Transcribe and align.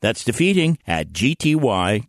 That's 0.00 0.24
defeating 0.24 0.78
at 0.86 1.12
gty.org. 1.12 2.06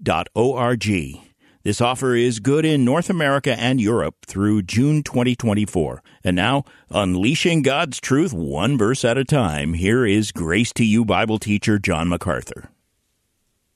This 1.64 1.80
offer 1.80 2.16
is 2.16 2.40
good 2.40 2.66
in 2.66 2.84
North 2.84 3.08
America 3.12 3.55
and 3.59 3.80
Europe 3.80 4.26
through 4.26 4.63
June 4.63 5.04
2024. 5.04 6.02
And 6.23 6.35
now, 6.35 6.63
unleashing 6.90 7.62
God's 7.62 7.99
truth 7.99 8.34
one 8.34 8.80
verse 8.80 9.05
at 9.05 9.20
a 9.20 9.23
time, 9.23 9.76
here 9.76 10.04
is 10.04 10.32
Grace 10.32 10.73
to 10.73 10.84
You 10.84 11.05
Bible 11.05 11.38
teacher 11.38 11.77
John 11.77 12.09
MacArthur. 12.09 12.72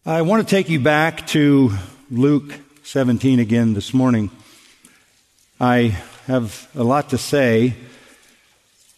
I 0.03 0.23
want 0.23 0.47
to 0.47 0.49
take 0.49 0.67
you 0.67 0.79
back 0.79 1.27
to 1.27 1.73
Luke 2.09 2.59
17 2.83 3.39
again 3.39 3.75
this 3.75 3.93
morning. 3.93 4.31
I 5.59 5.95
have 6.25 6.67
a 6.75 6.83
lot 6.83 7.11
to 7.11 7.19
say, 7.19 7.75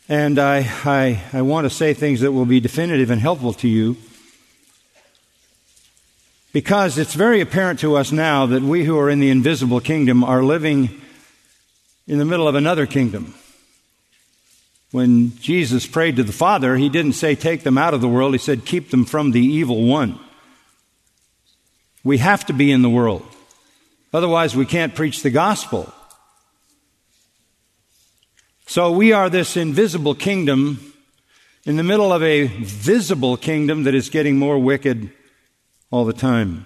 and 0.08 0.40
I, 0.40 0.60
I, 0.86 1.22
I 1.34 1.42
want 1.42 1.66
to 1.66 1.70
say 1.70 1.94
things 1.94 2.22
that 2.22 2.32
will 2.32 2.46
be 2.46 2.62
definitive 2.62 3.12
and 3.12 3.20
helpful 3.20 3.52
to 3.54 3.68
you. 3.68 3.98
Because 6.54 6.98
it's 6.98 7.14
very 7.14 7.42
apparent 7.42 7.80
to 7.82 7.96
us 7.96 8.12
now 8.12 8.46
that 8.46 8.64
we 8.64 8.86
who 8.86 8.98
are 8.98 9.10
in 9.10 9.20
the 9.20 9.30
invisible 9.30 9.80
kingdom 9.80 10.24
are 10.24 10.44
living 10.44 11.02
in 12.08 12.18
the 12.18 12.26
middle 12.26 12.48
of 12.48 12.56
another 12.56 12.86
kingdom. 12.86 13.36
When 14.92 15.38
Jesus 15.38 15.86
prayed 15.86 16.16
to 16.16 16.24
the 16.24 16.32
Father, 16.32 16.78
he 16.78 16.88
didn't 16.88 17.14
say, 17.14 17.36
Take 17.36 17.64
them 17.64 17.78
out 17.78 17.94
of 17.94 18.02
the 18.02 18.08
world. 18.08 18.34
He 18.34 18.38
said, 18.38 18.66
Keep 18.66 18.90
them 18.90 19.06
from 19.06 19.32
the 19.32 19.46
evil 19.46 19.84
one. 19.84 20.18
We 22.04 22.20
have 22.20 22.46
to 22.46 22.54
be 22.54 22.72
in 22.72 22.82
the 22.82 22.90
world. 22.90 23.26
Otherwise, 24.14 24.56
we 24.56 24.66
can't 24.66 24.96
preach 24.96 25.22
the 25.22 25.30
gospel. 25.30 25.94
So 28.66 28.92
we 28.92 29.12
are 29.12 29.30
this 29.30 29.58
invisible 29.58 30.16
kingdom 30.16 30.94
in 31.66 31.76
the 31.76 31.84
middle 31.84 32.14
of 32.14 32.24
a 32.24 32.48
visible 32.48 33.36
kingdom 33.36 33.84
that 33.84 33.94
is 33.94 34.10
getting 34.10 34.38
more 34.38 34.58
wicked 34.58 35.12
all 35.90 36.04
the 36.04 36.14
time. 36.14 36.66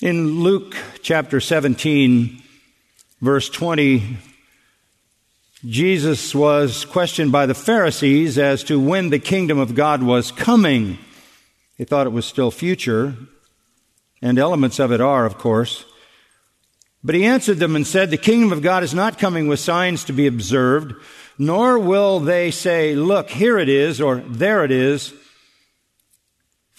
In 0.00 0.40
Luke 0.40 0.76
chapter 1.02 1.40
17, 1.40 2.40
verse 3.20 3.48
20, 3.48 4.18
Jesus 5.64 6.34
was 6.34 6.84
questioned 6.84 7.32
by 7.32 7.46
the 7.46 7.54
Pharisees 7.54 8.38
as 8.38 8.62
to 8.64 8.80
when 8.80 9.10
the 9.10 9.18
kingdom 9.18 9.58
of 9.58 9.74
God 9.74 10.02
was 10.02 10.32
coming. 10.32 10.98
They 11.78 11.84
thought 11.84 12.06
it 12.06 12.10
was 12.10 12.26
still 12.26 12.50
future, 12.50 13.14
and 14.20 14.38
elements 14.38 14.78
of 14.78 14.92
it 14.92 15.00
are, 15.00 15.24
of 15.24 15.38
course. 15.38 15.84
But 17.04 17.16
he 17.16 17.24
answered 17.24 17.58
them 17.58 17.74
and 17.74 17.86
said, 17.86 18.10
The 18.10 18.16
kingdom 18.16 18.52
of 18.52 18.62
God 18.62 18.84
is 18.84 18.94
not 18.94 19.18
coming 19.18 19.48
with 19.48 19.58
signs 19.58 20.04
to 20.04 20.12
be 20.12 20.28
observed, 20.28 20.94
nor 21.38 21.78
will 21.78 22.20
they 22.20 22.52
say, 22.52 22.94
Look, 22.94 23.30
here 23.30 23.58
it 23.58 23.68
is, 23.68 24.00
or 24.00 24.16
there 24.16 24.64
it 24.64 24.70
is. 24.70 25.12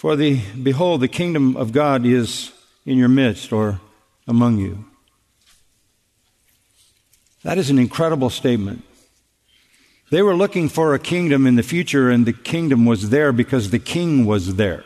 For 0.03 0.17
the, 0.17 0.41
behold, 0.61 0.99
the 0.99 1.07
kingdom 1.07 1.55
of 1.55 1.71
God 1.71 2.05
is 2.05 2.51
in 2.85 2.97
your 2.97 3.07
midst 3.07 3.53
or 3.53 3.79
among 4.27 4.57
you. 4.57 4.83
That 7.43 7.57
is 7.57 7.69
an 7.69 7.79
incredible 7.79 8.29
statement. 8.29 8.83
They 10.11 10.21
were 10.21 10.35
looking 10.35 10.67
for 10.67 10.93
a 10.93 10.99
kingdom 10.99 11.47
in 11.47 11.55
the 11.55 11.63
future, 11.63 12.09
and 12.09 12.25
the 12.25 12.33
kingdom 12.33 12.85
was 12.85 13.11
there 13.11 13.31
because 13.31 13.69
the 13.69 13.79
king 13.79 14.25
was 14.25 14.57
there. 14.57 14.83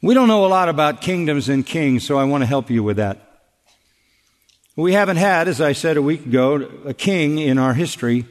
We 0.00 0.14
don't 0.14 0.28
know 0.28 0.46
a 0.46 0.46
lot 0.46 0.68
about 0.68 1.00
kingdoms 1.00 1.48
and 1.48 1.66
kings, 1.66 2.04
so 2.04 2.16
I 2.16 2.22
want 2.22 2.42
to 2.42 2.46
help 2.46 2.70
you 2.70 2.84
with 2.84 2.98
that. 2.98 3.40
We 4.76 4.92
haven't 4.92 5.16
had, 5.16 5.48
as 5.48 5.60
I 5.60 5.72
said 5.72 5.96
a 5.96 6.02
week 6.02 6.26
ago, 6.26 6.70
a 6.84 6.94
king 6.94 7.38
in 7.38 7.58
our 7.58 7.74
history. 7.74 8.24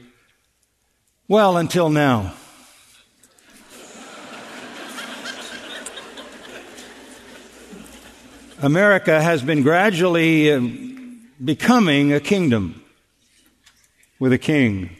Well, 1.27 1.57
until 1.57 1.89
now. 1.89 2.35
America 8.63 9.19
has 9.19 9.41
been 9.41 9.63
gradually 9.63 10.53
uh, 10.53 10.61
becoming 11.43 12.13
a 12.13 12.19
kingdom 12.19 12.83
with 14.19 14.31
a 14.31 14.37
king, 14.37 14.95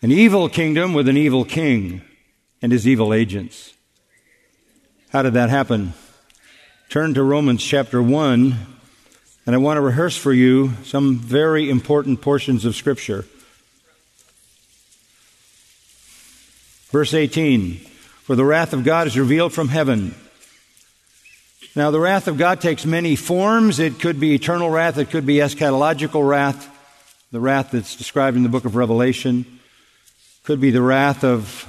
an 0.00 0.10
evil 0.10 0.48
kingdom 0.48 0.94
with 0.94 1.06
an 1.06 1.18
evil 1.18 1.44
king 1.44 2.00
and 2.62 2.72
his 2.72 2.88
evil 2.88 3.12
agents. 3.12 3.74
How 5.10 5.20
did 5.20 5.34
that 5.34 5.50
happen? 5.50 5.92
Turn 6.88 7.12
to 7.12 7.22
Romans 7.22 7.62
chapter 7.62 8.02
1, 8.02 8.56
and 9.44 9.54
I 9.54 9.58
want 9.58 9.76
to 9.76 9.82
rehearse 9.82 10.16
for 10.16 10.32
you 10.32 10.72
some 10.82 11.16
very 11.16 11.68
important 11.68 12.22
portions 12.22 12.64
of 12.64 12.74
Scripture. 12.74 13.26
Verse 16.90 17.12
18 17.12 17.76
For 18.22 18.34
the 18.34 18.46
wrath 18.46 18.72
of 18.72 18.82
God 18.82 19.06
is 19.06 19.18
revealed 19.18 19.52
from 19.52 19.68
heaven 19.68 20.14
now, 21.74 21.90
the 21.90 22.00
wrath 22.00 22.28
of 22.28 22.36
God 22.36 22.60
takes 22.60 22.84
many 22.84 23.16
forms. 23.16 23.78
It 23.78 23.98
could 23.98 24.20
be 24.20 24.34
eternal 24.34 24.68
wrath, 24.68 24.98
it 24.98 25.10
could 25.10 25.24
be 25.24 25.36
eschatological 25.36 26.26
wrath, 26.28 26.68
the 27.30 27.40
wrath 27.40 27.70
that's 27.70 27.96
described 27.96 28.36
in 28.36 28.42
the 28.42 28.50
book 28.50 28.66
of 28.66 28.76
Revelation. 28.76 29.60
Could 30.44 30.60
be 30.60 30.70
the 30.70 30.82
wrath 30.82 31.24
of 31.24 31.66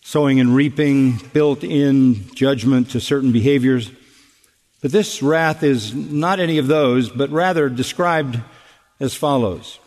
sowing 0.00 0.40
and 0.40 0.56
reaping, 0.56 1.18
built 1.32 1.62
in 1.62 2.34
judgment 2.34 2.90
to 2.90 3.00
certain 3.00 3.30
behaviors. 3.30 3.92
But 4.80 4.90
this 4.90 5.22
wrath 5.22 5.62
is 5.62 5.94
not 5.94 6.40
any 6.40 6.58
of 6.58 6.66
those, 6.66 7.10
but 7.10 7.30
rather 7.30 7.68
described 7.68 8.40
as 8.98 9.14
follows. 9.14 9.78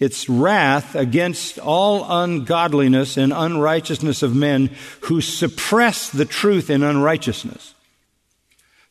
It's 0.00 0.28
wrath 0.28 0.96
against 0.96 1.60
all 1.60 2.04
ungodliness 2.10 3.16
and 3.16 3.32
unrighteousness 3.32 4.24
of 4.24 4.34
men 4.34 4.70
who 5.02 5.20
suppress 5.20 6.10
the 6.10 6.24
truth 6.24 6.70
in 6.70 6.82
unrighteousness. 6.82 7.74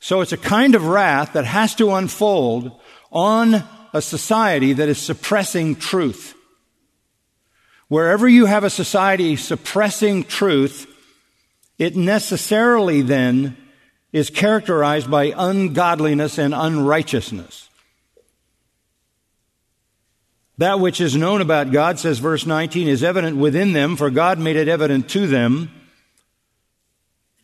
So 0.02 0.22
it's 0.22 0.34
a 0.34 0.38
kind 0.38 0.74
of 0.74 0.88
wrath 0.88 1.34
that 1.34 1.46
has 1.46 1.76
to 1.76 1.94
unfold 1.94 2.72
on 3.12 3.64
a 3.94 4.02
society 4.02 4.74
that 4.74 4.90
is 4.90 4.98
suppressing 4.98 5.76
truth. 5.76 6.34
Wherever 7.88 8.28
you 8.28 8.48
have 8.48 8.64
a 8.64 8.70
society 8.72 9.36
suppressing 9.36 10.24
truth, 10.24 10.88
it 11.78 11.96
necessarily 11.96 13.04
then 13.04 13.56
is 14.12 14.32
characterized 14.32 15.10
by 15.10 15.34
ungodliness 15.38 16.40
and 16.40 16.56
unrighteousness. 16.56 17.70
That 20.58 20.80
which 20.80 21.00
is 21.00 21.16
known 21.16 21.42
about 21.42 21.72
God, 21.72 22.00
says 22.00 22.18
verse 22.18 22.48
19, 22.48 22.88
is 22.88 23.04
evident 23.04 23.38
within 23.38 23.74
them, 23.74 23.96
for 23.96 24.10
God 24.10 24.40
made 24.40 24.56
it 24.56 24.68
evident 24.68 25.10
to 25.12 25.28
them. 25.28 25.72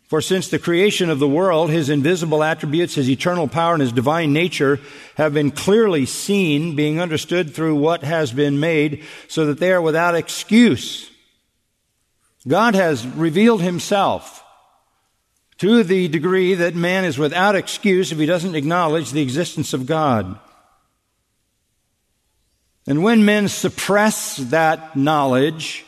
For 0.07 0.22
since 0.22 0.47
the 0.47 0.57
creation 0.57 1.09
of 1.09 1.19
the 1.19 1.28
world, 1.28 1.69
his 1.69 1.90
invisible 1.90 2.41
attributes, 2.41 2.95
his 2.95 3.09
eternal 3.09 3.50
power, 3.50 3.73
and 3.73 3.81
his 3.81 3.91
divine 3.91 4.31
nature 4.31 4.79
have 5.16 5.34
been 5.34 5.51
clearly 5.51 6.06
seen, 6.06 6.78
being 6.78 7.01
understood 7.01 7.53
through 7.53 7.75
what 7.75 8.03
has 8.03 8.31
been 8.31 8.59
made, 8.59 9.03
so 9.28 9.45
that 9.47 9.59
they 9.59 9.72
are 9.73 9.81
without 9.81 10.16
excuse. 10.16 11.12
God 12.47 12.73
has 12.73 13.06
revealed 13.06 13.62
himself 13.62 14.45
to 15.57 15.84
the 15.84 16.07
degree 16.07 16.53
that 16.53 16.75
man 16.75 17.03
is 17.03 17.18
without 17.18 17.56
excuse 17.56 18.12
if 18.12 18.18
he 18.18 18.25
doesn't 18.25 18.56
acknowledge 18.56 19.12
the 19.12 19.21
existence 19.21 19.74
of 19.74 19.86
God. 19.86 20.39
And 22.88 23.03
when 23.03 23.25
men 23.25 23.50
suppress 23.50 24.38
that 24.38 24.95
knowledge, 24.95 25.86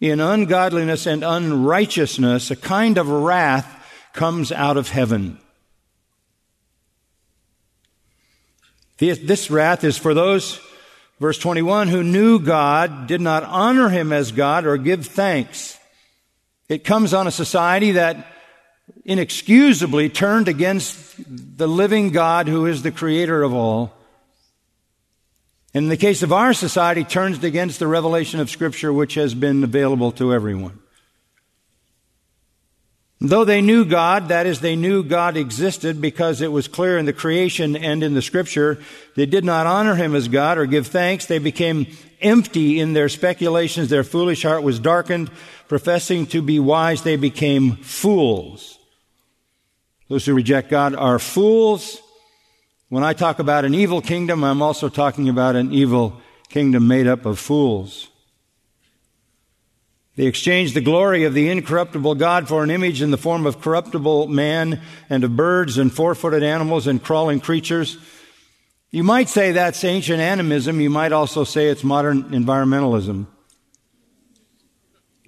in 0.00 0.20
ungodliness 0.20 1.06
and 1.06 1.24
unrighteousness, 1.24 2.50
a 2.50 2.56
kind 2.56 2.98
of 2.98 3.08
wrath 3.08 3.72
comes 4.12 4.52
out 4.52 4.76
of 4.76 4.90
heaven. 4.90 5.38
This 8.98 9.50
wrath 9.50 9.84
is 9.84 9.98
for 9.98 10.14
those, 10.14 10.58
verse 11.20 11.38
21, 11.38 11.88
who 11.88 12.02
knew 12.02 12.38
God, 12.38 13.06
did 13.06 13.20
not 13.20 13.44
honor 13.44 13.90
him 13.90 14.12
as 14.12 14.32
God 14.32 14.64
or 14.64 14.76
give 14.78 15.06
thanks. 15.06 15.78
It 16.68 16.84
comes 16.84 17.12
on 17.12 17.26
a 17.26 17.30
society 17.30 17.92
that 17.92 18.26
inexcusably 19.04 20.08
turned 20.08 20.48
against 20.48 21.14
the 21.58 21.68
living 21.68 22.10
God 22.10 22.48
who 22.48 22.66
is 22.66 22.82
the 22.82 22.90
creator 22.90 23.42
of 23.42 23.52
all 23.52 23.92
in 25.76 25.88
the 25.88 25.96
case 25.98 26.22
of 26.22 26.32
our 26.32 26.54
society, 26.54 27.04
turns 27.04 27.44
against 27.44 27.78
the 27.78 27.86
revelation 27.86 28.40
of 28.40 28.48
Scripture 28.48 28.92
which 28.92 29.12
has 29.14 29.34
been 29.34 29.62
available 29.62 30.10
to 30.12 30.32
everyone. 30.32 30.78
Though 33.20 33.44
they 33.44 33.60
knew 33.60 33.84
God, 33.84 34.28
that 34.28 34.46
is, 34.46 34.60
they 34.60 34.74
knew 34.74 35.02
God 35.02 35.36
existed 35.36 36.00
because 36.00 36.40
it 36.40 36.50
was 36.52 36.66
clear 36.66 36.96
in 36.96 37.04
the 37.04 37.12
creation 37.12 37.76
and 37.76 38.02
in 38.02 38.14
the 38.14 38.22
scripture, 38.22 38.78
they 39.16 39.26
did 39.26 39.44
not 39.44 39.66
honor 39.66 39.94
him 39.94 40.14
as 40.14 40.28
God 40.28 40.58
or 40.58 40.66
give 40.66 40.86
thanks. 40.86 41.24
They 41.26 41.38
became 41.38 41.86
empty 42.20 42.78
in 42.78 42.92
their 42.92 43.08
speculations. 43.08 43.88
Their 43.88 44.04
foolish 44.04 44.42
heart 44.44 44.62
was 44.62 44.78
darkened. 44.78 45.30
Professing 45.68 46.26
to 46.26 46.40
be 46.40 46.58
wise, 46.58 47.02
they 47.02 47.16
became 47.16 47.76
fools. 47.76 48.78
Those 50.08 50.24
who 50.24 50.34
reject 50.34 50.70
God 50.70 50.94
are 50.94 51.18
fools. 51.18 52.00
When 52.88 53.02
I 53.02 53.14
talk 53.14 53.40
about 53.40 53.64
an 53.64 53.74
evil 53.74 54.00
kingdom, 54.00 54.44
I'm 54.44 54.62
also 54.62 54.88
talking 54.88 55.28
about 55.28 55.56
an 55.56 55.72
evil 55.72 56.20
kingdom 56.48 56.86
made 56.86 57.08
up 57.08 57.26
of 57.26 57.38
fools. 57.38 58.08
They 60.14 60.26
exchanged 60.26 60.74
the 60.74 60.80
glory 60.80 61.24
of 61.24 61.34
the 61.34 61.50
incorruptible 61.50 62.14
God 62.14 62.48
for 62.48 62.62
an 62.62 62.70
image 62.70 63.02
in 63.02 63.10
the 63.10 63.18
form 63.18 63.44
of 63.44 63.60
corruptible 63.60 64.28
man 64.28 64.80
and 65.10 65.24
of 65.24 65.36
birds 65.36 65.78
and 65.78 65.92
four 65.92 66.14
footed 66.14 66.42
animals 66.42 66.86
and 66.86 67.02
crawling 67.02 67.40
creatures. 67.40 67.98
You 68.90 69.02
might 69.02 69.28
say 69.28 69.52
that's 69.52 69.82
ancient 69.84 70.20
animism. 70.20 70.80
You 70.80 70.88
might 70.88 71.12
also 71.12 71.44
say 71.44 71.66
it's 71.66 71.84
modern 71.84 72.30
environmentalism. 72.30 73.26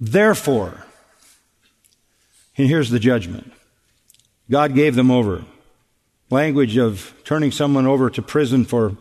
Therefore, 0.01 0.87
and 2.57 2.69
here's 2.69 2.89
the 2.89 3.01
judgment 3.01 3.53
God 4.49 4.75
gave 4.75 4.95
them 4.95 5.11
over. 5.11 5.45
Language 6.31 6.77
of 6.77 7.15
turning 7.25 7.53
someone 7.53 7.87
over 7.87 8.11
to 8.11 8.21
prison 8.21 8.65
for 8.65 8.97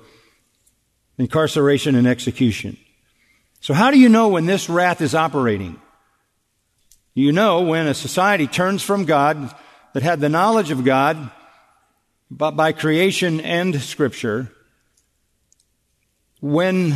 incarceration 1.18 1.96
and 1.96 2.08
execution. 2.08 2.78
So 3.60 3.74
how 3.74 3.92
do 3.92 4.00
you 4.00 4.08
know 4.08 4.30
when 4.30 4.46
this 4.46 4.70
wrath 4.70 5.02
is 5.02 5.16
operating? 5.16 5.80
You 7.14 7.32
know 7.32 7.62
when 7.62 7.88
a 7.88 7.94
society 7.94 8.48
turns 8.48 8.84
from 8.84 9.06
God 9.06 9.54
that 9.94 10.04
had 10.04 10.20
the 10.20 10.30
knowledge 10.30 10.72
of 10.72 10.86
God, 10.86 11.32
but 12.30 12.52
by 12.52 12.72
creation 12.72 13.42
and 13.42 13.82
scripture, 13.82 14.52
when 16.40 16.96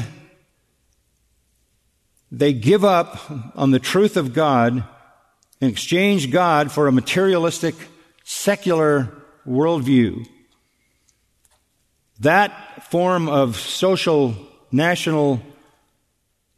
they 2.32 2.54
give 2.54 2.86
up 2.86 3.20
on 3.56 3.72
the 3.72 3.80
truth 3.80 4.16
of 4.16 4.34
God 4.34 4.84
and 5.60 5.72
exchange 5.72 6.32
God 6.32 6.72
for 6.72 6.88
a 6.88 6.92
materialistic, 6.92 7.76
secular 8.24 9.21
worldview, 9.48 10.28
that 12.20 12.88
form 12.92 13.28
of 13.28 13.58
social, 13.58 14.36
national, 14.72 15.42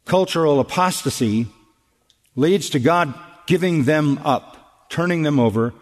cultural 0.04 0.60
apostasy 0.60 1.46
leads 2.36 2.70
to 2.70 2.78
God 2.78 3.14
giving 3.46 3.84
them 3.84 4.18
up, 4.24 4.88
turning 4.90 5.22
them 5.22 5.40
over. 5.40 5.72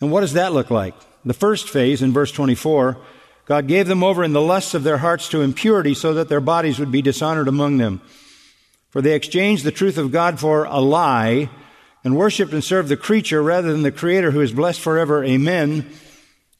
And 0.00 0.10
what 0.10 0.20
does 0.20 0.32
that 0.34 0.52
look 0.52 0.70
like? 0.70 0.94
The 1.24 1.34
first 1.34 1.68
phase 1.68 2.00
in 2.02 2.12
verse 2.12 2.32
24, 2.32 2.96
God 3.44 3.66
gave 3.66 3.86
them 3.86 4.02
over 4.02 4.24
in 4.24 4.32
the 4.32 4.40
lusts 4.40 4.74
of 4.74 4.84
their 4.84 4.98
hearts 4.98 5.28
to 5.30 5.42
impurity 5.42 5.92
so 5.92 6.14
that 6.14 6.28
their 6.28 6.40
bodies 6.40 6.78
would 6.78 6.90
be 6.90 7.02
dishonored 7.02 7.48
among 7.48 7.76
them. 7.76 8.00
For 8.88 9.02
they 9.02 9.14
exchanged 9.14 9.64
the 9.64 9.70
truth 9.70 9.98
of 9.98 10.12
God 10.12 10.40
for 10.40 10.64
a 10.64 10.80
lie 10.80 11.50
and 12.02 12.16
worshiped 12.16 12.52
and 12.52 12.64
served 12.64 12.88
the 12.88 12.96
creature 12.96 13.42
rather 13.42 13.70
than 13.70 13.82
the 13.82 13.92
creator 13.92 14.30
who 14.30 14.40
is 14.40 14.52
blessed 14.52 14.80
forever. 14.80 15.22
Amen. 15.24 15.90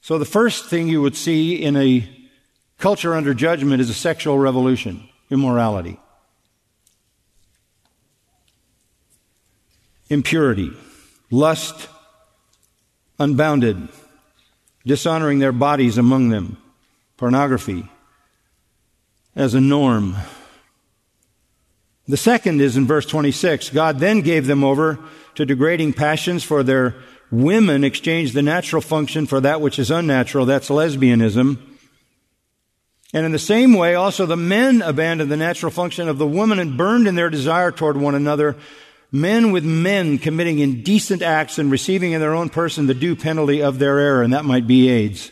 So 0.01 0.19
the 0.19 0.25
first 0.25 0.67
thing 0.67 0.89
you 0.89 1.03
would 1.03 1.17
see 1.17 1.63
in 1.63 1.77
a 1.77 2.09
culture 2.79 3.15
under 3.15 3.35
judgment 3.35 3.81
is 3.81 3.91
a 3.91 3.95
sexual 3.95 4.39
revolution, 4.39 5.09
immorality. 5.31 5.99
impurity, 10.11 10.73
lust, 11.31 11.89
unbounded, 13.19 13.89
dishonoring 14.85 15.39
their 15.39 15.53
bodies 15.53 15.97
among 15.97 16.29
them, 16.29 16.59
pornography 17.17 17.89
as 19.37 19.55
a 19.55 19.61
norm. 19.61 20.17
The 22.09 22.17
second 22.17 22.61
is 22.61 22.77
in 22.77 22.87
verse 22.87 23.07
26. 23.07 23.71
God 23.71 24.01
then 24.01 24.21
gave 24.21 24.47
them 24.47 24.65
over 24.65 24.99
to 25.37 25.47
degrading 25.47 25.93
passions 25.93 26.43
for 26.43 26.65
their 26.65 26.97
women 27.31 27.85
exchanged 27.85 28.35
the 28.35 28.43
natural 28.43 28.83
function 28.83 29.27
for 29.27 29.41
that 29.41 29.61
which 29.61 29.79
is 29.79 29.91
unnatural. 29.91 30.47
That's 30.47 30.69
lesbianism. 30.69 31.59
And 33.13 33.27
in 33.27 33.33
the 33.33 33.39
same 33.39 33.75
way, 33.75 33.95
also 33.95 34.27
the 34.27 34.37
men 34.37 34.83
abandoned 34.83 35.31
the 35.31 35.37
natural 35.37 35.73
function 35.73 36.09
of 36.09 36.19
the 36.19 36.27
woman 36.27 36.59
and 36.59 36.77
burned 36.77 37.09
in 37.09 37.17
their 37.17 37.31
desire 37.31 37.73
toward 37.73 37.97
one 37.97 38.15
another 38.15 38.57
men 39.13 39.51
with 39.53 39.65
men 39.65 40.19
committing 40.19 40.59
indecent 40.59 41.23
acts 41.23 41.59
and 41.59 41.71
receiving 41.71 42.13
in 42.13 42.21
their 42.21 42.35
own 42.35 42.49
person 42.49 42.87
the 42.87 42.95
due 42.95 43.17
penalty 43.17 43.63
of 43.63 43.79
their 43.79 43.99
error, 43.99 44.23
and 44.23 44.33
that 44.33 44.45
might 44.45 44.67
be 44.67 44.89
AIDS. 44.89 45.31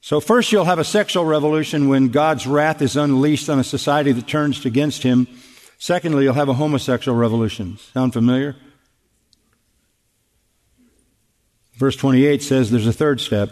So 0.00 0.20
first 0.20 0.52
you'll 0.52 0.64
have 0.64 0.78
a 0.78 0.84
sexual 0.84 1.24
revolution 1.24 1.88
when 1.88 2.08
God's 2.08 2.46
wrath 2.46 2.80
is 2.80 2.96
unleashed 2.96 3.48
on 3.48 3.58
a 3.58 3.64
society 3.64 4.12
that 4.12 4.26
turns 4.26 4.64
against 4.64 5.02
him. 5.02 5.26
Secondly, 5.78 6.24
you'll 6.24 6.34
have 6.34 6.48
a 6.48 6.54
homosexual 6.54 7.16
revolution. 7.16 7.78
Sound 7.92 8.12
familiar? 8.12 8.56
Verse 11.78 11.96
28 11.96 12.42
says 12.42 12.70
there's 12.70 12.86
a 12.86 12.92
third 12.92 13.20
step. 13.20 13.50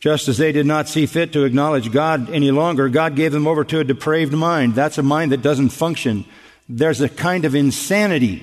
Just 0.00 0.26
as 0.26 0.38
they 0.38 0.50
did 0.50 0.66
not 0.66 0.88
see 0.88 1.06
fit 1.06 1.32
to 1.32 1.44
acknowledge 1.44 1.92
God 1.92 2.28
any 2.30 2.50
longer, 2.50 2.88
God 2.88 3.14
gave 3.14 3.30
them 3.30 3.46
over 3.46 3.62
to 3.64 3.78
a 3.78 3.84
depraved 3.84 4.32
mind. 4.32 4.74
That's 4.74 4.98
a 4.98 5.02
mind 5.02 5.30
that 5.30 5.42
doesn't 5.42 5.68
function 5.68 6.24
there's 6.68 7.00
a 7.00 7.08
kind 7.08 7.44
of 7.44 7.54
insanity. 7.54 8.42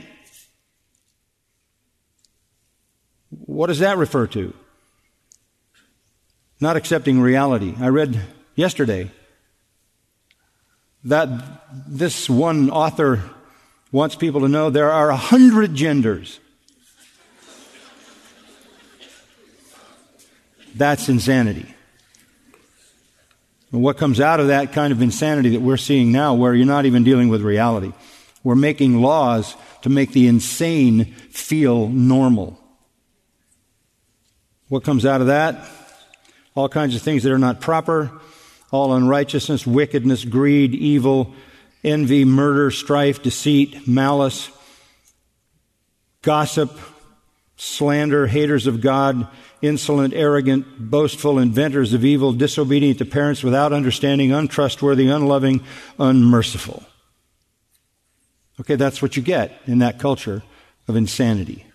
What 3.29 3.67
does 3.67 3.79
that 3.79 3.97
refer 3.97 4.27
to? 4.27 4.53
Not 6.59 6.75
accepting 6.75 7.21
reality. 7.21 7.75
I 7.79 7.87
read 7.87 8.21
yesterday 8.55 9.11
that 11.05 11.29
this 11.87 12.29
one 12.29 12.69
author 12.69 13.23
wants 13.91 14.15
people 14.15 14.41
to 14.41 14.49
know 14.49 14.69
there 14.69 14.91
are 14.91 15.09
a 15.09 15.15
hundred 15.15 15.73
genders. 15.73 16.39
That's 20.75 21.09
insanity. 21.09 21.73
And 23.71 23.83
what 23.83 23.97
comes 23.97 24.19
out 24.19 24.39
of 24.39 24.47
that 24.47 24.73
kind 24.73 24.91
of 24.91 25.01
insanity 25.01 25.49
that 25.49 25.61
we're 25.61 25.77
seeing 25.77 26.11
now, 26.11 26.33
where 26.33 26.53
you're 26.53 26.65
not 26.65 26.85
even 26.85 27.03
dealing 27.03 27.29
with 27.29 27.41
reality? 27.41 27.93
We're 28.43 28.55
making 28.55 29.01
laws 29.01 29.55
to 29.81 29.89
make 29.89 30.11
the 30.11 30.27
insane 30.27 31.05
feel 31.31 31.87
normal. 31.87 32.59
What 34.69 34.83
comes 34.83 35.05
out 35.05 35.21
of 35.21 35.27
that? 35.27 35.67
All 36.55 36.69
kinds 36.69 36.95
of 36.95 37.01
things 37.01 37.23
that 37.23 37.31
are 37.31 37.39
not 37.39 37.61
proper, 37.61 38.11
all 38.71 38.93
unrighteousness, 38.93 39.65
wickedness, 39.65 40.25
greed, 40.25 40.73
evil, 40.73 41.33
envy, 41.83 42.25
murder, 42.25 42.71
strife, 42.71 43.21
deceit, 43.23 43.87
malice, 43.87 44.49
gossip, 46.21 46.77
slander, 47.55 48.27
haters 48.27 48.67
of 48.67 48.81
God, 48.81 49.27
insolent, 49.61 50.13
arrogant, 50.13 50.89
boastful, 50.89 51.39
inventors 51.39 51.93
of 51.93 52.05
evil, 52.05 52.33
disobedient 52.33 52.97
to 52.99 53.05
parents 53.05 53.43
without 53.43 53.73
understanding, 53.73 54.31
untrustworthy, 54.31 55.07
unloving, 55.07 55.61
unmerciful. 55.97 56.83
Okay, 58.59 58.75
that's 58.75 59.01
what 59.01 59.15
you 59.15 59.23
get 59.23 59.61
in 59.65 59.79
that 59.79 59.99
culture 59.99 60.43
of 60.87 60.95
insanity. 60.95 61.65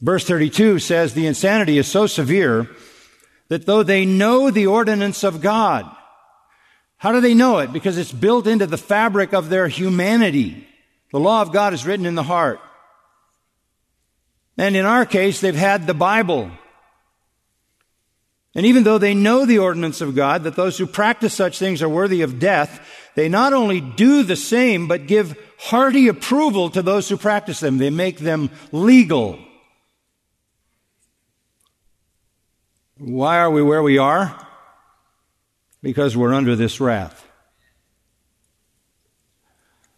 Verse 0.00 0.24
32 0.24 0.78
says 0.78 1.14
the 1.14 1.26
insanity 1.26 1.78
is 1.78 1.88
so 1.88 2.06
severe 2.06 2.68
that 3.48 3.66
though 3.66 3.82
they 3.82 4.04
know 4.04 4.50
the 4.50 4.66
ordinance 4.66 5.24
of 5.24 5.40
God, 5.40 5.90
how 6.98 7.12
do 7.12 7.20
they 7.20 7.34
know 7.34 7.58
it? 7.58 7.72
Because 7.72 7.98
it's 7.98 8.12
built 8.12 8.46
into 8.46 8.66
the 8.66 8.78
fabric 8.78 9.32
of 9.32 9.48
their 9.48 9.68
humanity. 9.68 10.66
The 11.12 11.20
law 11.20 11.42
of 11.42 11.52
God 11.52 11.72
is 11.72 11.86
written 11.86 12.06
in 12.06 12.14
the 12.14 12.22
heart. 12.22 12.60
And 14.58 14.76
in 14.76 14.86
our 14.86 15.04
case, 15.04 15.40
they've 15.40 15.54
had 15.54 15.86
the 15.86 15.94
Bible. 15.94 16.50
And 18.54 18.64
even 18.64 18.84
though 18.84 18.96
they 18.96 19.14
know 19.14 19.44
the 19.44 19.58
ordinance 19.58 20.00
of 20.00 20.14
God, 20.14 20.44
that 20.44 20.56
those 20.56 20.78
who 20.78 20.86
practice 20.86 21.34
such 21.34 21.58
things 21.58 21.82
are 21.82 21.88
worthy 21.88 22.22
of 22.22 22.38
death, 22.38 22.80
they 23.14 23.28
not 23.28 23.52
only 23.52 23.82
do 23.82 24.22
the 24.22 24.36
same, 24.36 24.88
but 24.88 25.06
give 25.06 25.38
hearty 25.58 26.08
approval 26.08 26.70
to 26.70 26.80
those 26.80 27.08
who 27.08 27.18
practice 27.18 27.60
them. 27.60 27.76
They 27.76 27.90
make 27.90 28.18
them 28.18 28.50
legal. 28.72 29.38
Why 32.98 33.38
are 33.38 33.50
we 33.50 33.62
where 33.62 33.82
we 33.82 33.98
are? 33.98 34.46
Because 35.82 36.16
we're 36.16 36.32
under 36.32 36.56
this 36.56 36.80
wrath. 36.80 37.26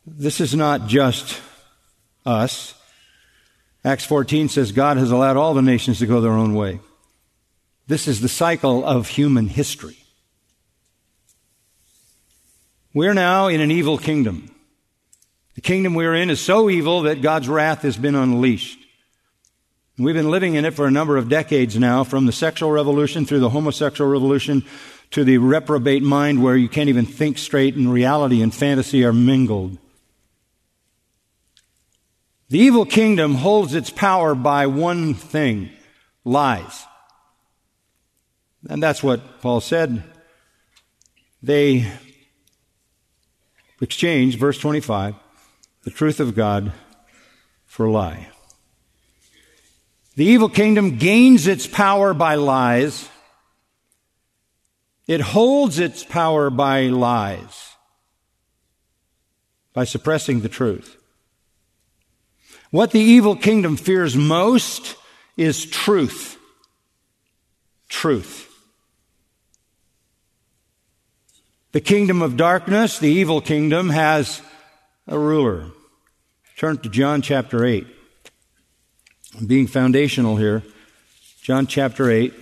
This 0.05 0.41
is 0.41 0.55
not 0.55 0.89
just 0.89 1.41
us. 2.27 2.75
Acts 3.85 4.05
14 4.05 4.49
says 4.49 4.73
God 4.73 4.97
has 4.97 5.11
allowed 5.11 5.37
all 5.37 5.55
the 5.55 5.63
nations 5.63 6.01
to 6.01 6.07
go 6.07 6.21
their 6.21 6.33
own 6.33 6.55
way. 6.55 6.81
This 7.87 8.07
is 8.07 8.21
the 8.21 8.29
cycle 8.29 8.85
of 8.85 9.09
human 9.09 9.49
history. 9.49 9.97
We're 12.93 13.15
now 13.15 13.47
in 13.47 13.61
an 13.61 13.71
evil 13.71 13.97
kingdom. 13.97 14.51
The 15.55 15.61
kingdom 15.61 15.95
we're 15.95 16.15
in 16.15 16.31
is 16.31 16.41
so 16.41 16.69
evil 16.69 17.03
that 17.03 17.23
God's 17.23 17.49
wrath 17.49 17.83
has 17.83 17.97
been 17.97 18.15
unleashed. 18.15 18.79
We've 19.99 20.15
been 20.15 20.31
living 20.31 20.55
in 20.55 20.65
it 20.65 20.75
for 20.75 20.87
a 20.87 20.91
number 20.91 21.17
of 21.17 21.29
decades 21.29 21.77
now, 21.77 22.05
from 22.05 22.27
the 22.27 22.33
sexual 22.33 22.71
revolution 22.71 23.27
through 23.27 23.41
the 23.41 23.51
homosexual 23.51 24.09
revolution 24.09 24.65
to 25.11 25.25
the 25.25 25.39
reprobate 25.39 26.03
mind 26.03 26.43
where 26.43 26.57
you 26.57 26.69
can't 26.69 26.89
even 26.89 27.07
think 27.07 27.39
straight 27.39 27.75
and 27.75 27.93
reality 27.93 28.43
and 28.43 28.55
fantasy 28.55 29.05
are 29.05 29.13
mingled. 29.13 29.77
The 32.51 32.59
evil 32.59 32.87
kingdom 32.87 33.35
holds 33.35 33.75
its 33.75 33.91
power 33.91 34.35
by 34.35 34.67
one 34.67 35.13
thing 35.13 35.71
lies. 36.25 36.87
And 38.69 38.83
that's 38.83 39.03
what 39.03 39.41
Paul 39.41 39.61
said. 39.61 40.03
They 41.43 41.93
exchange, 43.81 44.39
verse 44.39 44.59
25, 44.59 45.15
the 45.85 45.91
truth 45.91 46.21
of 46.21 46.35
God 46.35 46.73
for 47.67 47.87
a 47.87 47.91
lie. 47.91 48.29
The 50.17 50.25
evil 50.25 50.49
kingdom 50.49 50.97
gains 50.97 51.47
its 51.47 51.67
power 51.67 52.13
by 52.13 52.35
lies. 52.35 53.09
It 55.07 55.21
holds 55.21 55.79
its 55.79 56.03
power 56.03 56.51
by 56.51 56.89
lies, 56.89 57.77
by 59.73 59.85
suppressing 59.85 60.41
the 60.41 60.49
truth. 60.49 60.98
What 62.71 62.91
the 62.91 63.01
evil 63.01 63.35
kingdom 63.35 63.77
fears 63.77 64.17
most 64.17 64.97
is 65.37 65.65
truth. 65.65 66.37
Truth. 67.89 68.45
The 71.73 71.81
kingdom 71.81 72.23
of 72.23 72.37
darkness, 72.37 72.99
the 72.99 73.11
evil 73.11 73.41
kingdom, 73.41 73.91
has 73.91 74.43
a 75.07 75.19
ruler. 75.19 75.67
Turn 76.57 76.79
to 76.79 76.89
John 76.89 77.23
chapter 77.23 77.65
8. 77.65 77.87
I'm 79.39 79.47
being 79.47 79.67
foundational 79.67 80.37
here. 80.37 80.63
John 81.43 81.67
chapter 81.67 82.11
8. 82.11 82.35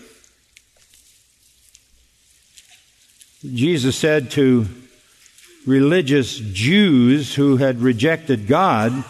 Jesus 3.42 3.96
said 3.96 4.30
to 4.32 4.66
religious 5.66 6.38
Jews 6.38 7.34
who 7.34 7.58
had 7.58 7.80
rejected 7.80 8.46
God, 8.46 9.04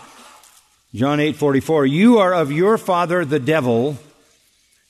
John 0.95 1.21
8:44, 1.21 1.87
"You 1.87 2.19
are 2.19 2.33
of 2.33 2.51
your 2.51 2.79
father 2.79 3.25
the 3.25 3.39
devil, 3.39 3.99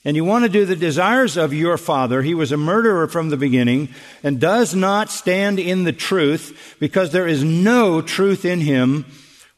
and 0.06 0.14
you 0.14 0.24
want 0.24 0.44
to 0.44 0.48
do 0.48 0.64
the 0.64 0.76
desires 0.76 1.36
of 1.36 1.52
your 1.52 1.76
father. 1.76 2.22
He 2.22 2.32
was 2.32 2.52
a 2.52 2.56
murderer 2.56 3.08
from 3.08 3.28
the 3.28 3.36
beginning 3.36 3.88
and 4.22 4.38
does 4.38 4.72
not 4.72 5.10
stand 5.10 5.58
in 5.58 5.82
the 5.82 5.92
truth 5.92 6.76
because 6.78 7.10
there 7.10 7.26
is 7.26 7.42
no 7.42 8.00
truth 8.00 8.44
in 8.44 8.60
him. 8.60 9.04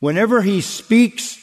Whenever 0.01 0.41
he 0.41 0.63
speaks 0.63 1.39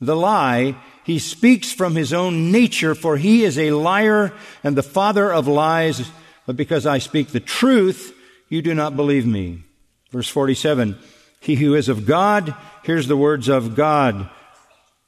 the 0.00 0.16
lie, 0.16 0.74
he 1.04 1.20
speaks 1.20 1.70
from 1.70 1.94
his 1.94 2.12
own 2.12 2.50
nature, 2.50 2.96
for 2.96 3.16
he 3.16 3.44
is 3.44 3.56
a 3.56 3.70
liar 3.70 4.32
and 4.64 4.76
the 4.76 4.82
father 4.82 5.32
of 5.32 5.46
lies. 5.46 6.10
But 6.44 6.56
because 6.56 6.84
I 6.84 6.98
speak 6.98 7.28
the 7.28 7.38
truth, 7.38 8.12
you 8.48 8.60
do 8.60 8.74
not 8.74 8.96
believe 8.96 9.24
me. 9.24 9.62
Verse 10.10 10.28
47. 10.28 10.96
He 11.40 11.54
who 11.54 11.76
is 11.76 11.88
of 11.88 12.06
God 12.06 12.56
hears 12.82 13.06
the 13.06 13.16
words 13.16 13.48
of 13.48 13.76
God. 13.76 14.28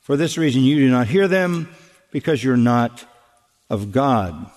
For 0.01 0.17
this 0.17 0.39
reason 0.39 0.63
you 0.63 0.77
do 0.77 0.91
not 0.91 1.07
hear 1.07 1.29
them, 1.29 1.69
because 2.11 2.43
you're 2.43 2.57
not 2.57 3.05
of 3.69 3.93
God. 3.93 4.51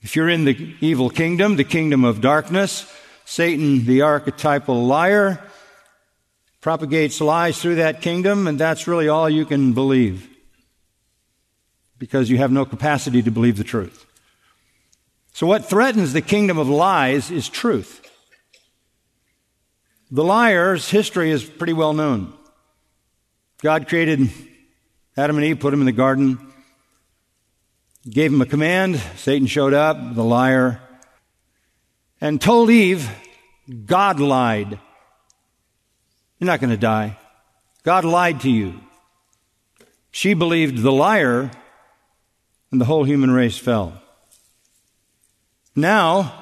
If 0.00 0.16
you're 0.16 0.28
in 0.28 0.44
the 0.44 0.76
evil 0.80 1.10
kingdom, 1.10 1.56
the 1.56 1.64
kingdom 1.64 2.04
of 2.04 2.20
darkness, 2.20 2.92
Satan, 3.24 3.84
the 3.84 4.02
archetypal 4.02 4.86
liar, 4.86 5.40
propagates 6.60 7.20
lies 7.20 7.60
through 7.60 7.76
that 7.76 8.00
kingdom, 8.02 8.46
and 8.46 8.58
that's 8.58 8.86
really 8.86 9.08
all 9.08 9.28
you 9.28 9.44
can 9.44 9.72
believe. 9.72 10.28
Because 11.98 12.30
you 12.30 12.38
have 12.38 12.52
no 12.52 12.64
capacity 12.64 13.22
to 13.22 13.30
believe 13.30 13.56
the 13.56 13.64
truth. 13.64 14.06
So 15.32 15.46
what 15.46 15.64
threatens 15.64 16.12
the 16.12 16.20
kingdom 16.20 16.58
of 16.58 16.68
lies 16.68 17.30
is 17.30 17.48
truth. 17.48 18.00
The 20.10 20.24
liar's 20.24 20.90
history 20.90 21.30
is 21.30 21.42
pretty 21.44 21.72
well 21.72 21.94
known. 21.94 22.34
God 23.62 23.88
created 23.88 24.28
Adam 25.16 25.36
and 25.36 25.44
Eve, 25.46 25.60
put 25.60 25.70
them 25.70 25.80
in 25.80 25.86
the 25.86 25.92
garden 25.92 26.52
gave 28.08 28.32
him 28.32 28.40
a 28.40 28.46
command. 28.46 29.00
Satan 29.16 29.46
showed 29.46 29.74
up, 29.74 30.14
the 30.14 30.24
liar, 30.24 30.80
and 32.20 32.40
told 32.40 32.70
Eve, 32.70 33.10
God 33.86 34.20
lied. 34.20 34.78
You're 36.38 36.46
not 36.46 36.60
going 36.60 36.70
to 36.70 36.76
die. 36.76 37.18
God 37.84 38.04
lied 38.04 38.40
to 38.40 38.50
you. 38.50 38.80
She 40.10 40.34
believed 40.34 40.78
the 40.78 40.92
liar, 40.92 41.50
and 42.70 42.80
the 42.80 42.84
whole 42.84 43.04
human 43.04 43.30
race 43.30 43.56
fell. 43.56 44.00
Now, 45.74 46.38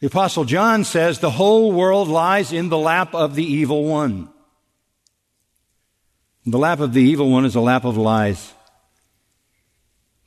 the 0.00 0.06
Apostle 0.06 0.44
John 0.44 0.84
says 0.84 1.18
the 1.18 1.30
whole 1.30 1.72
world 1.72 2.08
lies 2.08 2.52
in 2.52 2.68
the 2.68 2.78
lap 2.78 3.14
of 3.14 3.34
the 3.34 3.44
evil 3.44 3.84
one. 3.84 4.28
The 6.50 6.58
lap 6.58 6.80
of 6.80 6.94
the 6.94 7.02
evil 7.02 7.30
one 7.30 7.44
is 7.44 7.56
a 7.56 7.60
lap 7.60 7.84
of 7.84 7.98
lies. 7.98 8.54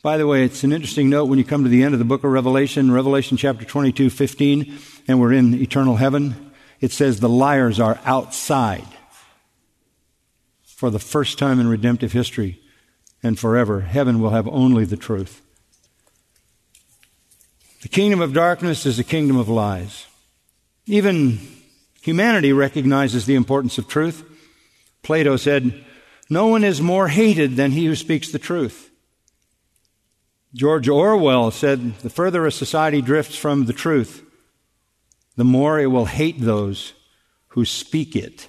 By 0.04 0.18
the 0.18 0.28
way, 0.28 0.44
it's 0.44 0.63
an 0.63 0.72
interesting 0.72 1.10
note 1.10 1.25
when 1.25 1.40
you 1.40 1.44
come 1.44 1.63
to 1.63 1.70
the 1.70 1.82
end 1.82 1.96
of 1.96 2.00
the 2.00 2.06
book 2.06 2.24
of 2.24 2.30
Revelation, 2.30 2.92
Revelation 2.92 3.38
chapter 3.38 3.66
22, 3.66 4.12
15, 4.12 4.78
and 5.08 5.20
we're 5.20 5.34
in 5.34 5.56
eternal 5.56 5.96
heaven. 5.96 6.51
It 6.80 6.92
says 6.92 7.20
the 7.20 7.28
liars 7.28 7.80
are 7.80 8.00
outside 8.06 8.86
for 10.63 10.92
the 10.92 11.00
first 11.00 11.40
time 11.40 11.60
in 11.60 11.68
redemptive 11.68 12.12
history 12.12 12.62
and 13.24 13.40
forever. 13.40 13.82
Heaven 13.82 14.22
will 14.22 14.30
have 14.30 14.48
only 14.48 14.86
the 14.86 14.98
truth. 14.98 15.42
The 17.82 17.90
kingdom 17.90 18.22
of 18.22 18.32
darkness 18.32 18.86
is 18.86 19.00
a 19.00 19.04
kingdom 19.04 19.38
of 19.38 19.50
lies. 19.50 20.06
Even 20.86 21.40
humanity 22.04 22.54
recognizes 22.54 23.25
the 23.25 23.34
importance 23.34 23.80
of 23.80 23.88
truth. 23.88 24.24
Plato 25.01 25.36
said, 25.36 25.84
No 26.31 26.47
one 26.47 26.63
is 26.63 26.81
more 26.81 27.09
hated 27.09 27.57
than 27.57 27.71
he 27.71 27.85
who 27.85 27.95
speaks 27.95 28.31
the 28.31 28.39
truth. 28.39 28.89
George 30.53 30.88
Orwell 30.88 31.51
said, 31.51 31.97
The 31.97 32.09
further 32.09 32.45
a 32.45 32.53
society 32.53 33.01
drifts 33.01 33.35
from 33.35 33.65
the 33.65 33.73
truth, 33.73 34.23
the 35.35 35.43
more 35.43 35.77
it 35.77 35.88
will 35.88 36.05
hate 36.05 36.39
those 36.39 36.93
who 37.50 37.65
speak 37.65 38.15
it. 38.15 38.47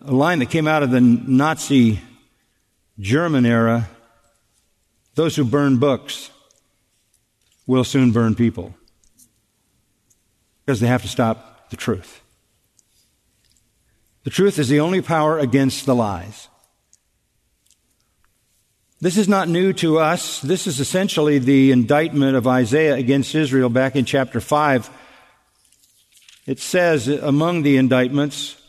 A 0.00 0.12
line 0.12 0.38
that 0.38 0.48
came 0.48 0.66
out 0.66 0.82
of 0.82 0.90
the 0.90 1.02
Nazi 1.02 2.00
German 2.98 3.44
era 3.44 3.90
those 5.14 5.36
who 5.36 5.44
burn 5.44 5.76
books 5.76 6.30
will 7.66 7.84
soon 7.84 8.12
burn 8.12 8.34
people 8.34 8.74
because 10.64 10.80
they 10.80 10.86
have 10.86 11.02
to 11.02 11.08
stop 11.08 11.68
the 11.68 11.76
truth. 11.76 12.22
The 14.26 14.30
truth 14.30 14.58
is 14.58 14.68
the 14.68 14.80
only 14.80 15.02
power 15.02 15.38
against 15.38 15.86
the 15.86 15.94
lies. 15.94 16.48
This 19.00 19.18
is 19.18 19.28
not 19.28 19.48
new 19.48 19.72
to 19.74 20.00
us. 20.00 20.40
This 20.40 20.66
is 20.66 20.80
essentially 20.80 21.38
the 21.38 21.70
indictment 21.70 22.34
of 22.34 22.44
Isaiah 22.44 22.96
against 22.96 23.36
Israel 23.36 23.68
back 23.68 23.94
in 23.94 24.04
chapter 24.04 24.40
5. 24.40 24.90
It 26.44 26.58
says 26.58 27.06
among 27.06 27.62
the 27.62 27.76
indictments, 27.76 28.60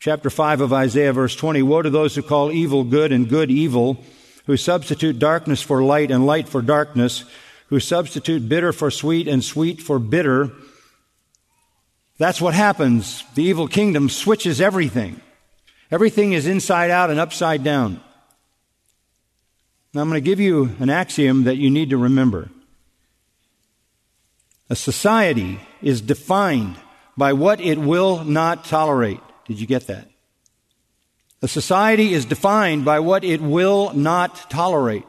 chapter 0.00 0.28
5 0.28 0.62
of 0.62 0.72
Isaiah, 0.72 1.12
verse 1.12 1.36
20, 1.36 1.62
Woe 1.62 1.82
to 1.82 1.90
those 1.90 2.16
who 2.16 2.22
call 2.22 2.50
evil 2.50 2.82
good 2.82 3.12
and 3.12 3.28
good 3.28 3.52
evil, 3.52 4.02
who 4.46 4.56
substitute 4.56 5.20
darkness 5.20 5.62
for 5.62 5.84
light 5.84 6.10
and 6.10 6.26
light 6.26 6.48
for 6.48 6.62
darkness, 6.62 7.22
who 7.68 7.78
substitute 7.78 8.48
bitter 8.48 8.72
for 8.72 8.90
sweet 8.90 9.28
and 9.28 9.44
sweet 9.44 9.80
for 9.80 10.00
bitter. 10.00 10.50
That's 12.18 12.40
what 12.40 12.54
happens. 12.54 13.24
The 13.34 13.42
evil 13.42 13.66
kingdom 13.66 14.08
switches 14.08 14.60
everything. 14.60 15.20
Everything 15.90 16.32
is 16.32 16.46
inside 16.46 16.90
out 16.90 17.10
and 17.10 17.18
upside 17.18 17.64
down. 17.64 18.00
Now, 19.92 20.00
I'm 20.00 20.08
going 20.08 20.22
to 20.22 20.24
give 20.24 20.40
you 20.40 20.70
an 20.80 20.90
axiom 20.90 21.44
that 21.44 21.56
you 21.56 21.70
need 21.70 21.90
to 21.90 21.96
remember. 21.96 22.50
A 24.70 24.76
society 24.76 25.60
is 25.82 26.00
defined 26.00 26.76
by 27.16 27.32
what 27.32 27.60
it 27.60 27.78
will 27.78 28.24
not 28.24 28.64
tolerate. 28.64 29.20
Did 29.46 29.60
you 29.60 29.66
get 29.66 29.86
that? 29.86 30.08
A 31.42 31.48
society 31.48 32.14
is 32.14 32.24
defined 32.24 32.84
by 32.84 33.00
what 33.00 33.22
it 33.22 33.40
will 33.40 33.92
not 33.92 34.50
tolerate. 34.50 35.06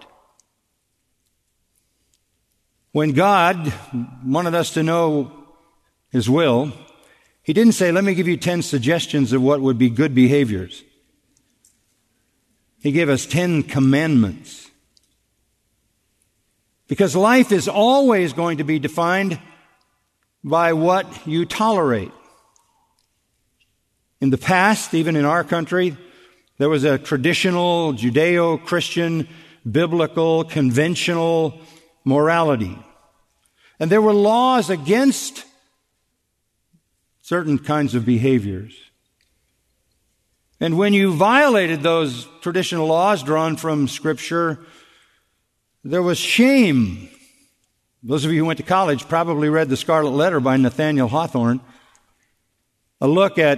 When 2.92 3.14
God 3.14 3.74
wanted 4.24 4.54
us 4.54 4.72
to 4.74 4.84
know 4.84 5.32
His 6.12 6.30
will, 6.30 6.74
He 7.46 7.54
didn't 7.54 7.74
say, 7.74 7.92
let 7.92 8.04
me 8.04 8.16
give 8.16 8.28
you 8.28 8.38
10 8.38 8.64
suggestions 8.64 9.32
of 9.32 9.40
what 9.40 9.62
would 9.62 9.78
be 9.78 9.92
good 9.92 10.16
behaviors. 10.16 10.84
He 12.82 12.92
gave 12.92 13.08
us 13.08 13.28
10 13.28 13.64
commandments. 13.64 14.72
Because 16.88 17.16
life 17.16 17.52
is 17.52 17.68
always 17.68 18.34
going 18.34 18.58
to 18.58 18.64
be 18.64 18.80
defined 18.80 19.40
by 20.44 20.74
what 20.74 21.28
you 21.28 21.46
tolerate. 21.46 22.12
In 24.22 24.32
the 24.32 24.40
past, 24.40 24.96
even 24.96 25.16
in 25.16 25.26
our 25.26 25.44
country, 25.44 25.96
there 26.58 26.70
was 26.70 26.84
a 26.84 26.98
traditional 26.98 27.94
Judeo-Christian, 27.94 29.28
biblical, 29.70 30.46
conventional 30.46 31.62
morality. 32.04 32.76
And 33.80 33.92
there 33.92 34.02
were 34.02 34.14
laws 34.14 34.72
against 34.72 35.45
certain 37.26 37.58
kinds 37.58 37.96
of 37.96 38.06
behaviors. 38.06 38.80
And 40.60 40.78
when 40.78 40.94
you 40.94 41.12
violated 41.12 41.82
those 41.82 42.28
traditional 42.42 42.86
laws 42.86 43.24
drawn 43.24 43.58
from 43.58 43.88
Scripture, 43.88 44.60
there 45.84 46.04
was 46.04 46.20
shame. 46.20 47.10
Those 48.04 48.26
of 48.26 48.32
you 48.32 48.42
who 48.42 48.46
went 48.46 48.58
to 48.58 48.64
college 48.64 49.08
probably 49.08 49.50
read 49.50 49.70
The 49.70 49.76
Scarlet 49.76 50.12
Letter 50.12 50.40
by 50.40 50.56
Nathaniel 50.58 51.08
Hawthorne, 51.08 51.62
a 53.02 53.08
look 53.08 53.40
at 53.40 53.58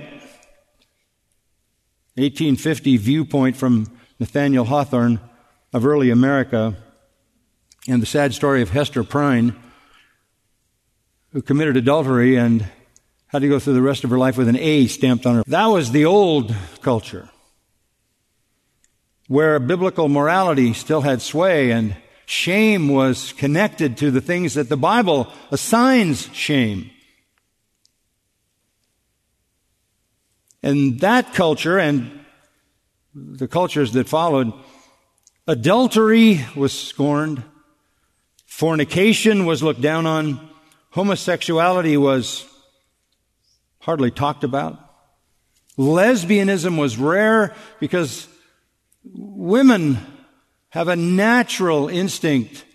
1850 2.15 2.95
viewpoint 2.95 3.57
from 3.57 3.91
Nathaniel 4.17 4.63
Hawthorne 4.63 5.19
of 5.73 5.85
early 5.85 6.09
America 6.09 6.73
and 7.85 8.01
the 8.01 8.05
sad 8.05 8.33
story 8.33 8.61
of 8.61 8.69
Hester 8.69 9.03
Prynne, 9.03 9.61
who 11.33 11.41
committed 11.41 11.75
adultery 11.75 12.37
and 12.37 12.65
had 13.27 13.41
to 13.41 13.49
go 13.49 13.59
through 13.59 13.73
the 13.73 13.81
rest 13.81 14.03
of 14.03 14.09
her 14.09 14.17
life 14.17 14.37
with 14.37 14.47
an 14.47 14.57
A 14.57 14.87
stamped 14.87 15.25
on 15.25 15.35
her. 15.35 15.43
That 15.47 15.67
was 15.67 15.91
the 15.91 16.05
old 16.05 16.55
culture, 16.81 17.29
where 19.27 19.59
biblical 19.59 20.07
morality 20.07 20.73
still 20.73 21.01
had 21.01 21.21
sway 21.21 21.71
and 21.71 21.95
shame 22.25 22.89
was 22.89 23.33
connected 23.33 23.97
to 23.97 24.11
the 24.11 24.21
things 24.21 24.53
that 24.53 24.69
the 24.69 24.77
Bible 24.77 25.31
assigns 25.51 26.29
shame. 26.33 26.89
And 30.63 30.99
that 30.99 31.33
culture 31.33 31.77
and 31.77 32.25
the 33.13 33.47
cultures 33.47 33.93
that 33.93 34.09
followed, 34.09 34.51
adultery 35.47 36.45
was 36.55 36.77
scorned, 36.77 37.43
fornication 38.45 39.45
was 39.45 39.63
looked 39.63 39.81
down 39.81 40.05
on, 40.05 40.49
homosexuality 40.91 41.95
was 41.95 42.45
hardly 43.87 44.11
talked 44.11 44.43
about. 44.43 44.77
Lesbianism 45.77 46.77
was 46.77 46.97
rare 46.97 47.55
because 47.79 48.27
women 49.05 49.97
have 50.71 50.89
a 50.89 50.95
natural 50.97 51.87
instinct 51.87 52.65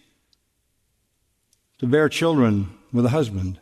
to 1.78 1.86
bear 1.86 2.08
children 2.08 2.70
with 2.94 3.04
a 3.04 3.10
husband. 3.10 3.60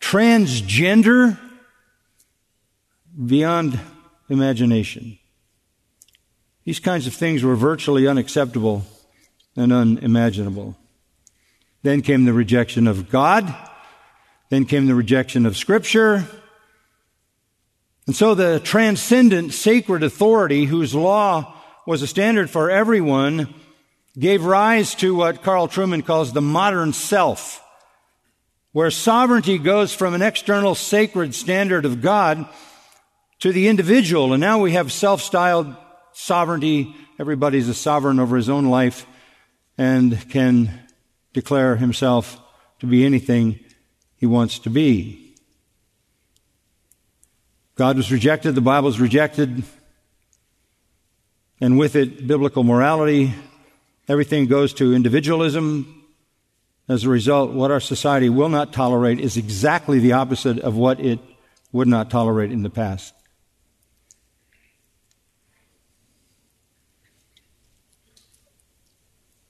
Transgender, 0.00 1.36
beyond 3.26 3.80
imagination. 4.28 5.18
These 6.64 6.78
kinds 6.78 7.08
of 7.08 7.14
things 7.14 7.42
were 7.42 7.56
virtually 7.56 8.06
unacceptable 8.06 8.84
and 9.56 9.72
unimaginable. 9.72 10.76
Then 11.82 12.02
came 12.02 12.24
the 12.24 12.32
rejection 12.32 12.86
of 12.86 13.10
God 13.10 13.52
then 14.52 14.66
came 14.66 14.84
the 14.84 14.94
rejection 14.94 15.46
of 15.46 15.56
Scripture. 15.56 16.26
And 18.06 18.14
so 18.14 18.34
the 18.34 18.60
transcendent 18.60 19.54
sacred 19.54 20.02
authority, 20.02 20.66
whose 20.66 20.94
law 20.94 21.54
was 21.86 22.02
a 22.02 22.06
standard 22.06 22.50
for 22.50 22.70
everyone, 22.70 23.54
gave 24.18 24.44
rise 24.44 24.94
to 24.96 25.14
what 25.14 25.42
Carl 25.42 25.68
Trueman 25.68 26.04
calls 26.04 26.34
the 26.34 26.42
modern 26.42 26.92
self, 26.92 27.64
where 28.72 28.90
sovereignty 28.90 29.56
goes 29.56 29.94
from 29.94 30.12
an 30.12 30.20
external 30.20 30.74
sacred 30.74 31.34
standard 31.34 31.86
of 31.86 32.02
God 32.02 32.46
to 33.38 33.52
the 33.52 33.68
individual. 33.68 34.34
And 34.34 34.42
now 34.42 34.60
we 34.60 34.72
have 34.72 34.92
self-styled 34.92 35.74
sovereignty. 36.12 36.94
Everybody's 37.18 37.70
a 37.70 37.74
sovereign 37.74 38.20
over 38.20 38.36
his 38.36 38.50
own 38.50 38.66
life 38.66 39.06
and 39.78 40.28
can 40.28 40.78
declare 41.32 41.76
himself 41.76 42.38
to 42.80 42.86
be 42.86 43.06
anything 43.06 43.58
he 44.22 44.26
wants 44.26 44.60
to 44.60 44.70
be. 44.70 45.34
God 47.74 47.96
was 47.96 48.12
rejected, 48.12 48.54
the 48.54 48.60
Bible 48.60 48.86
was 48.86 49.00
rejected, 49.00 49.64
and 51.60 51.76
with 51.76 51.96
it, 51.96 52.24
biblical 52.24 52.62
morality. 52.62 53.34
Everything 54.06 54.46
goes 54.46 54.74
to 54.74 54.94
individualism. 54.94 56.04
As 56.88 57.02
a 57.02 57.08
result, 57.08 57.50
what 57.50 57.72
our 57.72 57.80
society 57.80 58.28
will 58.28 58.48
not 58.48 58.72
tolerate 58.72 59.18
is 59.18 59.36
exactly 59.36 59.98
the 59.98 60.12
opposite 60.12 60.60
of 60.60 60.76
what 60.76 61.00
it 61.00 61.18
would 61.72 61.88
not 61.88 62.08
tolerate 62.08 62.52
in 62.52 62.62
the 62.62 62.70
past. 62.70 63.12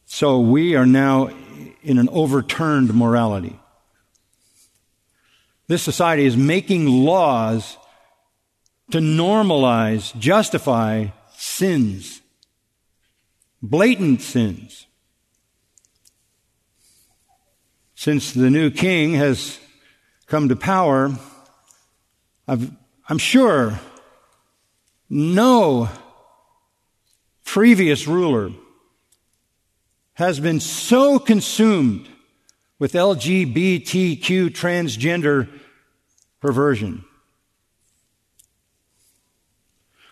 So 0.07 0.41
we 0.41 0.77
are 0.77 0.87
now 0.87 1.29
in 1.83 1.99
an 1.99 2.09
overturned 2.09 2.95
morality. 2.95 3.59
This 5.73 5.83
society 5.83 6.27
is 6.27 6.37
making 6.37 6.87
laws 6.87 7.79
to 8.91 8.99
normalize, 8.99 10.15
justify 10.19 11.07
sins, 11.35 12.21
blatant 13.63 14.21
sins. 14.21 14.87
Since 17.95 18.35
the 18.35 18.51
new 18.51 18.71
king 18.71 19.15
has 19.15 19.59
come 20.27 20.51
to 20.51 20.57
power, 20.57 21.17
i 22.47 22.59
am 23.09 23.17
sure 23.17 23.81
no 25.09 25.89
previous 27.47 28.07
ruler 28.07 28.51
has 30.13 30.39
been 30.39 30.61
so 30.61 31.19
consumed 31.19 32.11
with 32.79 32.93
LGBTQ 32.93 34.51
transgender 34.51 35.49
perversion. 36.43 37.05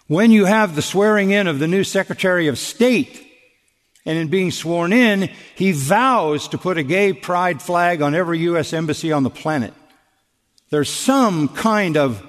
When 0.07 0.31
you 0.31 0.47
have 0.47 0.75
the 0.75 0.83
swearing 0.83 1.33
in 1.33 1.47
of 1.47 1.59
the 1.59 1.69
new 1.69 1.85
Secretary 1.85 2.47
of 2.47 2.59
State, 2.59 3.27
and 4.07 4.17
in 4.17 4.29
being 4.29 4.51
sworn 4.51 4.93
in, 4.93 5.29
he 5.55 5.73
vows 5.73 6.49
to 6.49 6.59
put 6.59 6.79
a 6.79 6.83
gay 6.83 7.13
pride 7.13 7.61
flag 7.61 8.01
on 8.01 8.15
every 8.15 8.39
U.S. 8.41 8.73
embassy 8.73 9.13
on 9.13 9.25
the 9.25 9.31
planet. 9.31 9.75
There's 10.71 10.89
some 10.89 11.49
kind 11.49 11.97
of 11.97 12.27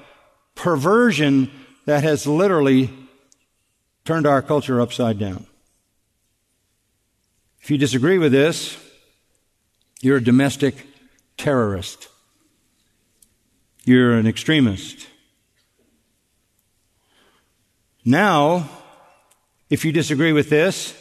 perversion 0.55 1.49
that 1.85 2.03
has 2.03 2.27
literally 2.27 2.89
turned 4.03 4.27
our 4.27 4.41
culture 4.41 4.81
upside 4.81 5.17
down. 5.17 5.45
If 7.61 7.71
you 7.71 7.77
disagree 7.77 8.17
with 8.17 8.31
this, 8.31 8.77
you're 10.01 10.17
a 10.17 10.23
domestic 10.23 10.87
terrorist. 11.37 12.09
You're 13.85 14.13
an 14.13 14.27
extremist. 14.27 15.07
Now, 18.05 18.69
if 19.69 19.85
you 19.85 19.91
disagree 19.91 20.33
with 20.33 20.49
this, 20.49 20.95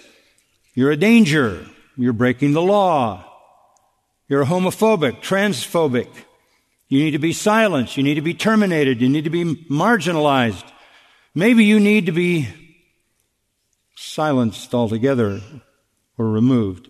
you're 0.74 0.90
a 0.90 0.96
danger. 0.96 1.66
You're 1.96 2.12
breaking 2.12 2.52
the 2.52 2.62
law. 2.62 3.24
You're 4.28 4.44
homophobic, 4.44 5.20
transphobic. 5.22 6.08
You 6.88 7.04
need 7.04 7.10
to 7.12 7.18
be 7.18 7.32
silenced. 7.32 7.96
You 7.96 8.02
need 8.02 8.14
to 8.14 8.20
be 8.20 8.34
terminated. 8.34 9.00
You 9.00 9.08
need 9.08 9.24
to 9.24 9.30
be 9.30 9.44
marginalized. 9.44 10.64
Maybe 11.34 11.64
you 11.64 11.80
need 11.80 12.06
to 12.06 12.12
be 12.12 12.48
silenced 13.96 14.74
altogether 14.74 15.40
or 16.16 16.30
removed. 16.30 16.88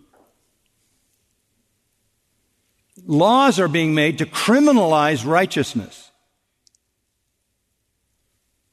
Laws 3.11 3.59
are 3.59 3.67
being 3.67 3.93
made 3.93 4.19
to 4.19 4.25
criminalize 4.25 5.27
righteousness. 5.27 6.13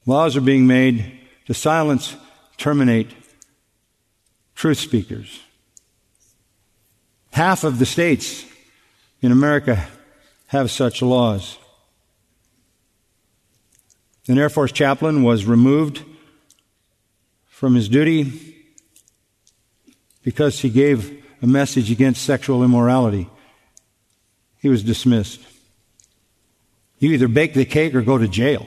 Laws 0.06 0.36
are 0.36 0.40
being 0.40 0.64
made 0.64 1.18
to 1.46 1.54
silence, 1.54 2.14
terminate 2.56 3.10
truth 4.54 4.78
speakers. 4.78 5.40
Half 7.32 7.64
of 7.64 7.80
the 7.80 7.84
states 7.84 8.44
in 9.20 9.32
America 9.32 9.88
have 10.46 10.70
such 10.70 11.02
laws. 11.02 11.58
An 14.28 14.38
Air 14.38 14.50
Force 14.50 14.70
chaplain 14.70 15.24
was 15.24 15.46
removed 15.46 16.04
from 17.48 17.74
his 17.74 17.88
duty 17.88 18.54
because 20.22 20.60
he 20.60 20.70
gave 20.70 21.24
a 21.42 21.46
message 21.48 21.90
against 21.90 22.24
sexual 22.24 22.62
immorality 22.62 23.28
he 24.60 24.68
was 24.68 24.82
dismissed. 24.82 25.40
You 26.98 27.12
either 27.12 27.28
bake 27.28 27.54
the 27.54 27.64
cake 27.64 27.94
or 27.94 28.02
go 28.02 28.18
to 28.18 28.28
jail. 28.28 28.66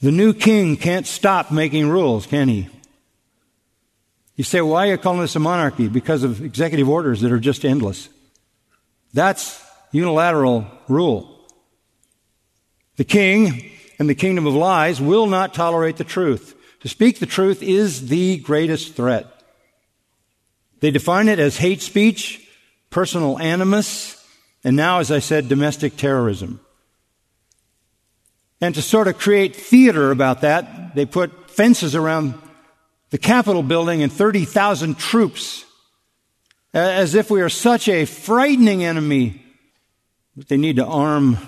The 0.00 0.12
new 0.12 0.32
king 0.32 0.76
can't 0.76 1.06
stop 1.06 1.50
making 1.50 1.88
rules, 1.88 2.26
can 2.26 2.48
he? 2.48 2.68
You 4.36 4.44
say, 4.44 4.60
why 4.60 4.86
are 4.86 4.92
you 4.92 4.98
calling 4.98 5.20
this 5.20 5.34
a 5.34 5.40
monarchy? 5.40 5.88
Because 5.88 6.22
of 6.22 6.44
executive 6.44 6.88
orders 6.88 7.20
that 7.22 7.32
are 7.32 7.40
just 7.40 7.64
endless. 7.64 8.08
That's 9.12 9.60
unilateral 9.90 10.66
rule. 10.86 11.44
The 12.96 13.04
king 13.04 13.70
and 13.98 14.08
the 14.08 14.14
kingdom 14.14 14.46
of 14.46 14.54
lies 14.54 15.00
will 15.00 15.26
not 15.26 15.54
tolerate 15.54 15.96
the 15.96 16.04
truth. 16.04 16.54
To 16.80 16.88
speak 16.88 17.18
the 17.18 17.26
truth 17.26 17.62
is 17.62 18.08
the 18.08 18.38
greatest 18.38 18.94
threat. 18.94 19.37
They 20.80 20.90
define 20.90 21.28
it 21.28 21.38
as 21.38 21.56
hate 21.56 21.80
speech, 21.80 22.46
personal 22.90 23.38
animus, 23.38 24.14
and 24.64 24.76
now, 24.76 24.98
as 24.98 25.10
I 25.10 25.18
said, 25.18 25.48
domestic 25.48 25.96
terrorism. 25.96 26.60
And 28.60 28.74
to 28.74 28.82
sort 28.82 29.08
of 29.08 29.18
create 29.18 29.54
theater 29.54 30.10
about 30.10 30.40
that, 30.40 30.94
they 30.94 31.06
put 31.06 31.50
fences 31.50 31.94
around 31.94 32.34
the 33.10 33.18
Capitol 33.18 33.62
building 33.62 34.02
and 34.02 34.12
30,000 34.12 34.98
troops 34.98 35.64
as 36.74 37.14
if 37.14 37.30
we 37.30 37.40
are 37.40 37.48
such 37.48 37.88
a 37.88 38.04
frightening 38.04 38.84
enemy 38.84 39.42
that 40.36 40.48
they 40.48 40.56
need 40.56 40.76
to 40.76 40.86
arm 40.86 41.38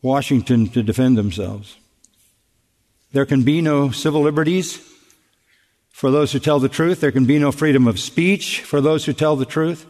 Washington 0.00 0.68
to 0.68 0.82
defend 0.82 1.16
themselves. 1.16 1.76
There 3.12 3.26
can 3.26 3.42
be 3.42 3.60
no 3.60 3.90
civil 3.90 4.22
liberties 4.22 4.80
for 5.92 6.10
those 6.10 6.32
who 6.32 6.38
tell 6.38 6.58
the 6.58 6.68
truth. 6.68 7.00
There 7.00 7.12
can 7.12 7.26
be 7.26 7.38
no 7.38 7.52
freedom 7.52 7.86
of 7.86 8.00
speech 8.00 8.62
for 8.62 8.80
those 8.80 9.04
who 9.04 9.12
tell 9.12 9.36
the 9.36 9.44
truth 9.44 9.86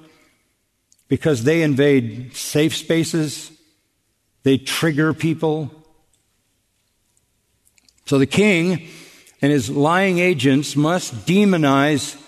because 1.09 1.45
they 1.45 1.63
invade 1.63 2.35
safe 2.35 2.75
spaces, 2.77 3.53
they 4.43 4.59
trigger 4.59 5.13
people. 5.15 5.71
So 8.07 8.19
the 8.19 8.27
king 8.27 8.89
and 9.41 9.53
his 9.53 9.71
lying 9.71 10.19
agents 10.19 10.75
must 10.75 11.27
demonize 11.27 12.21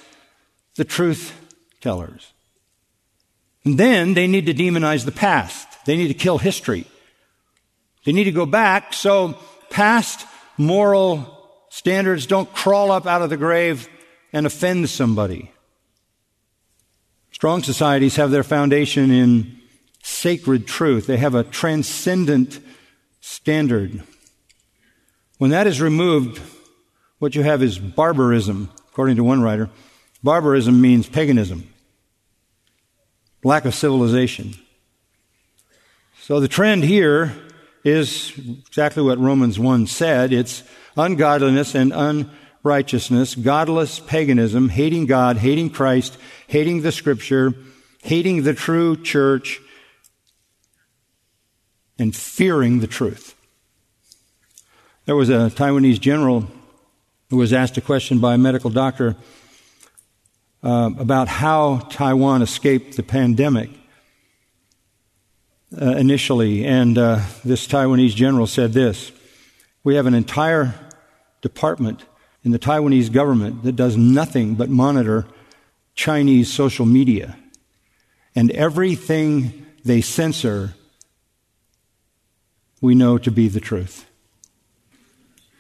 the 0.77 0.85
truth 0.85 1.33
tellers. 1.81 2.33
And 3.65 3.79
then 3.79 4.15
they 4.15 4.27
need 4.27 4.47
to 4.47 4.55
demonize 4.55 5.05
the 5.05 5.13
past. 5.13 5.67
They 5.87 5.97
need 5.97 6.09
to 6.09 6.15
kill 6.15 6.39
history. 6.39 6.87
They 8.05 8.13
need 8.13 8.25
to 8.25 8.33
go 8.33 8.47
back 8.47 8.93
so 8.93 9.39
past 9.71 10.27
moral 10.59 11.34
standards 11.75 12.27
don't 12.27 12.53
crawl 12.53 12.93
up 12.93 13.05
out 13.05 13.21
of 13.21 13.31
the 13.31 13.37
grave 13.37 13.89
and 14.33 14.47
offend 14.47 14.89
somebody. 14.89 15.51
Strong 17.33 17.65
societies 17.65 18.15
have 18.15 18.31
their 18.31 18.45
foundation 18.45 19.11
in 19.11 19.59
sacred 20.01 20.69
truth. 20.69 21.09
They 21.09 21.17
have 21.17 21.35
a 21.35 21.43
transcendent 21.43 22.61
standard. 23.21 24.05
When 25.39 25.51
that 25.51 25.67
is 25.67 25.81
removed, 25.81 26.41
what 27.19 27.35
you 27.35 27.43
have 27.43 27.61
is 27.61 27.77
barbarism, 27.77 28.71
according 28.91 29.17
to 29.17 29.25
one 29.25 29.43
writer. 29.43 29.69
Barbarism 30.23 30.81
means 30.81 31.09
paganism, 31.09 31.69
lack 33.43 33.65
of 33.65 33.75
civilization. 33.75 34.55
So 36.21 36.39
the 36.39 36.47
trend 36.47 36.85
here 36.85 37.35
is 37.83 38.33
exactly 38.69 39.03
what 39.03 39.19
Romans 39.19 39.59
1 39.59 39.89
said. 39.89 40.33
It's 40.33 40.63
ungodliness 40.97 41.75
and 41.75 41.93
unrighteousness, 41.93 43.35
godless 43.35 44.01
paganism, 44.01 44.69
hating 44.69 45.07
God, 45.07 45.39
hating 45.39 45.71
Christ, 45.71 46.17
hating 46.47 46.83
the 46.83 46.93
scripture, 46.93 47.55
hating 48.03 48.43
the 48.43 48.55
true 48.55 48.97
church, 48.97 49.61
and 51.99 52.15
fearing 52.15 52.81
the 52.81 52.87
truth. 52.87 53.35
There 55.07 55.17
was 55.17 55.29
a 55.29 55.51
Taiwanese 55.51 56.01
general 56.01 56.47
who 57.31 57.37
was 57.37 57.53
asked 57.53 57.77
a 57.77 57.81
question 57.81 58.19
by 58.19 58.35
a 58.35 58.39
medical 58.39 58.71
doctor 58.71 59.17
uh, 60.63 60.91
about 60.99 61.29
how 61.29 61.79
Taiwan 61.91 62.43
escaped 62.43 62.97
the 62.97 63.03
pandemic 63.03 63.71
uh, 65.81 65.91
initially. 65.97 66.65
And 66.65 66.97
uh, 66.97 67.21
this 67.45 67.67
Taiwanese 67.67 68.15
general 68.15 68.47
said 68.47 68.73
this 68.73 69.13
We 69.85 69.97
have 69.97 70.07
an 70.07 70.15
entire 70.15 70.75
department 71.43 72.05
in 72.43 72.53
the 72.53 72.59
Taiwanese 72.59 73.13
government 73.13 73.63
that 73.65 73.77
does 73.77 73.97
nothing 73.97 74.55
but 74.55 74.71
monitor 74.71 75.27
Chinese 75.95 76.53
social 76.53 76.87
media. 76.87 77.37
And 78.35 78.51
everything 78.53 79.67
they 79.85 80.01
censor, 80.01 80.75
we 82.81 82.95
know 82.95 83.19
to 83.19 83.31
be 83.31 83.49
the 83.49 83.61
truth. 83.61 84.07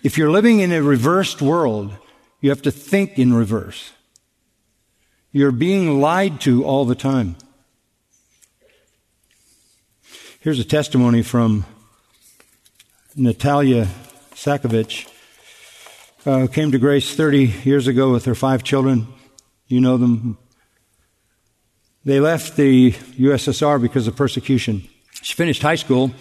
If 0.02 0.18
you're 0.18 0.30
living 0.30 0.60
in 0.60 0.72
a 0.72 0.82
reversed 0.82 1.40
world, 1.40 1.92
you 2.40 2.50
have 2.50 2.62
to 2.62 2.70
think 2.70 3.18
in 3.18 3.32
reverse. 3.32 3.92
You're 5.32 5.52
being 5.52 6.00
lied 6.00 6.40
to 6.42 6.64
all 6.64 6.84
the 6.84 6.94
time. 6.94 7.36
Here's 10.40 10.58
a 10.58 10.64
testimony 10.64 11.22
from 11.22 11.64
Natalia 13.16 13.88
Sakovich, 14.44 15.10
uh, 16.26 16.46
came 16.48 16.70
to 16.70 16.78
grace 16.78 17.16
30 17.16 17.46
years 17.64 17.86
ago 17.86 18.12
with 18.12 18.26
her 18.26 18.34
five 18.34 18.62
children. 18.62 19.06
You 19.68 19.80
know 19.80 19.96
them. 19.96 20.36
They 22.04 22.20
left 22.20 22.54
the 22.56 22.92
USSR 22.92 23.80
because 23.80 24.06
of 24.06 24.16
persecution. 24.16 24.86
She 25.22 25.32
finished 25.32 25.62
high 25.62 25.76
school, 25.76 26.12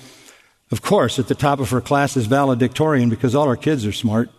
of 0.71 0.81
course, 0.81 1.19
at 1.19 1.27
the 1.27 1.35
top 1.35 1.59
of 1.59 1.71
her 1.71 1.81
class 1.81 2.15
as 2.15 2.25
valedictorian 2.25 3.09
because 3.09 3.35
all 3.35 3.49
her 3.49 3.57
kids 3.57 3.85
are 3.85 3.91
smart. 3.91 4.29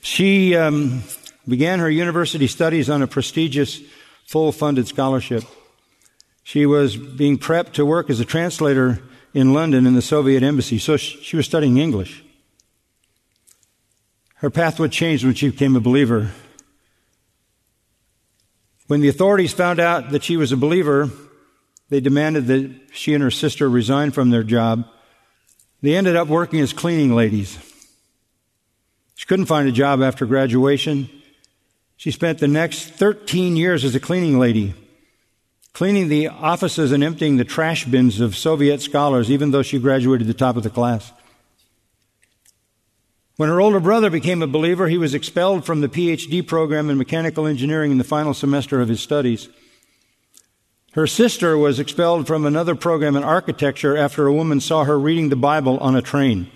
She 0.00 0.54
um, 0.54 1.02
began 1.48 1.80
her 1.80 1.90
university 1.90 2.46
studies 2.46 2.88
on 2.88 3.02
a 3.02 3.08
prestigious, 3.08 3.80
full 4.26 4.52
funded 4.52 4.86
scholarship. 4.86 5.42
She 6.44 6.66
was 6.66 6.96
being 6.96 7.36
prepped 7.36 7.72
to 7.72 7.84
work 7.84 8.10
as 8.10 8.20
a 8.20 8.24
translator 8.24 9.02
in 9.38 9.52
London 9.52 9.86
in 9.86 9.94
the 9.94 10.02
Soviet 10.02 10.42
embassy, 10.42 10.78
so 10.78 10.96
she 10.96 11.36
was 11.36 11.46
studying 11.46 11.78
English. 11.78 12.24
Her 14.34 14.50
path 14.50 14.80
would 14.80 14.90
change 14.90 15.24
when 15.24 15.34
she 15.34 15.50
became 15.50 15.76
a 15.76 15.80
believer. 15.80 16.32
When 18.88 19.00
the 19.00 19.08
authorities 19.08 19.52
found 19.52 19.78
out 19.78 20.10
that 20.10 20.24
she 20.24 20.36
was 20.36 20.50
a 20.50 20.56
believer, 20.56 21.10
they 21.88 22.00
demanded 22.00 22.48
that 22.48 22.74
she 22.92 23.14
and 23.14 23.22
her 23.22 23.30
sister 23.30 23.68
resign 23.70 24.10
from 24.10 24.30
their 24.30 24.42
job. 24.42 24.88
They 25.82 25.94
ended 25.94 26.16
up 26.16 26.26
working 26.26 26.58
as 26.58 26.72
cleaning 26.72 27.14
ladies. 27.14 27.58
She 29.14 29.26
couldn't 29.26 29.46
find 29.46 29.68
a 29.68 29.72
job 29.72 30.02
after 30.02 30.26
graduation. 30.26 31.08
She 31.96 32.10
spent 32.10 32.38
the 32.38 32.48
next 32.48 32.90
13 32.90 33.56
years 33.56 33.84
as 33.84 33.94
a 33.94 34.00
cleaning 34.00 34.40
lady, 34.40 34.74
cleaning 35.78 36.08
the 36.08 36.26
offices 36.26 36.90
and 36.90 37.04
emptying 37.04 37.36
the 37.36 37.44
trash 37.44 37.84
bins 37.84 38.18
of 38.18 38.36
Soviet 38.36 38.82
scholars, 38.82 39.30
even 39.30 39.52
though 39.52 39.62
she 39.62 39.78
graduated 39.78 40.26
the 40.26 40.34
top 40.34 40.56
of 40.56 40.64
the 40.64 40.70
class. 40.70 41.12
When 43.36 43.48
her 43.48 43.60
older 43.60 43.78
brother 43.78 44.10
became 44.10 44.42
a 44.42 44.48
believer, 44.48 44.88
he 44.88 44.98
was 44.98 45.14
expelled 45.14 45.64
from 45.64 45.80
the 45.80 45.88
PhD 45.88 46.44
program 46.44 46.90
in 46.90 46.98
mechanical 46.98 47.46
engineering 47.46 47.92
in 47.92 47.98
the 47.98 48.02
final 48.02 48.34
semester 48.34 48.80
of 48.80 48.88
his 48.88 49.00
studies. 49.00 49.48
Her 50.94 51.06
sister 51.06 51.56
was 51.56 51.78
expelled 51.78 52.26
from 52.26 52.44
another 52.44 52.74
program 52.74 53.14
in 53.14 53.22
architecture 53.22 53.96
after 53.96 54.26
a 54.26 54.34
woman 54.34 54.58
saw 54.58 54.82
her 54.82 54.98
reading 54.98 55.28
the 55.28 55.36
Bible 55.36 55.78
on 55.78 55.94
a 55.94 56.02
train. 56.02 56.50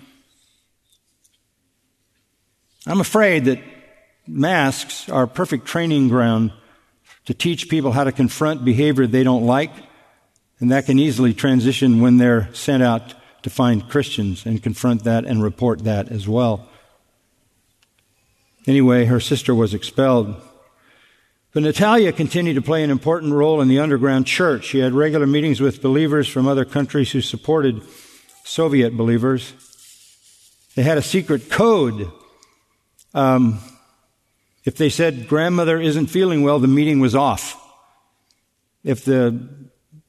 I'm 2.85 2.99
afraid 2.99 3.45
that 3.45 3.63
masks 4.27 5.07
are 5.07 5.27
perfect 5.27 5.65
training 5.65 6.09
ground 6.09 6.51
to 7.25 7.33
teach 7.33 7.69
people 7.69 7.91
how 7.91 8.03
to 8.03 8.11
confront 8.11 8.65
behavior 8.65 9.07
they 9.07 9.23
don't 9.23 9.45
like, 9.45 9.71
and 10.59 10.71
that 10.71 10.85
can 10.85 10.99
easily 10.99 11.33
transition 11.33 12.01
when 12.01 12.17
they're 12.17 12.53
sent 12.53 12.83
out 12.83 13.13
to 13.43 13.49
find 13.49 13.89
Christians 13.89 14.45
and 14.45 14.61
confront 14.61 15.03
that 15.03 15.25
and 15.25 15.43
report 15.43 15.83
that 15.83 16.09
as 16.09 16.27
well. 16.27 16.67
Anyway, 18.65 19.05
her 19.05 19.19
sister 19.19 19.53
was 19.53 19.73
expelled. 19.73 20.35
But 21.53 21.63
Natalia 21.63 22.11
continued 22.11 22.55
to 22.55 22.61
play 22.61 22.83
an 22.83 22.89
important 22.89 23.33
role 23.33 23.61
in 23.61 23.67
the 23.67 23.79
underground 23.79 24.25
church. 24.25 24.65
She 24.65 24.79
had 24.79 24.93
regular 24.93 25.27
meetings 25.27 25.61
with 25.61 25.81
believers 25.81 26.27
from 26.27 26.47
other 26.47 26.65
countries 26.65 27.11
who 27.11 27.21
supported 27.21 27.81
Soviet 28.43 28.97
believers. 28.97 29.53
They 30.75 30.83
had 30.83 30.97
a 30.97 31.03
secret 31.03 31.51
code 31.51 32.11
um, 33.13 33.59
if 34.65 34.75
they 34.77 34.89
said 34.89 35.27
grandmother 35.27 35.79
isn't 35.79 36.07
feeling 36.07 36.41
well, 36.41 36.59
the 36.59 36.67
meeting 36.67 36.99
was 36.99 37.15
off. 37.15 37.59
If 38.83 39.05
the 39.05 39.47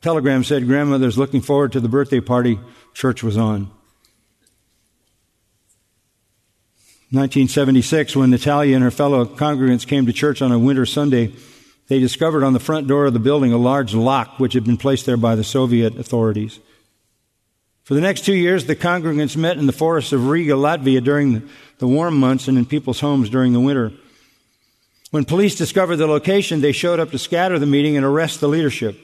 telegram 0.01 0.45
said 0.45 0.67
grandmother's 0.67 1.19
looking 1.19 1.40
forward 1.40 1.73
to 1.73 1.81
the 1.81 1.88
birthday 1.88 2.21
party, 2.21 2.59
church 2.93 3.23
was 3.23 3.37
on. 3.37 3.71
1976, 7.11 8.17
when 8.17 8.31
Natalia 8.31 8.75
and 8.75 8.83
her 8.83 8.90
fellow 8.90 9.25
congregants 9.25 9.87
came 9.87 10.07
to 10.07 10.12
church 10.12 10.43
on 10.43 10.51
a 10.51 10.59
winter 10.59 10.85
Sunday, 10.85 11.33
they 11.87 12.01
discovered 12.01 12.43
on 12.43 12.55
the 12.55 12.61
front 12.61 12.88
door 12.88 13.07
of 13.07 13.12
the 13.12 13.21
building 13.21 13.53
a 13.53 13.57
large 13.57 13.95
lock 13.95 14.40
which 14.40 14.55
had 14.55 14.64
been 14.64 14.77
placed 14.77 15.07
there 15.07 15.17
by 15.17 15.37
the 15.37 15.45
Soviet 15.45 15.97
authorities. 15.97 16.59
For 17.85 17.95
the 17.95 18.01
next 18.01 18.25
two 18.25 18.35
years, 18.35 18.64
the 18.64 18.75
congregants 18.75 19.37
met 19.37 19.59
in 19.59 19.67
the 19.67 19.73
forests 19.73 20.12
of 20.12 20.29
Riga, 20.29 20.55
Latvia 20.55 21.05
during 21.05 21.49
the 21.79 21.87
warm 21.87 22.19
months 22.19 22.49
and 22.49 22.59
in 22.59 22.67
people's 22.67 23.01
homes 23.01 23.31
during 23.31 23.53
the 23.53 23.61
winter. 23.61 23.93
When 25.14 25.24
police 25.24 25.55
discovered 25.55 25.98
the 25.98 26.09
location, 26.09 26.61
they 26.61 26.72
showed 26.72 26.98
up 26.98 27.12
to 27.12 27.20
scatter 27.20 27.57
the 27.57 27.66
meeting 27.66 27.96
and 27.96 28.05
arrest 28.05 28.40
the 28.40 28.48
leadership. 28.48 28.98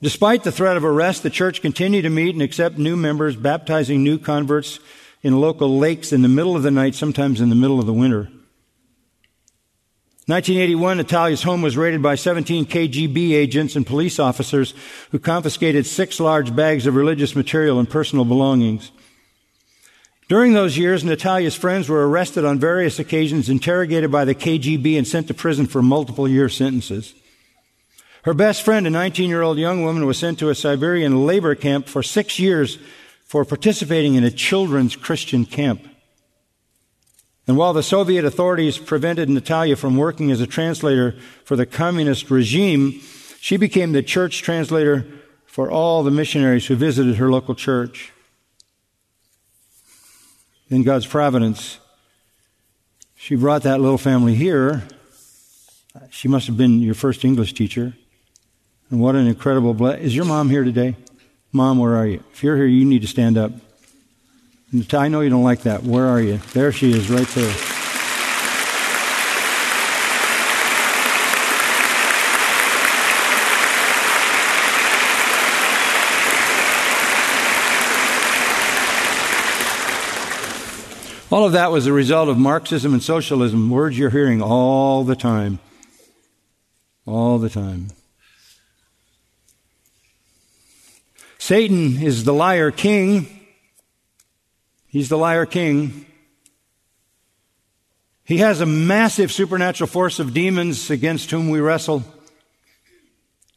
Despite 0.00 0.44
the 0.44 0.52
threat 0.52 0.76
of 0.76 0.84
arrest, 0.84 1.24
the 1.24 1.28
church 1.28 1.60
continued 1.60 2.02
to 2.02 2.08
meet 2.08 2.36
and 2.36 2.40
accept 2.40 2.78
new 2.78 2.94
members, 2.94 3.34
baptizing 3.34 4.04
new 4.04 4.16
converts 4.16 4.78
in 5.24 5.40
local 5.40 5.76
lakes 5.76 6.12
in 6.12 6.22
the 6.22 6.28
middle 6.28 6.54
of 6.54 6.62
the 6.62 6.70
night, 6.70 6.94
sometimes 6.94 7.40
in 7.40 7.48
the 7.48 7.56
middle 7.56 7.80
of 7.80 7.86
the 7.86 7.92
winter. 7.92 8.28
1981, 10.26 10.98
Natalia's 10.98 11.42
home 11.42 11.62
was 11.62 11.76
raided 11.76 12.00
by 12.00 12.14
17 12.14 12.66
KGB 12.66 13.32
agents 13.32 13.74
and 13.74 13.84
police 13.84 14.20
officers 14.20 14.72
who 15.10 15.18
confiscated 15.18 15.84
six 15.84 16.20
large 16.20 16.54
bags 16.54 16.86
of 16.86 16.94
religious 16.94 17.34
material 17.34 17.80
and 17.80 17.90
personal 17.90 18.24
belongings. 18.24 18.92
During 20.28 20.54
those 20.54 20.76
years, 20.76 21.04
Natalia's 21.04 21.54
friends 21.54 21.88
were 21.88 22.08
arrested 22.08 22.44
on 22.44 22.58
various 22.58 22.98
occasions, 22.98 23.48
interrogated 23.48 24.10
by 24.10 24.24
the 24.24 24.34
KGB, 24.34 24.98
and 24.98 25.06
sent 25.06 25.28
to 25.28 25.34
prison 25.34 25.66
for 25.66 25.82
multiple 25.82 26.26
year 26.26 26.48
sentences. 26.48 27.14
Her 28.24 28.34
best 28.34 28.62
friend, 28.62 28.88
a 28.88 28.90
19 28.90 29.28
year 29.28 29.42
old 29.42 29.56
young 29.56 29.82
woman, 29.82 30.04
was 30.04 30.18
sent 30.18 30.40
to 30.40 30.48
a 30.48 30.54
Siberian 30.56 31.26
labor 31.26 31.54
camp 31.54 31.86
for 31.86 32.02
six 32.02 32.40
years 32.40 32.76
for 33.24 33.44
participating 33.44 34.16
in 34.16 34.24
a 34.24 34.30
children's 34.30 34.96
Christian 34.96 35.44
camp. 35.44 35.86
And 37.46 37.56
while 37.56 37.72
the 37.72 37.84
Soviet 37.84 38.24
authorities 38.24 38.78
prevented 38.78 39.28
Natalia 39.28 39.76
from 39.76 39.96
working 39.96 40.32
as 40.32 40.40
a 40.40 40.46
translator 40.48 41.14
for 41.44 41.54
the 41.54 41.66
communist 41.66 42.28
regime, 42.32 43.00
she 43.40 43.56
became 43.56 43.92
the 43.92 44.02
church 44.02 44.42
translator 44.42 45.06
for 45.46 45.70
all 45.70 46.02
the 46.02 46.10
missionaries 46.10 46.66
who 46.66 46.74
visited 46.74 47.16
her 47.16 47.30
local 47.30 47.54
church 47.54 48.12
in 50.68 50.82
God's 50.82 51.06
providence, 51.06 51.78
she 53.14 53.34
brought 53.36 53.62
that 53.62 53.80
little 53.80 53.98
family 53.98 54.34
here. 54.34 54.82
She 56.10 56.28
must 56.28 56.46
have 56.46 56.56
been 56.56 56.80
your 56.80 56.94
first 56.94 57.24
English 57.24 57.54
teacher. 57.54 57.94
And 58.90 59.00
what 59.00 59.14
an 59.16 59.26
incredible 59.26 59.74
blessing. 59.74 60.04
Is 60.04 60.14
your 60.14 60.24
mom 60.24 60.50
here 60.50 60.64
today? 60.64 60.96
Mom, 61.52 61.78
where 61.78 61.96
are 61.96 62.06
you? 62.06 62.22
If 62.32 62.42
you're 62.42 62.56
here, 62.56 62.66
you 62.66 62.84
need 62.84 63.02
to 63.02 63.08
stand 63.08 63.38
up. 63.38 63.52
I 64.92 65.08
know 65.08 65.20
you 65.22 65.30
don't 65.30 65.44
like 65.44 65.62
that. 65.62 65.84
Where 65.84 66.06
are 66.06 66.20
you? 66.20 66.38
There 66.52 66.72
she 66.72 66.92
is, 66.92 67.08
right 67.10 67.26
there. 67.28 67.75
All 81.28 81.44
of 81.44 81.52
that 81.52 81.72
was 81.72 81.86
a 81.86 81.92
result 81.92 82.28
of 82.28 82.38
Marxism 82.38 82.92
and 82.92 83.02
socialism, 83.02 83.68
words 83.68 83.98
you're 83.98 84.10
hearing 84.10 84.40
all 84.40 85.02
the 85.02 85.16
time. 85.16 85.58
All 87.04 87.38
the 87.38 87.50
time. 87.50 87.88
Satan 91.38 92.00
is 92.00 92.22
the 92.24 92.32
liar 92.32 92.70
king. 92.70 93.26
He's 94.86 95.08
the 95.08 95.18
liar 95.18 95.46
king. 95.46 96.06
He 98.24 98.38
has 98.38 98.60
a 98.60 98.66
massive 98.66 99.32
supernatural 99.32 99.88
force 99.88 100.20
of 100.20 100.32
demons 100.32 100.90
against 100.90 101.30
whom 101.32 101.50
we 101.50 101.58
wrestle. 101.58 102.04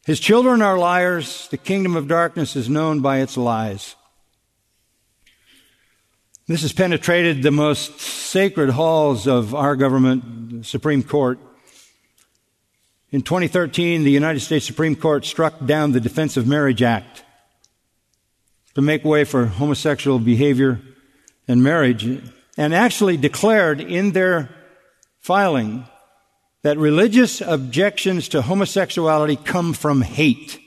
His 0.04 0.18
children 0.18 0.60
are 0.60 0.76
liars. 0.76 1.46
The 1.48 1.56
kingdom 1.56 1.94
of 1.94 2.08
darkness 2.08 2.56
is 2.56 2.68
known 2.68 3.00
by 3.00 3.18
its 3.18 3.36
lies. 3.36 3.94
This 6.50 6.62
has 6.62 6.72
penetrated 6.72 7.44
the 7.44 7.52
most 7.52 8.00
sacred 8.00 8.70
halls 8.70 9.28
of 9.28 9.54
our 9.54 9.76
government, 9.76 10.50
the 10.50 10.64
Supreme 10.64 11.04
Court. 11.04 11.38
In 13.12 13.22
2013, 13.22 14.02
the 14.02 14.10
United 14.10 14.40
States 14.40 14.66
Supreme 14.66 14.96
Court 14.96 15.24
struck 15.24 15.64
down 15.64 15.92
the 15.92 16.00
Defense 16.00 16.36
of 16.36 16.48
Marriage 16.48 16.82
Act 16.82 17.22
to 18.74 18.80
make 18.80 19.04
way 19.04 19.22
for 19.22 19.46
homosexual 19.46 20.18
behavior 20.18 20.80
and 21.46 21.62
marriage, 21.62 22.04
and 22.56 22.74
actually 22.74 23.16
declared 23.16 23.80
in 23.80 24.10
their 24.10 24.50
filing 25.20 25.86
that 26.62 26.78
religious 26.78 27.40
objections 27.40 28.26
to 28.30 28.42
homosexuality 28.42 29.36
come 29.36 29.72
from 29.72 30.02
hate. 30.02 30.58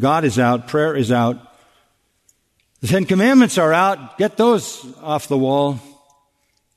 God 0.00 0.24
is 0.24 0.38
out, 0.38 0.68
prayer 0.68 0.96
is 0.96 1.12
out, 1.12 1.48
the 2.80 2.88
Ten 2.88 3.04
Commandments 3.04 3.58
are 3.58 3.72
out. 3.72 4.18
Get 4.18 4.36
those 4.36 4.86
off 5.00 5.28
the 5.28 5.38
wall. 5.38 5.80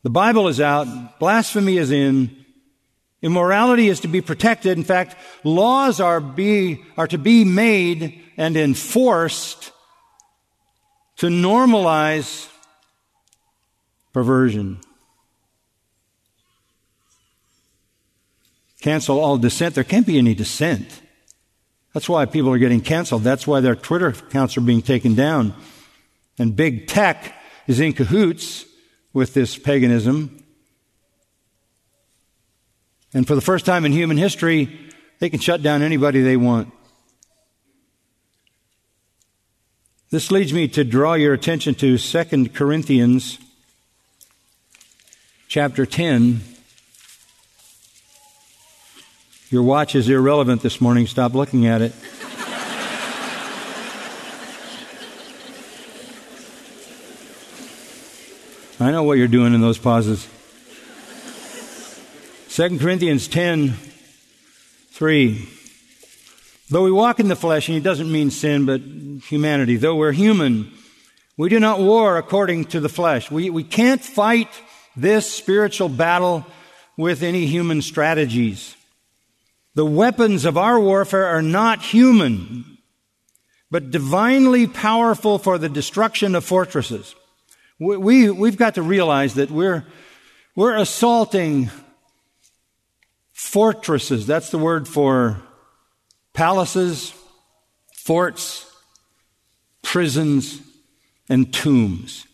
The 0.04 0.10
Bible 0.10 0.48
is 0.50 0.60
out. 0.60 1.20
Blasphemy 1.20 1.78
is 1.78 1.92
in. 1.92 2.46
Immorality 3.22 3.88
is 3.88 4.02
to 4.02 4.10
be 4.10 4.20
protected. 4.20 4.78
In 4.78 4.84
fact, 4.84 5.16
laws 5.46 6.02
are, 6.02 6.20
be, 6.20 6.84
are 6.98 7.08
to 7.08 7.18
be 7.18 7.46
made 7.46 8.22
and 8.36 8.58
enforced 8.58 9.72
to 11.18 11.28
normalize 11.28 12.50
perversion. 14.12 14.80
Cancel 18.82 19.22
all 19.22 19.38
dissent. 19.38 19.76
There 19.76 19.86
can't 19.86 20.06
be 20.06 20.18
any 20.18 20.36
dissent. 20.36 21.02
That's 21.94 22.10
why 22.10 22.26
people 22.26 22.52
are 22.52 22.58
getting 22.58 22.82
canceled. 22.82 23.24
That's 23.24 23.48
why 23.48 23.62
their 23.62 23.78
Twitter 23.78 24.08
accounts 24.08 24.58
are 24.58 24.62
being 24.62 24.82
taken 24.82 25.16
down. 25.16 25.54
And 26.40 26.56
big 26.56 26.88
tech 26.88 27.36
is 27.68 27.80
in 27.80 27.94
cahoots 27.94 28.66
with 29.14 29.34
this 29.34 29.58
paganism. 29.58 30.44
And 33.14 33.28
for 33.28 33.36
the 33.36 33.42
first 33.42 33.66
time 33.66 33.86
in 33.86 33.92
human 33.92 34.18
history, 34.18 34.92
they 35.20 35.30
can 35.30 35.40
shut 35.40 35.62
down 35.62 35.82
anybody 35.82 36.22
they 36.22 36.38
want. 36.38 36.74
This 40.10 40.32
leads 40.32 40.54
me 40.54 40.68
to 40.70 40.84
draw 40.84 41.14
your 41.14 41.34
attention 41.34 41.76
to 41.76 41.98
2 41.98 42.50
Corinthians 42.50 43.40
chapter 45.48 45.86
10. 45.86 46.42
Your 49.50 49.64
watch 49.64 49.96
is 49.96 50.10
irrelevant 50.10 50.62
this 50.62 50.82
morning. 50.82 51.08
Stop 51.08 51.34
looking 51.34 51.66
at 51.68 51.82
it. 51.82 51.94
I 58.84 58.92
know 58.92 59.04
what 59.04 59.18
you're 59.18 59.30
doing 59.30 59.54
in 59.54 59.62
those 59.62 59.78
pauses. 59.78 60.28
2 62.50 62.80
Corinthians 62.80 63.30
10 63.30 63.76
3. 64.92 65.50
Though 66.70 66.84
we 66.84 66.92
walk 66.92 67.22
in 67.22 67.30
the 67.30 67.36
flesh, 67.36 67.70
and 67.70 67.76
he 67.76 67.82
doesn't 67.82 68.12
mean 68.12 68.30
sin, 68.30 68.66
but 68.66 68.82
humanity, 69.30 69.78
though 69.78 69.96
we're 69.96 70.12
human, 70.12 70.72
we 71.38 71.48
do 71.48 71.62
not 71.62 71.80
war 71.80 72.18
according 72.18 72.66
to 72.66 72.82
the 72.82 72.90
flesh. 72.90 73.32
We, 73.32 73.50
we 73.50 73.64
can't 73.64 74.04
fight 74.04 74.50
this 74.98 75.32
spiritual 75.32 75.88
battle 75.88 76.46
with 76.98 77.24
any 77.24 77.46
human 77.46 77.82
strategies. 77.82 78.76
The 79.76 79.86
weapons 79.86 80.44
of 80.44 80.58
our 80.58 80.80
warfare 80.80 81.28
are 81.28 81.42
not 81.42 81.82
human, 81.82 82.78
but 83.72 83.92
divinely 83.92 84.68
powerful 84.68 85.40
for 85.40 85.58
the 85.58 85.70
destruction 85.70 86.36
of 86.36 86.44
fortresses. 86.44 87.16
We, 87.84 88.30
we, 88.30 88.50
have 88.50 88.58
got 88.58 88.76
to 88.76 88.82
realize 88.82 89.34
that 89.34 89.52
we're, 89.52 89.86
we're 90.56 90.78
assaulting 90.78 91.70
fortresses. 93.34 94.26
That's 94.26 94.50
the 94.50 94.58
word 94.58 94.88
for 94.88 95.42
palaces, 96.34 97.14
forts, 97.98 98.72
prisons, 99.82 100.62
and 101.28 101.54
tombs. 101.54 102.26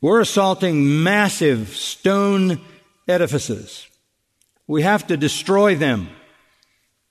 We're 0.00 0.20
assaulting 0.20 1.02
massive 1.02 1.76
stone 1.76 2.60
edifices. 3.06 3.86
We 4.66 4.82
have 4.82 5.06
to 5.08 5.16
destroy 5.16 5.76
them. 5.76 6.08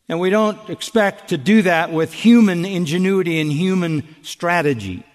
And 0.07 0.19
we 0.19 0.31
don't 0.31 0.69
expect 0.69 1.29
to 1.29 1.37
do 1.37 1.61
that 1.61 1.93
with 1.93 2.11
human 2.11 2.65
ingenuity 2.65 3.39
and 3.39 3.51
human 3.51 4.15
strategy. 4.23 5.05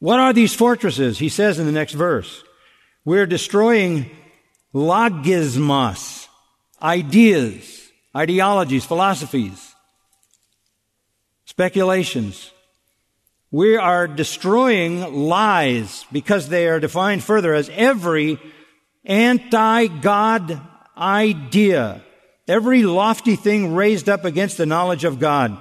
What 0.00 0.18
are 0.18 0.32
these 0.32 0.54
fortresses? 0.54 1.18
He 1.18 1.28
says 1.28 1.58
in 1.58 1.66
the 1.66 1.72
next 1.72 1.92
verse. 1.92 2.42
We're 3.04 3.26
destroying 3.26 4.10
logismos, 4.74 6.26
ideas, 6.82 7.90
ideologies, 8.16 8.84
philosophies, 8.84 9.74
speculations. 11.44 12.50
We 13.50 13.76
are 13.76 14.06
destroying 14.06 15.28
lies 15.28 16.06
because 16.12 16.48
they 16.48 16.68
are 16.68 16.80
defined 16.80 17.22
further 17.24 17.52
as 17.52 17.68
every 17.70 18.38
anti-God 19.04 20.60
idea, 20.96 22.02
every 22.46 22.84
lofty 22.84 23.36
thing 23.36 23.74
raised 23.74 24.08
up 24.08 24.24
against 24.24 24.56
the 24.56 24.66
knowledge 24.66 25.04
of 25.04 25.18
God. 25.18 25.60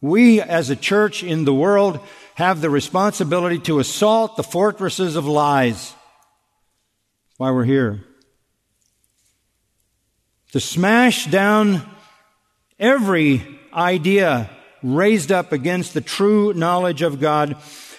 We 0.00 0.40
as 0.40 0.70
a 0.70 0.76
church 0.76 1.24
in 1.24 1.44
the 1.44 1.54
world 1.54 1.98
have 2.38 2.60
the 2.60 2.70
responsibility 2.70 3.58
to 3.58 3.80
assault 3.80 4.36
the 4.36 4.44
fortresses 4.44 5.16
of 5.16 5.26
lies. 5.26 5.92
Why 7.36 7.50
we're 7.50 7.64
here. 7.64 8.04
To 10.52 10.60
smash 10.60 11.26
down 11.26 11.82
every 12.78 13.42
idea 13.74 14.48
raised 14.84 15.32
up 15.32 15.50
against 15.50 15.94
the 15.94 16.00
true 16.00 16.54
knowledge 16.54 17.02
of 17.02 17.18
God. 17.18 17.56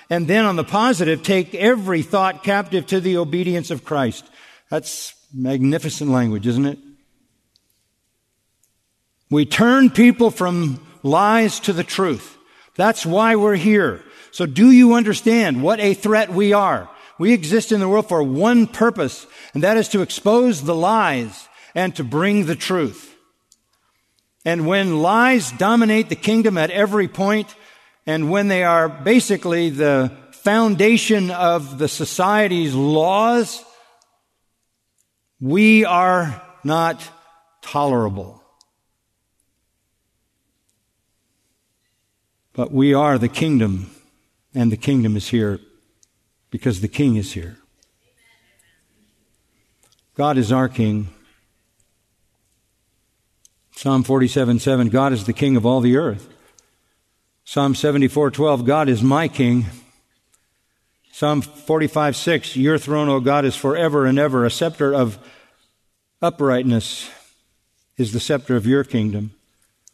And 0.09 0.25
then 0.25 0.45
on 0.45 0.55
the 0.55 0.63
positive, 0.63 1.21
take 1.21 1.53
every 1.53 2.01
thought 2.01 2.41
captive 2.41 2.87
to 2.87 3.01
the 3.01 3.17
obedience 3.17 3.71
of 3.71 3.83
Christ. 3.83 4.23
That's 4.69 5.15
magnificent 5.33 6.11
language, 6.11 6.47
isn't 6.47 6.65
it? 6.65 6.79
We 9.29 9.45
turn 9.45 9.89
people 9.89 10.31
from 10.31 10.79
lies 11.03 11.59
to 11.61 11.73
the 11.73 11.83
truth. 11.83 12.37
That's 12.77 13.05
why 13.05 13.35
we're 13.35 13.57
here. 13.57 14.01
So 14.31 14.45
do 14.45 14.71
you 14.71 14.93
understand 14.93 15.63
what 15.63 15.79
a 15.79 15.93
threat 15.93 16.31
we 16.31 16.53
are? 16.53 16.89
We 17.17 17.33
exist 17.33 17.71
in 17.71 17.79
the 17.79 17.89
world 17.89 18.07
for 18.07 18.23
one 18.23 18.67
purpose, 18.67 19.27
and 19.53 19.63
that 19.63 19.77
is 19.77 19.89
to 19.89 20.01
expose 20.01 20.63
the 20.63 20.75
lies 20.75 21.47
and 21.75 21.95
to 21.95 22.03
bring 22.03 22.45
the 22.45 22.55
truth. 22.55 23.15
And 24.45 24.65
when 24.65 25.01
lies 25.01 25.51
dominate 25.51 26.09
the 26.09 26.15
kingdom 26.15 26.57
at 26.57 26.71
every 26.71 27.07
point, 27.07 27.53
and 28.05 28.31
when 28.31 28.47
they 28.47 28.63
are 28.63 28.87
basically 28.87 29.69
the 29.69 30.11
foundation 30.31 31.29
of 31.29 31.77
the 31.77 31.87
society's 31.89 32.73
laws, 32.73 33.63
we 35.41 35.85
are 35.85 36.41
not 36.63 37.01
tolerable. 37.61 38.41
But 42.53 42.71
we 42.71 42.93
are 42.93 43.17
the 43.17 43.29
kingdom, 43.29 43.91
and 44.53 44.71
the 44.71 44.77
kingdom 44.77 45.15
is 45.15 45.29
here 45.29 45.59
because 46.49 46.81
the 46.81 46.87
king 46.87 47.15
is 47.15 47.33
here. 47.33 47.57
God 50.15 50.37
is 50.37 50.51
our 50.51 50.67
king. 50.67 51.09
Psalm 53.71 54.03
47 54.03 54.59
7, 54.59 54.89
God 54.89 55.13
is 55.13 55.25
the 55.25 55.33
king 55.33 55.55
of 55.55 55.65
all 55.65 55.79
the 55.79 55.95
earth. 55.95 56.27
Psalm 57.45 57.73
74 57.73 58.31
12, 58.31 58.65
God 58.65 58.89
is 58.89 59.01
my 59.01 59.27
king. 59.27 59.67
Psalm 61.11 61.41
45 61.41 62.15
6, 62.15 62.55
Your 62.55 62.77
throne, 62.77 63.09
O 63.09 63.19
God, 63.19 63.45
is 63.45 63.55
forever 63.55 64.05
and 64.05 64.19
ever. 64.19 64.45
A 64.45 64.51
scepter 64.51 64.93
of 64.93 65.17
uprightness 66.21 67.09
is 67.97 68.13
the 68.13 68.19
scepter 68.19 68.55
of 68.55 68.65
your 68.65 68.83
kingdom. 68.83 69.31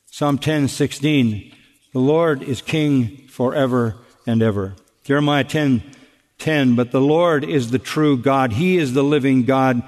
Psalm 0.07 0.37
10 0.37 0.67
16, 0.67 1.51
The 1.93 1.99
Lord 1.99 2.41
is 2.41 2.61
king 2.61 3.27
forever 3.27 3.97
and 4.25 4.41
ever. 4.41 4.75
Jeremiah 5.03 5.43
10 5.43 5.83
10, 6.37 6.75
But 6.75 6.91
the 6.91 7.01
Lord 7.01 7.43
is 7.43 7.71
the 7.71 7.79
true 7.79 8.17
God. 8.17 8.53
He 8.53 8.77
is 8.77 8.93
the 8.93 9.03
living 9.03 9.43
God 9.43 9.83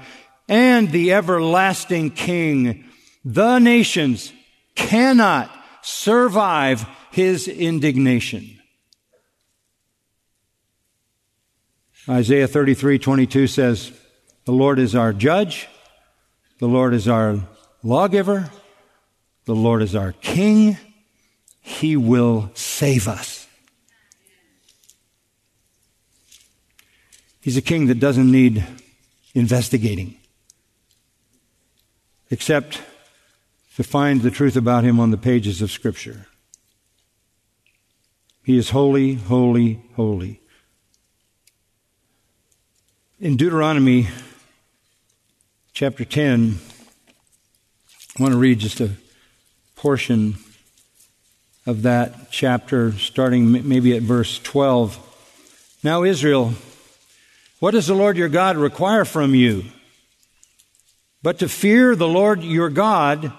and 0.48 0.90
the 0.90 1.12
everlasting 1.12 2.10
king. 2.10 2.84
The 3.24 3.58
nations 3.58 4.32
cannot 4.74 5.50
survive 5.82 6.86
his 7.10 7.48
indignation. 7.48 8.58
Isaiah 12.08 12.48
33, 12.48 12.98
22 12.98 13.46
says, 13.46 13.92
The 14.46 14.52
Lord 14.52 14.78
is 14.78 14.94
our 14.94 15.12
judge. 15.12 15.68
The 16.58 16.68
Lord 16.68 16.94
is 16.94 17.06
our 17.06 17.40
lawgiver. 17.82 18.50
The 19.44 19.54
Lord 19.54 19.82
is 19.82 19.94
our 19.94 20.12
king. 20.12 20.78
He 21.60 21.96
will 21.96 22.50
save 22.54 23.08
us. 23.08 23.37
He's 27.48 27.56
a 27.56 27.62
king 27.62 27.86
that 27.86 27.98
doesn't 27.98 28.30
need 28.30 28.62
investigating, 29.34 30.16
except 32.30 32.82
to 33.76 33.82
find 33.82 34.20
the 34.20 34.30
truth 34.30 34.54
about 34.54 34.84
him 34.84 35.00
on 35.00 35.12
the 35.12 35.16
pages 35.16 35.62
of 35.62 35.70
Scripture. 35.70 36.26
He 38.44 38.58
is 38.58 38.68
holy, 38.68 39.14
holy, 39.14 39.80
holy. 39.96 40.42
In 43.18 43.38
Deuteronomy 43.38 44.08
chapter 45.72 46.04
10, 46.04 46.58
I 48.18 48.22
want 48.22 48.32
to 48.32 48.38
read 48.38 48.58
just 48.58 48.78
a 48.78 48.90
portion 49.74 50.36
of 51.64 51.80
that 51.80 52.30
chapter, 52.30 52.92
starting 52.92 53.66
maybe 53.66 53.96
at 53.96 54.02
verse 54.02 54.38
12. 54.38 55.78
Now, 55.82 56.02
Israel, 56.02 56.52
what 57.60 57.72
does 57.72 57.86
the 57.86 57.94
Lord 57.94 58.16
your 58.16 58.28
God 58.28 58.56
require 58.56 59.04
from 59.04 59.34
you? 59.34 59.64
But 61.22 61.40
to 61.40 61.48
fear 61.48 61.96
the 61.96 62.08
Lord 62.08 62.42
your 62.42 62.70
God 62.70 63.32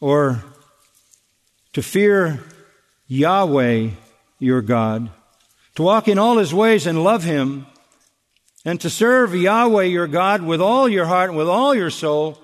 or 0.00 0.42
to 1.72 1.82
fear 1.82 2.42
Yahweh 3.06 3.90
your 4.38 4.62
God, 4.62 5.10
to 5.76 5.82
walk 5.82 6.08
in 6.08 6.18
all 6.18 6.38
his 6.38 6.52
ways 6.52 6.86
and 6.86 7.04
love 7.04 7.24
him, 7.24 7.66
and 8.64 8.80
to 8.80 8.90
serve 8.90 9.34
Yahweh 9.34 9.84
your 9.84 10.06
God 10.06 10.42
with 10.42 10.60
all 10.60 10.88
your 10.88 11.06
heart 11.06 11.30
and 11.30 11.38
with 11.38 11.48
all 11.48 11.74
your 11.74 11.90
soul, 11.90 12.40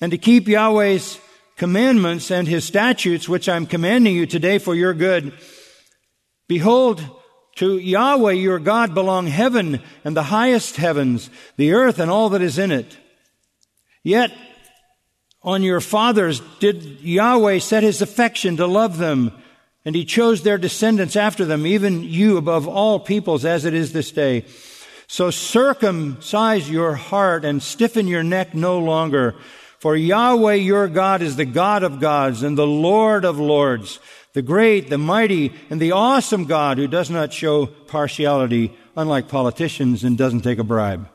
and 0.00 0.10
to 0.12 0.18
keep 0.18 0.48
Yahweh's 0.48 1.18
commandments 1.56 2.30
and 2.30 2.48
his 2.48 2.64
statutes, 2.64 3.28
which 3.28 3.48
I'm 3.48 3.66
commanding 3.66 4.14
you 4.14 4.26
today 4.26 4.58
for 4.58 4.74
your 4.74 4.94
good. 4.94 5.32
Behold, 6.46 7.02
to 7.58 7.76
Yahweh 7.76 8.32
your 8.32 8.60
God 8.60 8.94
belong 8.94 9.26
heaven 9.26 9.80
and 10.04 10.16
the 10.16 10.22
highest 10.24 10.76
heavens, 10.76 11.28
the 11.56 11.72
earth 11.72 11.98
and 11.98 12.08
all 12.08 12.28
that 12.28 12.42
is 12.42 12.56
in 12.56 12.70
it. 12.70 12.96
Yet 14.04 14.32
on 15.42 15.64
your 15.64 15.80
fathers 15.80 16.40
did 16.60 17.00
Yahweh 17.00 17.58
set 17.58 17.82
his 17.82 18.00
affection 18.00 18.56
to 18.58 18.66
love 18.66 18.98
them, 18.98 19.32
and 19.84 19.96
he 19.96 20.04
chose 20.04 20.42
their 20.42 20.56
descendants 20.56 21.16
after 21.16 21.44
them, 21.44 21.66
even 21.66 22.04
you 22.04 22.36
above 22.36 22.68
all 22.68 23.00
peoples 23.00 23.44
as 23.44 23.64
it 23.64 23.74
is 23.74 23.92
this 23.92 24.12
day. 24.12 24.44
So 25.08 25.32
circumcise 25.32 26.70
your 26.70 26.94
heart 26.94 27.44
and 27.44 27.60
stiffen 27.60 28.06
your 28.06 28.22
neck 28.22 28.54
no 28.54 28.78
longer. 28.78 29.34
For 29.80 29.96
Yahweh 29.96 30.54
your 30.54 30.86
God 30.86 31.22
is 31.22 31.34
the 31.34 31.44
God 31.44 31.82
of 31.82 31.98
gods 31.98 32.44
and 32.44 32.56
the 32.56 32.66
Lord 32.66 33.24
of 33.24 33.40
lords, 33.40 33.98
the 34.38 34.42
great, 34.42 34.88
the 34.88 34.98
mighty, 34.98 35.52
and 35.68 35.80
the 35.80 35.90
awesome 35.90 36.44
God 36.44 36.78
who 36.78 36.86
does 36.86 37.10
not 37.10 37.32
show 37.32 37.66
partiality, 37.66 38.72
unlike 38.94 39.26
politicians, 39.26 40.04
and 40.04 40.16
doesn't 40.16 40.42
take 40.42 40.60
a 40.60 40.62
bribe. 40.62 41.08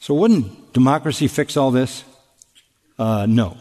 So 0.00 0.12
wouldn't 0.12 0.74
democracy 0.74 1.28
fix 1.28 1.56
all 1.56 1.70
this? 1.70 2.04
Uh, 2.98 3.24
no. 3.24 3.56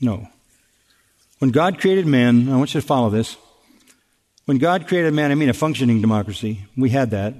No. 0.00 0.26
When 1.38 1.52
God 1.52 1.78
created 1.78 2.04
man, 2.04 2.48
I 2.48 2.56
want 2.56 2.74
you 2.74 2.80
to 2.80 2.86
follow 2.86 3.10
this. 3.10 3.36
When 4.46 4.58
God 4.58 4.88
created 4.88 5.14
man, 5.14 5.30
I 5.30 5.36
mean 5.36 5.50
a 5.50 5.54
functioning 5.54 6.00
democracy. 6.00 6.64
We 6.76 6.90
had 6.90 7.12
that. 7.12 7.34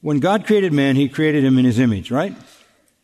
When 0.00 0.18
God 0.18 0.46
created 0.46 0.72
man, 0.72 0.96
he 0.96 1.08
created 1.08 1.44
him 1.44 1.58
in 1.58 1.64
his 1.64 1.78
image, 1.78 2.10
right? 2.10 2.34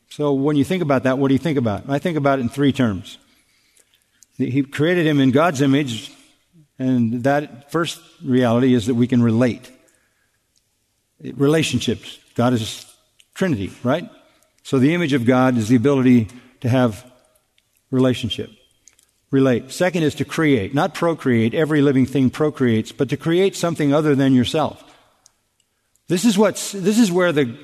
So 0.09 0.33
when 0.33 0.57
you 0.57 0.65
think 0.65 0.83
about 0.83 1.03
that, 1.03 1.19
what 1.19 1.29
do 1.29 1.35
you 1.35 1.39
think 1.39 1.59
about? 1.59 1.89
I 1.91 1.99
think 1.99 2.17
about 2.17 2.39
it 2.39 2.43
in 2.43 2.49
three 2.49 2.73
terms. 2.73 3.19
He 4.39 4.63
created 4.63 5.07
him 5.07 5.21
in 5.21 5.31
God's 5.31 5.63
image, 5.63 6.13
and 6.79 7.25
that 7.25 7.71
first 7.71 8.01
reality 8.25 8.75
is 8.75 8.87
that 8.87 8.95
we 8.95 9.07
can 9.07 9.23
relate 9.23 9.71
relationships. 11.21 12.19
God 12.35 12.53
is 12.53 12.87
Trinity, 13.35 13.73
right? 13.83 14.09
So 14.63 14.79
the 14.79 14.95
image 14.95 15.13
of 15.13 15.25
God 15.25 15.57
is 15.57 15.69
the 15.69 15.77
ability 15.77 16.29
to 16.61 16.69
have 16.69 17.05
relationship. 17.91 18.51
Relate. 19.31 19.71
Second 19.71 20.03
is 20.03 20.15
to 20.17 20.25
create, 20.25 20.75
not 20.75 20.95
procreate. 20.95 21.53
Every 21.55 21.83
living 21.83 22.07
thing 22.07 22.31
procreates, 22.31 22.93
but 22.93 23.09
to 23.11 23.17
create 23.17 23.57
something 23.57 23.93
other 23.93 24.15
than 24.15 24.35
yourself. 24.35 24.83
This 26.09 26.25
is 26.25 26.39
what's, 26.39 26.73
this 26.73 26.99
is 26.99 27.11
where 27.11 27.33
the, 27.33 27.57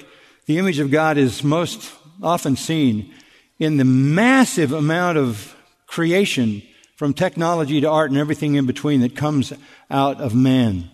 the 0.47 0.59
image 0.59 0.79
of 0.79 0.91
God 0.91 1.17
is 1.17 1.45
most 1.45 1.93
often 2.23 2.57
seen 2.57 3.15
in 3.59 3.77
the 3.77 3.85
massive 3.85 4.73
amount 4.73 5.19
of 5.19 5.55
creation 5.87 6.63
from 6.97 7.15
technology 7.15 7.81
to 7.81 7.89
art 7.89 8.11
and 8.11 8.19
everything 8.19 8.55
in 8.55 8.67
between 8.67 9.01
that 9.01 9.15
comes 9.15 9.53
out 9.91 10.21
of 10.21 10.35
man. 10.35 10.91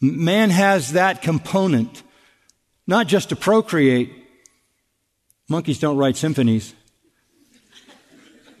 Man 0.00 0.50
has 0.50 0.92
that 0.92 1.22
component, 1.22 2.02
not 2.86 3.06
just 3.06 3.28
to 3.28 3.36
procreate. 3.36 4.12
Monkeys 5.48 5.78
don't 5.78 5.96
write 5.96 6.16
symphonies, 6.16 6.74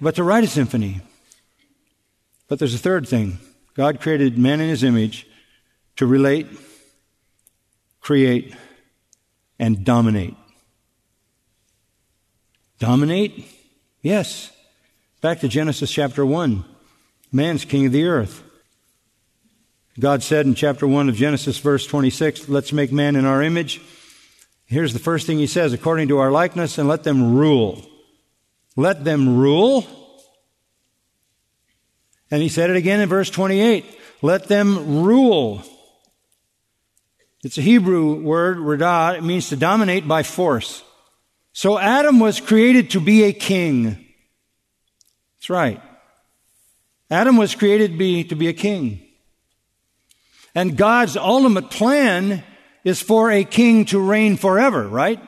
but 0.00 0.14
to 0.16 0.22
write 0.22 0.44
a 0.44 0.48
symphony. 0.48 1.00
But 2.48 2.58
there's 2.58 2.74
a 2.74 2.78
third 2.78 3.08
thing 3.08 3.38
God 3.74 4.00
created 4.00 4.36
man 4.36 4.60
in 4.60 4.68
his 4.68 4.84
image 4.84 5.26
to 5.96 6.06
relate, 6.06 6.46
create, 8.10 8.52
and 9.60 9.84
dominate. 9.84 10.34
Dominate? 12.80 13.46
Yes. 14.02 14.50
Back 15.20 15.38
to 15.40 15.48
Genesis 15.48 15.92
chapter 15.92 16.26
1. 16.26 16.64
Man's 17.30 17.64
king 17.64 17.86
of 17.86 17.92
the 17.92 18.06
earth. 18.06 18.42
God 20.00 20.24
said 20.24 20.44
in 20.44 20.56
chapter 20.56 20.88
1 20.88 21.08
of 21.08 21.14
Genesis, 21.14 21.58
verse 21.58 21.86
26, 21.86 22.48
let's 22.48 22.72
make 22.72 22.90
man 22.90 23.14
in 23.14 23.26
our 23.26 23.44
image. 23.44 23.80
Here's 24.66 24.92
the 24.92 24.98
first 24.98 25.28
thing 25.28 25.38
he 25.38 25.46
says, 25.46 25.72
according 25.72 26.08
to 26.08 26.18
our 26.18 26.32
likeness, 26.32 26.78
and 26.78 26.88
let 26.88 27.04
them 27.04 27.36
rule. 27.36 27.80
Let 28.74 29.04
them 29.04 29.38
rule. 29.38 29.86
And 32.28 32.42
he 32.42 32.48
said 32.48 32.70
it 32.70 32.76
again 32.76 32.98
in 32.98 33.08
verse 33.08 33.30
28. 33.30 33.84
Let 34.20 34.48
them 34.48 35.04
rule. 35.04 35.62
It's 37.42 37.56
a 37.56 37.62
Hebrew 37.62 38.20
word, 38.20 38.58
radah. 38.58 39.16
It 39.16 39.24
means 39.24 39.48
to 39.48 39.56
dominate 39.56 40.06
by 40.06 40.22
force. 40.22 40.82
So 41.52 41.78
Adam 41.78 42.20
was 42.20 42.38
created 42.38 42.90
to 42.90 43.00
be 43.00 43.24
a 43.24 43.32
king. 43.32 44.06
That's 45.36 45.50
right. 45.50 45.80
Adam 47.10 47.36
was 47.36 47.54
created 47.54 47.92
to 47.92 47.98
be, 47.98 48.24
to 48.24 48.36
be 48.36 48.48
a 48.48 48.52
king. 48.52 49.00
And 50.54 50.76
God's 50.76 51.16
ultimate 51.16 51.70
plan 51.70 52.44
is 52.84 53.00
for 53.00 53.30
a 53.30 53.44
king 53.44 53.84
to 53.86 53.98
reign 53.98 54.36
forever, 54.36 54.86
right? 54.86 55.20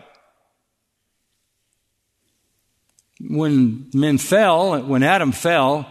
When 3.20 3.90
men 3.94 4.18
fell, 4.18 4.82
when 4.82 5.02
Adam 5.02 5.32
fell, 5.32 5.86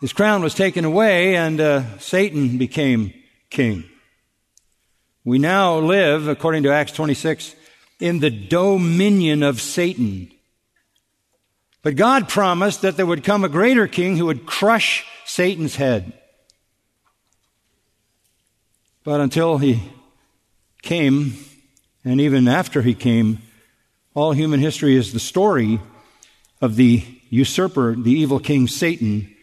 his 0.00 0.12
crown 0.12 0.42
was 0.42 0.54
taken 0.54 0.84
away 0.84 1.36
and 1.36 1.60
uh, 1.60 1.98
Satan 1.98 2.56
became 2.56 3.12
king. 3.50 3.84
We 5.28 5.38
now 5.38 5.78
live, 5.78 6.26
according 6.26 6.62
to 6.62 6.72
Acts 6.72 6.92
26, 6.92 7.54
in 8.00 8.20
the 8.20 8.30
dominion 8.30 9.42
of 9.42 9.60
Satan. 9.60 10.32
But 11.82 11.96
God 11.96 12.30
promised 12.30 12.80
that 12.80 12.96
there 12.96 13.04
would 13.04 13.24
come 13.24 13.44
a 13.44 13.50
greater 13.50 13.86
king 13.86 14.16
who 14.16 14.24
would 14.24 14.46
crush 14.46 15.04
Satan's 15.26 15.76
head. 15.76 16.14
But 19.04 19.20
until 19.20 19.58
he 19.58 19.82
came, 20.80 21.34
and 22.06 22.22
even 22.22 22.48
after 22.48 22.80
he 22.80 22.94
came, 22.94 23.40
all 24.14 24.32
human 24.32 24.60
history 24.60 24.96
is 24.96 25.12
the 25.12 25.20
story 25.20 25.78
of 26.62 26.76
the 26.76 27.04
usurper, 27.28 27.94
the 27.94 28.12
evil 28.12 28.40
king 28.40 28.66
Satan, 28.66 29.36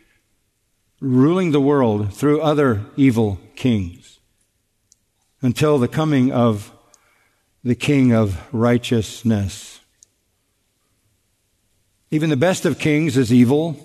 ruling 0.99 1.51
the 1.51 1.61
world 1.61 2.11
through 2.11 2.41
other 2.41 2.81
evil 2.97 3.39
kings 3.55 4.04
until 5.45 5.77
the 5.77 5.87
coming 5.87 6.31
of 6.31 6.71
the 7.63 7.75
King 7.75 8.11
of 8.11 8.41
righteousness. 8.51 9.79
Even 12.09 12.29
the 12.29 12.37
best 12.37 12.65
of 12.65 12.79
kings 12.79 13.15
is 13.15 13.31
evil. 13.31 13.77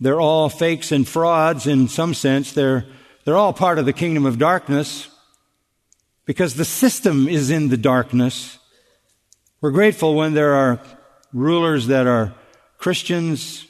They're 0.00 0.20
all 0.20 0.48
fakes 0.48 0.90
and 0.90 1.06
frauds 1.06 1.66
in 1.66 1.86
some 1.88 2.12
sense. 2.14 2.52
They're, 2.52 2.86
they're 3.24 3.36
all 3.36 3.52
part 3.52 3.78
of 3.78 3.86
the 3.86 3.92
kingdom 3.92 4.26
of 4.26 4.38
darkness 4.38 5.08
because 6.24 6.54
the 6.54 6.64
system 6.64 7.28
is 7.28 7.50
in 7.50 7.68
the 7.68 7.76
darkness. 7.76 8.58
We're 9.60 9.70
grateful 9.70 10.14
when 10.14 10.34
there 10.34 10.54
are 10.54 10.80
rulers 11.32 11.86
that 11.86 12.06
are 12.06 12.34
Christians, 12.78 13.66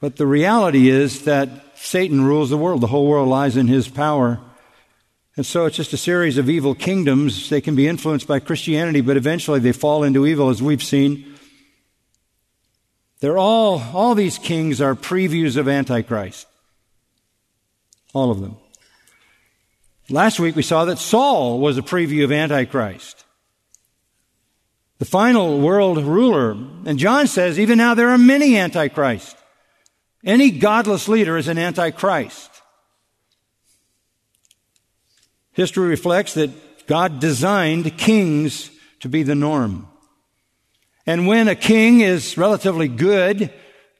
but 0.00 0.16
the 0.16 0.26
reality 0.26 0.88
is 0.88 1.24
that 1.24 1.76
Satan 1.76 2.24
rules 2.24 2.50
the 2.50 2.56
world. 2.56 2.80
The 2.80 2.86
whole 2.86 3.06
world 3.06 3.28
lies 3.28 3.56
in 3.56 3.66
his 3.66 3.88
power. 3.88 4.40
And 5.36 5.44
so 5.44 5.66
it's 5.66 5.76
just 5.76 5.92
a 5.92 5.96
series 5.96 6.38
of 6.38 6.48
evil 6.48 6.74
kingdoms. 6.74 7.48
They 7.50 7.60
can 7.60 7.74
be 7.74 7.88
influenced 7.88 8.28
by 8.28 8.38
Christianity, 8.38 9.00
but 9.00 9.16
eventually 9.16 9.58
they 9.58 9.72
fall 9.72 10.04
into 10.04 10.26
evil, 10.26 10.48
as 10.48 10.62
we've 10.62 10.82
seen. 10.82 11.34
They're 13.20 13.38
all, 13.38 13.82
all 13.92 14.14
these 14.14 14.38
kings 14.38 14.80
are 14.80 14.94
previews 14.94 15.56
of 15.56 15.68
Antichrist. 15.68 16.46
All 18.12 18.30
of 18.30 18.40
them. 18.40 18.56
Last 20.08 20.38
week 20.38 20.54
we 20.54 20.62
saw 20.62 20.84
that 20.84 20.98
Saul 20.98 21.58
was 21.58 21.78
a 21.78 21.82
preview 21.82 22.24
of 22.24 22.30
Antichrist. 22.30 23.24
The 24.98 25.04
final 25.04 25.60
world 25.60 25.98
ruler. 26.04 26.52
And 26.84 26.98
John 26.98 27.26
says, 27.26 27.58
even 27.58 27.78
now 27.78 27.94
there 27.94 28.10
are 28.10 28.18
many 28.18 28.56
Antichrists. 28.56 29.34
Any 30.24 30.50
godless 30.50 31.08
leader 31.08 31.36
is 31.36 31.48
an 31.48 31.58
antichrist. 31.58 32.53
History 35.54 35.88
reflects 35.88 36.34
that 36.34 36.86
God 36.86 37.20
designed 37.20 37.96
kings 37.96 38.70
to 39.00 39.08
be 39.08 39.22
the 39.22 39.34
norm. 39.34 39.88
And 41.06 41.26
when 41.26 41.48
a 41.48 41.54
king 41.54 42.00
is 42.00 42.36
relatively 42.36 42.88
good, 42.88 43.52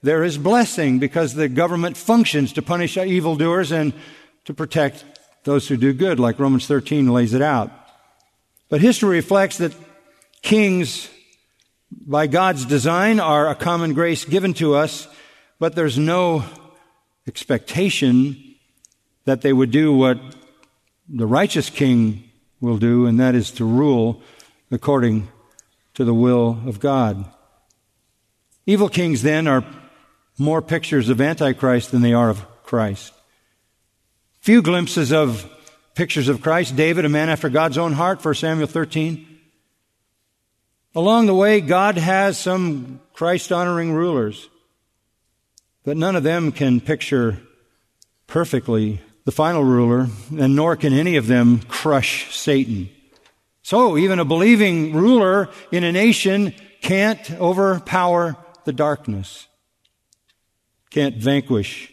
there 0.03 0.23
is 0.23 0.37
blessing 0.37 0.99
because 0.99 1.35
the 1.35 1.49
government 1.49 1.97
functions 1.97 2.53
to 2.53 2.63
punish 2.63 2.97
evildoers 2.97 3.73
and 3.73 3.93
to 4.45 4.55
protect 4.55 5.05
those 5.45 5.69
who 5.69 5.77
do 5.77 5.93
good, 5.93 6.21
like 6.21 6.39
Romans 6.39 6.67
13 6.67 7.09
lays 7.09 7.35
it 7.35 7.43
out. 7.43 7.71
But 8.69 8.81
history 8.81 9.17
reflects 9.17 9.59
that 9.59 9.75
kings, 10.43 11.09
by 11.91 12.27
God's 12.27 12.65
design, 12.65 13.21
are 13.21 13.49
a 13.49 13.55
common 13.55 13.95
grace 13.95 14.25
given 14.25 14.55
to 14.55 14.75
us 14.75 15.09
but 15.59 15.75
there's 15.75 15.99
no 15.99 16.45
expectation 17.27 18.57
that 19.25 19.41
they 19.41 19.53
would 19.53 19.71
do 19.71 19.95
what 19.95 20.19
the 21.09 21.27
righteous 21.27 21.71
king 21.71 22.31
will 22.61 22.79
do, 22.79 23.07
and 23.07 23.21
that 23.21 23.35
is 23.35 23.51
to 23.53 23.65
rule 23.65 24.23
according 24.71 25.29
to 25.95 26.05
the 26.05 26.15
will 26.15 26.59
of 26.67 26.81
God. 26.81 27.25
Evil 28.67 28.89
kings 28.89 29.23
then 29.23 29.47
are 29.47 29.65
more 30.39 30.63
pictures 30.63 31.09
of 31.09 31.21
Antichrist 31.21 31.91
than 31.91 32.03
they 32.03 32.13
are 32.13 32.31
of 32.31 32.45
Christ. 32.63 33.13
Few 34.41 34.63
glimpses 34.63 35.13
of 35.13 35.49
pictures 35.95 36.29
of 36.29 36.41
Christ. 36.41 36.75
David, 36.77 37.05
a 37.05 37.09
man 37.09 37.29
after 37.29 37.49
God's 37.49 37.79
own 37.79 37.93
heart, 37.93 38.25
1 38.25 38.35
Samuel 38.35 38.67
13. 38.67 39.27
Along 40.95 41.27
the 41.27 41.35
way, 41.35 41.61
God 41.61 41.99
has 41.99 42.39
some 42.39 43.01
Christ 43.13 43.53
honoring 43.53 43.93
rulers. 43.93 44.49
But 45.85 45.97
none 45.97 46.17
of 46.17 46.23
them 46.23 46.53
can 46.53 46.81
picture 46.81 47.39
perfectly 48.27 49.01
the 49.25 49.33
final 49.33 49.65
ruler, 49.65 50.09
and 50.39 50.55
nor 50.55 50.77
can 50.77 50.93
any 50.93 51.17
of 51.17 51.27
them 51.27 51.61
crush 51.69 52.35
Satan. 52.37 52.91
So 53.63 53.97
even 53.97 54.19
a 54.19 54.25
believing 54.25 54.93
ruler 54.93 55.49
in 55.73 55.85
a 55.85 55.93
nation 55.93 56.55
can't 56.83 57.31
overpower 57.33 58.37
the 58.65 58.73
darkness, 58.73 59.47
can't 60.91 61.17
vanquish 61.17 61.93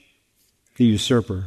the 0.75 0.85
usurper. 0.85 1.45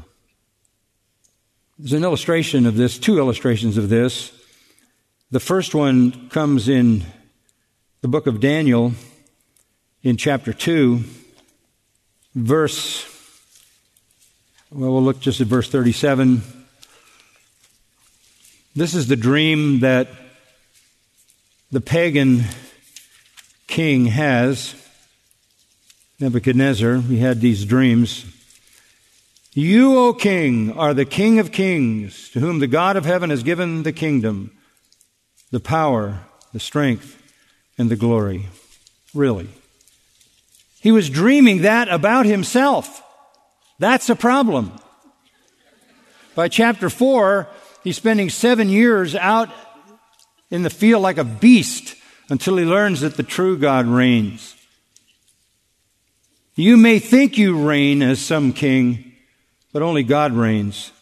There's 1.79 1.93
an 1.93 2.05
illustration 2.05 2.67
of 2.67 2.77
this, 2.77 2.99
two 2.99 3.19
illustrations 3.19 3.77
of 3.77 3.89
this. 3.89 4.33
The 5.31 5.41
first 5.41 5.75
one 5.75 6.29
comes 6.29 6.69
in 6.69 7.05
the 8.01 8.09
book 8.09 8.27
of 8.27 8.41
Daniel 8.41 8.93
in 10.03 10.17
chapter 10.17 10.53
2 10.53 11.03
verse, 12.35 13.05
well, 14.75 14.93
we'll 14.93 15.05
look 15.05 15.21
just 15.21 15.41
at 15.41 15.47
verse 15.47 15.71
37. 15.71 16.43
This 18.75 18.93
is 18.93 19.07
the 19.07 19.15
dream 19.15 19.81
that 19.81 20.09
the 21.71 21.81
pagan 21.81 22.43
king 23.69 24.07
has. 24.07 24.75
Nebuchadnezzar, 26.19 26.97
he 27.03 27.19
had 27.19 27.41
these 27.41 27.65
dreams. 27.65 28.27
You, 29.53 29.97
O 29.97 30.13
king, 30.13 30.73
are 30.73 30.93
the 30.93 31.05
king 31.05 31.39
of 31.39 31.53
kings, 31.53 32.29
to 32.31 32.41
whom 32.41 32.59
the 32.59 32.67
God 32.67 32.97
of 32.97 33.05
heaven 33.05 33.31
has 33.31 33.45
given 33.45 33.85
the 33.85 33.93
kingdom, 33.93 34.51
the 35.53 35.61
power, 35.61 36.19
the 36.53 36.59
strength, 36.59 37.23
and 37.79 37.89
the 37.89 37.97
glory. 37.97 38.47
Really. 39.15 39.51
He 40.81 40.91
was 40.91 41.09
dreaming 41.09 41.63
that 41.63 41.87
about 41.89 42.27
himself. 42.27 43.04
That's 43.79 44.09
a 44.09 44.17
problem. 44.17 44.73
By 46.35 46.49
chapter 46.49 46.91
four, 46.91 47.49
he's 47.83 47.97
spending 47.97 48.31
seven 48.31 48.69
years 48.69 49.15
out 49.15 49.51
in 50.51 50.63
the 50.63 50.71
field 50.71 51.03
like 51.03 51.19
a 51.19 51.25
beast 51.25 51.97
until 52.29 52.57
he 52.57 52.65
learns 52.65 53.01
that 53.01 53.17
the 53.17 53.23
true 53.23 53.59
God 53.59 53.87
reigns. 53.87 54.57
You 56.57 56.77
may 56.77 56.99
think 56.99 57.37
you 57.37 57.67
reign 57.67 58.03
as 58.03 58.21
some 58.21 58.53
king, 58.53 59.13
but 59.73 59.83
only 59.83 60.05
God 60.05 60.33
reigns. 60.33 60.93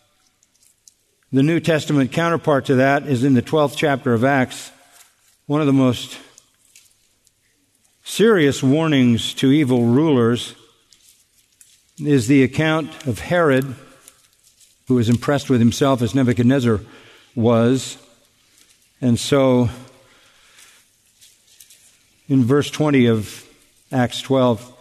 The 1.31 1.43
New 1.43 1.61
Testament 1.61 2.13
counterpart 2.13 2.67
to 2.67 2.77
that 2.77 3.07
is 3.07 3.25
in 3.25 3.35
the 3.35 3.43
12th 3.43 3.77
chapter 3.77 4.13
of 4.15 4.25
Acts, 4.25 4.71
one 5.47 5.61
of 5.61 5.67
the 5.67 5.73
most 5.73 6.19
serious 8.05 8.63
warnings 8.63 9.33
to 9.35 9.51
evil 9.51 9.85
rulers 9.85 10.55
is 12.07 12.27
the 12.27 12.43
account 12.43 13.07
of 13.07 13.19
Herod, 13.19 13.75
who 14.89 14.95
was 14.95 15.09
impressed 15.09 15.49
with 15.49 15.61
himself 15.61 16.03
as 16.03 16.15
Nebuchadnezzar 16.15 16.81
was. 17.35 17.97
And 19.01 19.19
so 19.19 19.69
in 22.29 22.45
verse 22.45 22.71
20 22.71 23.07
of 23.07 23.47
Acts 23.91 24.21
12, 24.23 24.73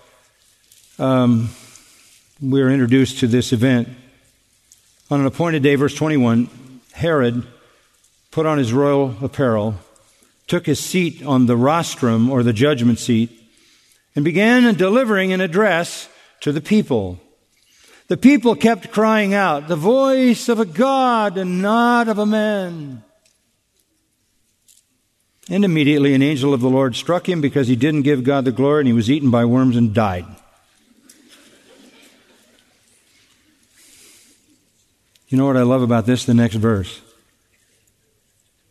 um, 0.99 1.49
we're 2.41 2.69
introduced 2.69 3.19
to 3.19 3.27
this 3.27 3.53
event. 3.53 3.89
On 5.09 5.19
an 5.19 5.25
appointed 5.25 5.63
day, 5.63 5.75
verse 5.75 5.95
21, 5.95 6.49
Herod 6.93 7.45
put 8.31 8.45
on 8.45 8.57
his 8.57 8.73
royal 8.73 9.15
apparel, 9.21 9.75
took 10.47 10.65
his 10.65 10.79
seat 10.79 11.23
on 11.25 11.45
the 11.45 11.57
rostrum 11.57 12.29
or 12.29 12.43
the 12.43 12.53
judgment 12.53 12.99
seat, 12.99 13.29
and 14.15 14.25
began 14.25 14.73
delivering 14.75 15.33
an 15.33 15.41
address 15.41 16.07
to 16.41 16.51
the 16.51 16.61
people. 16.61 17.19
The 18.07 18.17
people 18.17 18.55
kept 18.55 18.91
crying 18.91 19.33
out, 19.33 19.67
the 19.67 19.75
voice 19.75 20.49
of 20.49 20.59
a 20.59 20.65
God 20.65 21.37
and 21.37 21.61
not 21.61 22.09
of 22.09 22.17
a 22.17 22.25
man. 22.25 23.03
And 25.49 25.65
immediately 25.65 26.13
an 26.13 26.21
angel 26.21 26.53
of 26.53 26.61
the 26.61 26.69
Lord 26.69 26.95
struck 26.95 27.27
him 27.27 27.41
because 27.41 27.67
he 27.67 27.75
didn't 27.75 28.03
give 28.03 28.23
God 28.23 28.45
the 28.45 28.51
glory 28.51 28.81
and 28.81 28.87
he 28.87 28.93
was 28.93 29.09
eaten 29.09 29.31
by 29.31 29.45
worms 29.45 29.77
and 29.77 29.93
died. 29.93 30.25
You 35.27 35.37
know 35.37 35.45
what 35.45 35.57
I 35.57 35.61
love 35.61 35.81
about 35.81 36.05
this? 36.05 36.25
The 36.25 36.33
next 36.33 36.55
verse. 36.55 37.01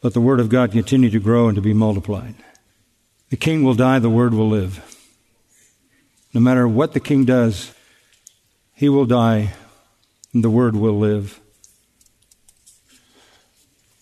Let 0.03 0.13
the 0.13 0.21
word 0.21 0.41
of 0.41 0.49
God 0.49 0.73
continue 0.73 1.11
to 1.11 1.21
grow 1.21 1.49
and 1.49 1.57
to 1.57 1.63
be 1.63 1.73
multiplied. 1.73 2.35
The 3.31 3.37
king 3.37 3.65
will 3.65 3.75
die, 3.75 3.99
the 3.99 4.11
word 4.11 4.35
will 4.35 4.49
live. 4.49 5.00
No 6.33 6.41
matter 6.41 6.69
what 6.69 6.93
the 6.93 7.01
king 7.01 7.25
does, 7.25 7.75
he 8.75 8.89
will 8.89 9.07
die 9.07 9.53
and 10.33 10.45
the 10.45 10.51
word 10.51 10.77
will 10.77 10.99
live. 10.99 11.41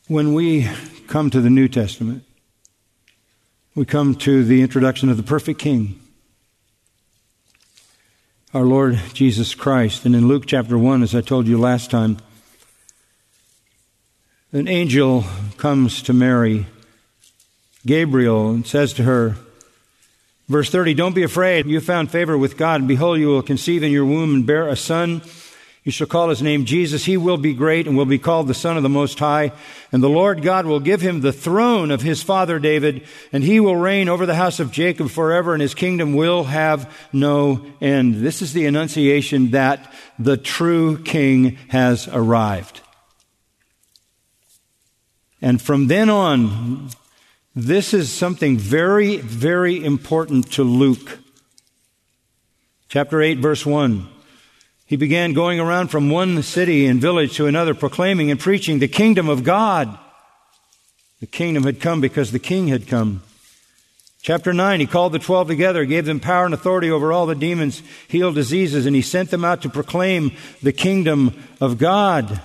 When 0.09 0.35
we 0.35 0.69
come 1.07 1.31
to 1.31 1.41
the 1.41 1.51
New 1.51 1.69
Testament, 1.69 2.25
we 3.75 3.85
come 3.85 4.15
to 4.17 4.45
the 4.45 4.63
introduction 4.63 5.09
of 5.09 5.17
the 5.17 5.23
perfect 5.23 5.61
King, 5.61 6.01
our 8.53 8.65
Lord 8.65 9.01
Jesus 9.15 9.55
Christ. 9.55 10.05
And 10.05 10.17
in 10.17 10.29
Luke 10.29 10.45
chapter 10.47 10.77
1, 10.77 11.03
as 11.03 11.15
I 11.15 11.21
told 11.21 11.47
you 11.47 11.59
last 11.59 11.91
time, 11.91 12.19
an 14.51 14.67
angel 14.67 15.25
comes 15.59 16.03
to 16.03 16.13
Mary, 16.13 16.67
Gabriel, 17.87 18.51
and 18.51 18.67
says 18.67 18.93
to 18.95 19.05
her, 19.05 19.37
verse 20.49 20.71
30, 20.71 20.95
Don't 20.95 21.15
be 21.15 21.23
afraid. 21.23 21.67
You 21.67 21.81
found 21.81 22.11
favor 22.11 22.37
with 22.37 22.57
God, 22.57 22.81
and 22.81 22.89
behold, 22.89 23.19
you 23.19 23.29
will 23.29 23.43
conceive 23.43 23.83
in 23.83 23.93
your 23.93 24.07
womb 24.07 24.35
and 24.35 24.47
bear 24.47 24.69
a 24.69 24.77
son 24.77 25.23
you 25.89 25.93
shall 25.93 26.07
call 26.07 26.29
his 26.29 26.43
name 26.43 26.67
Jesus. 26.67 27.07
He 27.07 27.17
will 27.17 27.39
be 27.39 27.55
great 27.55 27.87
and 27.87 27.97
will 27.97 28.05
be 28.05 28.19
called 28.19 28.47
the 28.47 28.53
Son 28.53 28.77
of 28.77 28.83
the 28.83 28.91
Most 28.91 29.19
High. 29.19 29.53
And 29.91 30.03
the 30.03 30.09
Lord 30.11 30.43
God 30.43 30.67
will 30.67 30.81
give 30.81 31.01
him 31.01 31.23
the 31.23 31.33
throne 31.33 31.91
of 31.91 32.03
his 32.03 32.23
father 32.23 32.59
David, 32.59 33.07
and 33.33 33.43
he 33.43 33.59
will 33.59 33.75
reign 33.75 34.07
over 34.07 34.27
the 34.27 34.35
house 34.35 34.61
of 34.61 34.71
Jacob 34.71 35.09
forever, 35.09 35.55
and 35.55 35.63
his 35.63 35.75
kingdom 35.75 36.13
will 36.13 36.45
have 36.45 36.95
no 37.11 37.65
end. 37.81 38.17
This 38.17 38.43
is 38.43 38.53
the 38.53 38.67
annunciation 38.67 39.53
that 39.53 39.91
the 40.19 40.37
true 40.37 41.03
king 41.03 41.57
has 41.69 42.07
arrived. 42.09 42.83
And 45.41 45.63
from 45.63 45.87
then 45.87 46.11
on, 46.11 46.91
this 47.59 47.93
is 47.93 48.13
something 48.13 48.57
very, 48.57 49.17
very 49.17 49.85
important 49.85 50.53
to 50.53 50.63
Luke. 50.63 51.19
Chapter 52.89 53.21
8, 53.21 53.39
verse 53.39 53.67
1. 53.67 54.07
He 54.87 54.97
began 54.97 55.33
going 55.33 55.59
around 55.59 55.89
from 55.89 56.09
one 56.09 56.41
city 56.43 56.87
and 56.87 57.01
village 57.01 57.37
to 57.37 57.47
another, 57.47 57.75
proclaiming 57.75 58.31
and 58.31 58.39
preaching 58.39 58.79
the 58.79 58.87
kingdom 58.87 59.29
of 59.29 59.43
God. 59.43 59.99
The 61.21 61.27
kingdom 61.27 61.65
had 61.65 61.81
come 61.81 62.01
because 62.01 62.31
the 62.31 62.39
king 62.39 62.69
had 62.69 62.87
come. 62.87 63.23
Chapter 64.23 64.53
9, 64.53 64.79
he 64.79 64.87
called 64.87 65.13
the 65.13 65.19
twelve 65.19 65.49
together, 65.49 65.85
gave 65.85 66.07
them 66.07 66.21
power 66.21 66.45
and 66.45 66.55
authority 66.55 66.91
over 66.91 67.13
all 67.13 67.27
the 67.27 67.35
demons, 67.35 67.83
healed 68.07 68.37
diseases, 68.37 68.87
and 68.87 68.95
he 68.95 69.03
sent 69.03 69.31
them 69.31 69.45
out 69.45 69.63
to 69.63 69.69
proclaim 69.69 70.33
the 70.63 70.73
kingdom 70.73 71.43
of 71.61 71.77
God. 71.77 72.41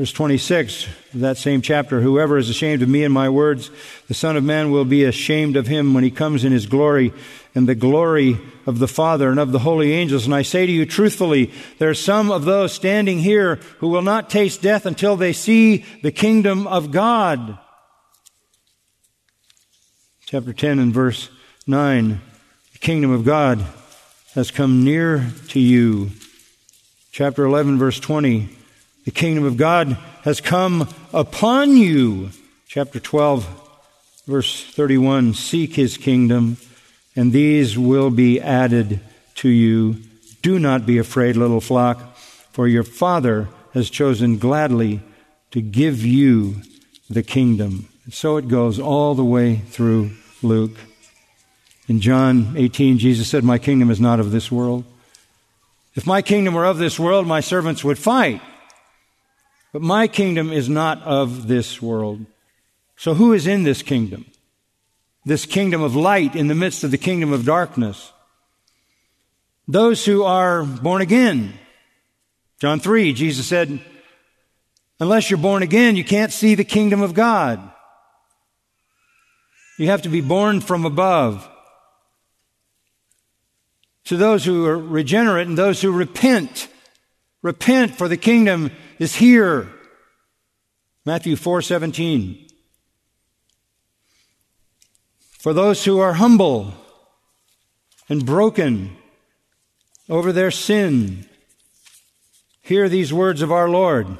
Verse 0.00 0.12
26 0.12 0.86
of 1.12 1.20
that 1.20 1.36
same 1.36 1.60
chapter 1.60 2.00
Whoever 2.00 2.38
is 2.38 2.48
ashamed 2.48 2.80
of 2.80 2.88
me 2.88 3.04
and 3.04 3.12
my 3.12 3.28
words, 3.28 3.70
the 4.08 4.14
Son 4.14 4.34
of 4.34 4.42
Man 4.42 4.70
will 4.70 4.86
be 4.86 5.04
ashamed 5.04 5.56
of 5.56 5.66
him 5.66 5.92
when 5.92 6.02
he 6.02 6.10
comes 6.10 6.42
in 6.42 6.52
his 6.52 6.64
glory 6.64 7.12
and 7.54 7.68
the 7.68 7.74
glory 7.74 8.38
of 8.64 8.78
the 8.78 8.88
Father 8.88 9.28
and 9.28 9.38
of 9.38 9.52
the 9.52 9.58
holy 9.58 9.92
angels. 9.92 10.24
And 10.24 10.34
I 10.34 10.40
say 10.40 10.64
to 10.64 10.72
you 10.72 10.86
truthfully, 10.86 11.52
there 11.76 11.90
are 11.90 11.94
some 11.94 12.30
of 12.30 12.46
those 12.46 12.72
standing 12.72 13.18
here 13.18 13.56
who 13.80 13.88
will 13.88 14.00
not 14.00 14.30
taste 14.30 14.62
death 14.62 14.86
until 14.86 15.16
they 15.16 15.34
see 15.34 15.84
the 16.02 16.10
kingdom 16.10 16.66
of 16.66 16.92
God. 16.92 17.58
Chapter 20.24 20.54
10 20.54 20.78
and 20.78 20.94
verse 20.94 21.28
9 21.66 22.22
The 22.72 22.78
kingdom 22.78 23.10
of 23.10 23.26
God 23.26 23.62
has 24.34 24.50
come 24.50 24.82
near 24.82 25.26
to 25.48 25.60
you. 25.60 26.12
Chapter 27.12 27.44
11, 27.44 27.78
verse 27.78 28.00
20 28.00 28.56
the 29.04 29.10
kingdom 29.10 29.44
of 29.44 29.56
God 29.56 29.96
has 30.22 30.40
come 30.40 30.88
upon 31.12 31.76
you. 31.76 32.30
Chapter 32.66 33.00
12, 33.00 34.22
verse 34.26 34.64
31 34.64 35.34
Seek 35.34 35.74
his 35.74 35.96
kingdom, 35.96 36.56
and 37.16 37.32
these 37.32 37.78
will 37.78 38.10
be 38.10 38.40
added 38.40 39.00
to 39.36 39.48
you. 39.48 39.96
Do 40.42 40.58
not 40.58 40.86
be 40.86 40.98
afraid, 40.98 41.36
little 41.36 41.60
flock, 41.60 42.16
for 42.52 42.68
your 42.68 42.84
Father 42.84 43.48
has 43.72 43.90
chosen 43.90 44.38
gladly 44.38 45.00
to 45.50 45.60
give 45.60 46.04
you 46.04 46.56
the 47.08 47.22
kingdom. 47.22 47.88
And 48.04 48.14
so 48.14 48.36
it 48.36 48.48
goes 48.48 48.78
all 48.78 49.14
the 49.14 49.24
way 49.24 49.56
through 49.56 50.12
Luke. 50.42 50.76
In 51.88 52.00
John 52.00 52.54
18, 52.56 52.98
Jesus 52.98 53.28
said, 53.28 53.44
My 53.44 53.58
kingdom 53.58 53.90
is 53.90 54.00
not 54.00 54.20
of 54.20 54.30
this 54.30 54.50
world. 54.52 54.84
If 55.96 56.06
my 56.06 56.22
kingdom 56.22 56.54
were 56.54 56.64
of 56.64 56.78
this 56.78 57.00
world, 57.00 57.26
my 57.26 57.40
servants 57.40 57.82
would 57.82 57.98
fight 57.98 58.40
but 59.72 59.82
my 59.82 60.08
kingdom 60.08 60.52
is 60.52 60.68
not 60.68 61.02
of 61.02 61.48
this 61.48 61.80
world. 61.80 62.26
So 62.96 63.14
who 63.14 63.32
is 63.32 63.46
in 63.46 63.62
this 63.62 63.82
kingdom? 63.82 64.26
This 65.24 65.46
kingdom 65.46 65.82
of 65.82 65.94
light 65.94 66.34
in 66.34 66.48
the 66.48 66.54
midst 66.54 66.84
of 66.84 66.90
the 66.90 66.98
kingdom 66.98 67.32
of 67.32 67.44
darkness. 67.44 68.12
Those 69.68 70.04
who 70.04 70.24
are 70.24 70.64
born 70.64 71.00
again. 71.00 71.54
John 72.60 72.80
3, 72.80 73.12
Jesus 73.12 73.46
said, 73.46 73.80
unless 74.98 75.30
you're 75.30 75.38
born 75.38 75.62
again, 75.62 75.96
you 75.96 76.04
can't 76.04 76.32
see 76.32 76.54
the 76.54 76.64
kingdom 76.64 77.00
of 77.00 77.14
God. 77.14 77.60
You 79.78 79.86
have 79.86 80.02
to 80.02 80.08
be 80.10 80.20
born 80.20 80.60
from 80.60 80.84
above. 80.84 81.48
To 84.04 84.16
those 84.16 84.44
who 84.44 84.66
are 84.66 84.76
regenerate 84.76 85.46
and 85.46 85.56
those 85.56 85.80
who 85.80 85.92
repent, 85.92 86.68
repent 87.42 87.96
for 87.96 88.08
the 88.08 88.16
kingdom 88.16 88.72
is 89.00 89.16
here. 89.16 89.66
Matthew 91.04 91.34
4:17. 91.34 92.46
For 95.38 95.54
those 95.54 95.84
who 95.86 95.98
are 95.98 96.12
humble 96.12 96.74
and 98.08 98.26
broken 98.26 98.96
over 100.08 100.32
their 100.32 100.50
sin, 100.50 101.26
hear 102.60 102.88
these 102.88 103.12
words 103.12 103.40
of 103.40 103.50
our 103.50 103.68
Lord. 103.68 104.18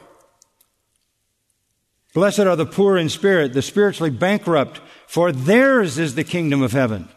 Blessed 2.14 2.41
are 2.41 2.57
the 2.57 2.66
poor 2.66 2.97
in 2.97 3.11
spirit, 3.11 3.53
the 3.53 3.62
spiritually 3.62 4.11
bankrupt, 4.11 4.81
for 5.07 5.31
theirs 5.31 5.99
is 5.99 6.14
the 6.14 6.24
kingdom 6.24 6.62
of 6.62 6.72
heaven. 6.72 7.09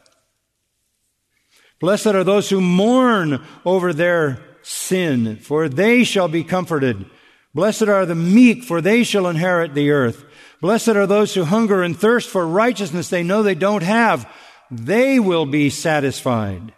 Blessed 1.79 2.07
are 2.07 2.25
those 2.25 2.49
who 2.49 2.59
mourn 2.59 3.41
over 3.65 3.93
their 3.93 4.43
sin, 4.61 5.37
for 5.37 5.69
they 5.69 6.03
shall 6.03 6.27
be 6.27 6.43
comforted. 6.43 7.05
Blessed 7.53 7.83
are 7.83 8.05
the 8.05 8.15
meek, 8.15 8.63
for 8.63 8.81
they 8.81 9.03
shall 9.03 9.27
inherit 9.27 9.73
the 9.73 9.91
earth. 9.91 10.25
Blessed 10.59 10.89
are 10.89 11.05
those 11.05 11.33
who 11.33 11.43
hunger 11.43 11.83
and 11.83 11.97
thirst 11.97 12.29
for 12.29 12.47
righteousness 12.47 13.09
they 13.09 13.21
know 13.21 13.43
they 13.43 13.55
don't 13.55 13.83
have. 13.83 14.31
They 14.71 15.19
will 15.19 15.45
be 15.45 15.69
satisfied. 15.69 16.73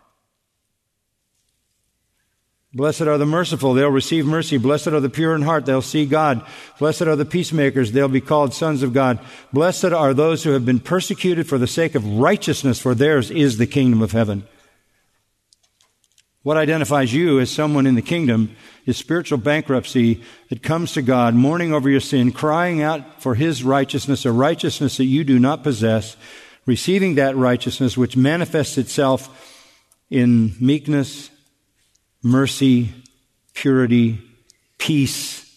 Blessed 2.73 3.03
are 3.03 3.17
the 3.17 3.25
merciful, 3.25 3.73
they'll 3.73 3.89
receive 3.89 4.25
mercy. 4.25 4.57
Blessed 4.57 4.87
are 4.87 4.99
the 4.99 5.09
pure 5.09 5.33
in 5.33 5.43
heart, 5.43 5.65
they'll 5.65 5.81
see 5.81 6.05
God. 6.05 6.45
Blessed 6.77 7.03
are 7.03 7.15
the 7.15 7.23
peacemakers, 7.23 7.93
they'll 7.93 8.09
be 8.09 8.19
called 8.19 8.53
sons 8.53 8.83
of 8.83 8.91
God. 8.91 9.19
Blessed 9.53 9.85
are 9.85 10.13
those 10.13 10.43
who 10.43 10.49
have 10.49 10.65
been 10.65 10.81
persecuted 10.81 11.47
for 11.47 11.57
the 11.57 11.67
sake 11.67 11.95
of 11.95 12.05
righteousness, 12.05 12.81
for 12.81 12.93
theirs 12.93 13.31
is 13.31 13.57
the 13.57 13.65
kingdom 13.65 14.01
of 14.01 14.11
heaven. 14.11 14.45
What 16.45 16.57
identifies 16.57 17.11
you 17.11 17.39
as 17.39 17.49
someone 17.49 17.87
in 17.87 17.95
the 17.95 18.03
kingdom 18.03 18.55
is 18.85 18.97
spiritual 18.97 19.39
bankruptcy 19.39 20.21
that 20.49 20.61
comes 20.61 20.93
to 20.93 21.01
God, 21.01 21.33
mourning 21.33 21.73
over 21.73 21.89
your 21.89 21.99
sin, 21.99 22.31
crying 22.31 22.83
out 22.83 23.19
for 23.19 23.33
His 23.33 23.63
righteousness, 23.63 24.25
a 24.25 24.31
righteousness 24.31 24.97
that 24.97 25.05
you 25.05 25.23
do 25.23 25.39
not 25.39 25.63
possess, 25.63 26.15
receiving 26.67 27.15
that 27.15 27.35
righteousness 27.35 27.97
which 27.97 28.15
manifests 28.15 28.77
itself 28.77 29.65
in 30.11 30.53
meekness, 30.59 31.31
mercy, 32.21 32.93
purity, 33.55 34.21
peace, 34.77 35.51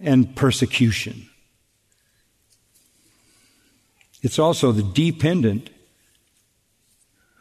and 0.00 0.34
persecution. 0.34 1.28
It's 4.22 4.38
also 4.38 4.72
the 4.72 4.82
dependent 4.82 5.68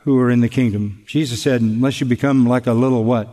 who 0.10 0.20
are 0.20 0.32
in 0.32 0.42
the 0.42 0.50
kingdom. 0.50 1.04
Jesus 1.06 1.44
said, 1.44 1.62
unless 1.62 2.02
you 2.02 2.08
become 2.08 2.48
like 2.48 2.66
a 2.66 2.74
little 2.74 3.04
what? 3.04 3.30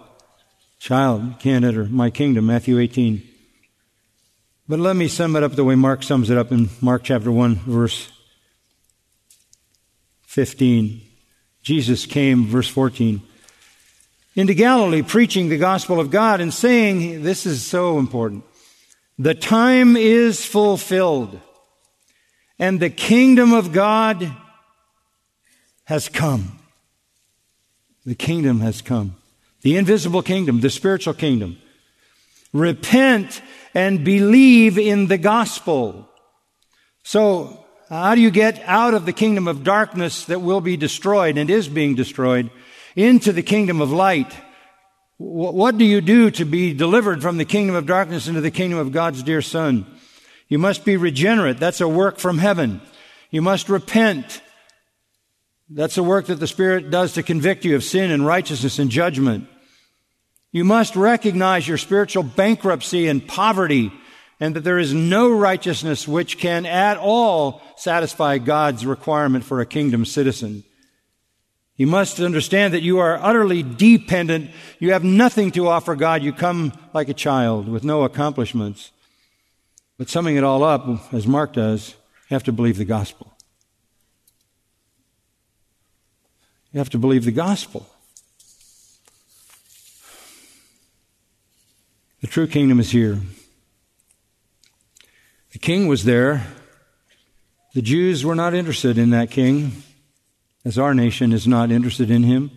Child, 0.78 1.24
you 1.24 1.34
can't 1.38 1.64
enter 1.64 1.86
my 1.86 2.10
kingdom, 2.10 2.44
Matthew 2.44 2.78
18. 2.78 3.26
But 4.68 4.78
let 4.78 4.94
me 4.94 5.08
sum 5.08 5.36
it 5.36 5.42
up 5.42 5.52
the 5.52 5.64
way 5.64 5.74
Mark 5.74 6.02
sums 6.02 6.28
it 6.28 6.36
up 6.36 6.52
in 6.52 6.68
Mark 6.82 7.02
chapter 7.02 7.32
1, 7.32 7.54
verse 7.54 8.12
15. 10.26 11.00
Jesus 11.62 12.04
came, 12.04 12.44
verse 12.44 12.68
14, 12.68 13.22
into 14.34 14.52
Galilee 14.52 15.00
preaching 15.00 15.48
the 15.48 15.56
gospel 15.56 15.98
of 15.98 16.10
God 16.10 16.42
and 16.42 16.52
saying, 16.52 17.22
this 17.22 17.46
is 17.46 17.66
so 17.66 17.98
important, 17.98 18.44
the 19.18 19.34
time 19.34 19.96
is 19.96 20.44
fulfilled 20.44 21.40
and 22.58 22.80
the 22.80 22.90
kingdom 22.90 23.54
of 23.54 23.72
God 23.72 24.30
has 25.84 26.10
come. 26.10 26.58
The 28.06 28.14
kingdom 28.14 28.60
has 28.60 28.80
come. 28.80 29.16
The 29.62 29.76
invisible 29.76 30.22
kingdom, 30.22 30.60
the 30.60 30.70
spiritual 30.70 31.14
kingdom. 31.14 31.58
Repent 32.52 33.42
and 33.74 34.04
believe 34.04 34.78
in 34.78 35.08
the 35.08 35.18
gospel. 35.18 36.08
So, 37.02 37.66
how 37.88 38.14
do 38.14 38.20
you 38.20 38.30
get 38.30 38.62
out 38.64 38.94
of 38.94 39.06
the 39.06 39.12
kingdom 39.12 39.48
of 39.48 39.64
darkness 39.64 40.24
that 40.26 40.40
will 40.40 40.60
be 40.60 40.76
destroyed 40.76 41.36
and 41.36 41.50
is 41.50 41.68
being 41.68 41.96
destroyed 41.96 42.50
into 42.94 43.32
the 43.32 43.42
kingdom 43.42 43.80
of 43.80 43.90
light? 43.90 44.32
What 45.18 45.76
do 45.76 45.84
you 45.84 46.00
do 46.00 46.30
to 46.32 46.44
be 46.44 46.74
delivered 46.74 47.22
from 47.22 47.38
the 47.38 47.44
kingdom 47.44 47.74
of 47.74 47.86
darkness 47.86 48.28
into 48.28 48.40
the 48.40 48.50
kingdom 48.50 48.78
of 48.78 48.92
God's 48.92 49.22
dear 49.22 49.42
Son? 49.42 49.86
You 50.48 50.58
must 50.58 50.84
be 50.84 50.96
regenerate. 50.96 51.58
That's 51.58 51.80
a 51.80 51.88
work 51.88 52.18
from 52.18 52.38
heaven. 52.38 52.80
You 53.30 53.42
must 53.42 53.68
repent. 53.68 54.42
That's 55.68 55.96
the 55.96 56.02
work 56.02 56.26
that 56.26 56.36
the 56.36 56.46
Spirit 56.46 56.90
does 56.90 57.14
to 57.14 57.22
convict 57.22 57.64
you 57.64 57.74
of 57.74 57.82
sin 57.82 58.10
and 58.10 58.24
righteousness 58.24 58.78
and 58.78 58.90
judgment. 58.90 59.48
You 60.52 60.64
must 60.64 60.94
recognize 60.96 61.66
your 61.66 61.78
spiritual 61.78 62.22
bankruptcy 62.22 63.08
and 63.08 63.26
poverty 63.26 63.92
and 64.38 64.54
that 64.54 64.64
there 64.64 64.78
is 64.78 64.92
no 64.92 65.30
righteousness 65.30 66.06
which 66.06 66.38
can 66.38 66.66
at 66.66 66.98
all 66.98 67.62
satisfy 67.76 68.38
God's 68.38 68.86
requirement 68.86 69.44
for 69.44 69.60
a 69.60 69.66
kingdom 69.66 70.04
citizen. 70.04 70.62
You 71.76 71.86
must 71.86 72.20
understand 72.20 72.72
that 72.72 72.82
you 72.82 72.98
are 72.98 73.18
utterly 73.22 73.62
dependent. 73.62 74.50
You 74.78 74.92
have 74.92 75.04
nothing 75.04 75.50
to 75.52 75.68
offer 75.68 75.94
God. 75.94 76.22
You 76.22 76.32
come 76.32 76.72
like 76.94 77.08
a 77.08 77.14
child 77.14 77.68
with 77.68 77.84
no 77.84 78.04
accomplishments. 78.04 78.92
But 79.98 80.08
summing 80.08 80.36
it 80.36 80.44
all 80.44 80.62
up, 80.62 81.12
as 81.12 81.26
Mark 81.26 81.54
does, 81.54 81.90
you 82.30 82.34
have 82.34 82.44
to 82.44 82.52
believe 82.52 82.78
the 82.78 82.84
gospel. 82.84 83.35
You 86.76 86.80
have 86.80 86.90
to 86.90 86.98
believe 86.98 87.24
the 87.24 87.32
gospel. 87.32 87.86
The 92.20 92.26
true 92.26 92.46
kingdom 92.46 92.78
is 92.78 92.90
here. 92.90 93.18
The 95.52 95.58
king 95.58 95.86
was 95.86 96.04
there. 96.04 96.46
The 97.72 97.80
Jews 97.80 98.26
were 98.26 98.34
not 98.34 98.52
interested 98.52 98.98
in 98.98 99.08
that 99.08 99.30
king, 99.30 99.84
as 100.66 100.78
our 100.78 100.92
nation 100.92 101.32
is 101.32 101.46
not 101.48 101.70
interested 101.70 102.10
in 102.10 102.24
him. 102.24 102.50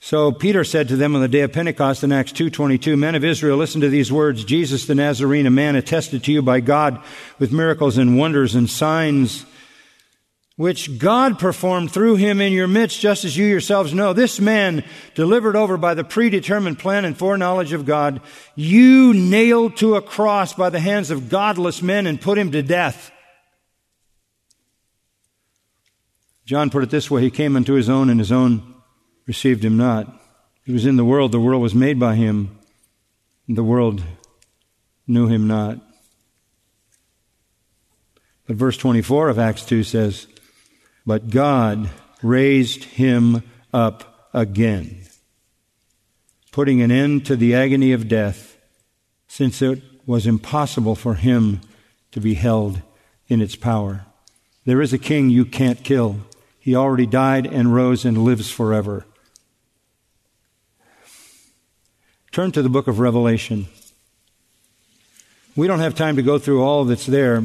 So 0.00 0.32
Peter 0.32 0.64
said 0.64 0.88
to 0.88 0.96
them 0.96 1.14
on 1.14 1.22
the 1.22 1.28
day 1.28 1.42
of 1.42 1.52
Pentecost 1.52 2.02
in 2.02 2.10
Acts 2.10 2.32
2:22, 2.32 2.96
"Men 2.96 3.14
of 3.14 3.22
Israel, 3.22 3.58
listen 3.58 3.80
to 3.80 3.88
these 3.88 4.10
words: 4.10 4.42
Jesus 4.42 4.86
the 4.86 4.96
Nazarene, 4.96 5.46
a 5.46 5.50
man 5.50 5.76
attested 5.76 6.24
to 6.24 6.32
you 6.32 6.42
by 6.42 6.58
God 6.58 7.00
with 7.38 7.52
miracles 7.52 7.96
and 7.96 8.18
wonders 8.18 8.56
and 8.56 8.68
signs 8.68 9.46
which 10.58 10.98
God 10.98 11.38
performed 11.38 11.92
through 11.92 12.16
him 12.16 12.40
in 12.40 12.52
your 12.52 12.66
midst, 12.66 12.98
just 12.98 13.24
as 13.24 13.36
you 13.36 13.46
yourselves 13.46 13.94
know. 13.94 14.12
This 14.12 14.40
man, 14.40 14.82
delivered 15.14 15.54
over 15.54 15.76
by 15.76 15.94
the 15.94 16.02
predetermined 16.02 16.80
plan 16.80 17.04
and 17.04 17.16
foreknowledge 17.16 17.72
of 17.72 17.86
God, 17.86 18.20
you 18.56 19.14
nailed 19.14 19.76
to 19.76 19.94
a 19.94 20.02
cross 20.02 20.52
by 20.52 20.68
the 20.68 20.80
hands 20.80 21.12
of 21.12 21.28
godless 21.28 21.80
men 21.80 22.08
and 22.08 22.20
put 22.20 22.36
him 22.36 22.50
to 22.50 22.60
death." 22.60 23.12
John 26.44 26.70
put 26.70 26.82
it 26.82 26.90
this 26.90 27.08
way, 27.08 27.22
he 27.22 27.30
came 27.30 27.54
unto 27.54 27.74
his 27.74 27.88
own 27.88 28.10
and 28.10 28.18
his 28.18 28.32
own 28.32 28.74
received 29.26 29.64
him 29.64 29.76
not. 29.76 30.12
He 30.64 30.72
was 30.72 30.86
in 30.86 30.96
the 30.96 31.04
world, 31.04 31.30
the 31.30 31.38
world 31.38 31.62
was 31.62 31.74
made 31.74 32.00
by 32.00 32.16
him, 32.16 32.58
and 33.46 33.56
the 33.56 33.62
world 33.62 34.02
knew 35.06 35.28
him 35.28 35.46
not. 35.46 35.78
But 38.48 38.56
verse 38.56 38.76
24 38.76 39.28
of 39.28 39.38
Acts 39.38 39.64
2 39.64 39.84
says, 39.84 40.26
But 41.08 41.30
God 41.30 41.88
raised 42.20 42.84
him 42.84 43.42
up 43.72 44.28
again, 44.34 45.06
putting 46.52 46.82
an 46.82 46.90
end 46.90 47.24
to 47.24 47.34
the 47.34 47.54
agony 47.54 47.92
of 47.92 48.08
death, 48.08 48.58
since 49.26 49.62
it 49.62 49.80
was 50.04 50.26
impossible 50.26 50.94
for 50.94 51.14
him 51.14 51.62
to 52.12 52.20
be 52.20 52.34
held 52.34 52.82
in 53.26 53.40
its 53.40 53.56
power. 53.56 54.04
There 54.66 54.82
is 54.82 54.92
a 54.92 54.98
king 54.98 55.30
you 55.30 55.46
can't 55.46 55.82
kill. 55.82 56.18
He 56.60 56.76
already 56.76 57.06
died 57.06 57.46
and 57.46 57.74
rose 57.74 58.04
and 58.04 58.22
lives 58.22 58.50
forever. 58.50 59.06
Turn 62.32 62.52
to 62.52 62.60
the 62.60 62.68
book 62.68 62.86
of 62.86 62.98
Revelation. 62.98 63.68
We 65.56 65.68
don't 65.68 65.78
have 65.78 65.94
time 65.94 66.16
to 66.16 66.22
go 66.22 66.38
through 66.38 66.62
all 66.62 66.84
that's 66.84 67.06
there, 67.06 67.44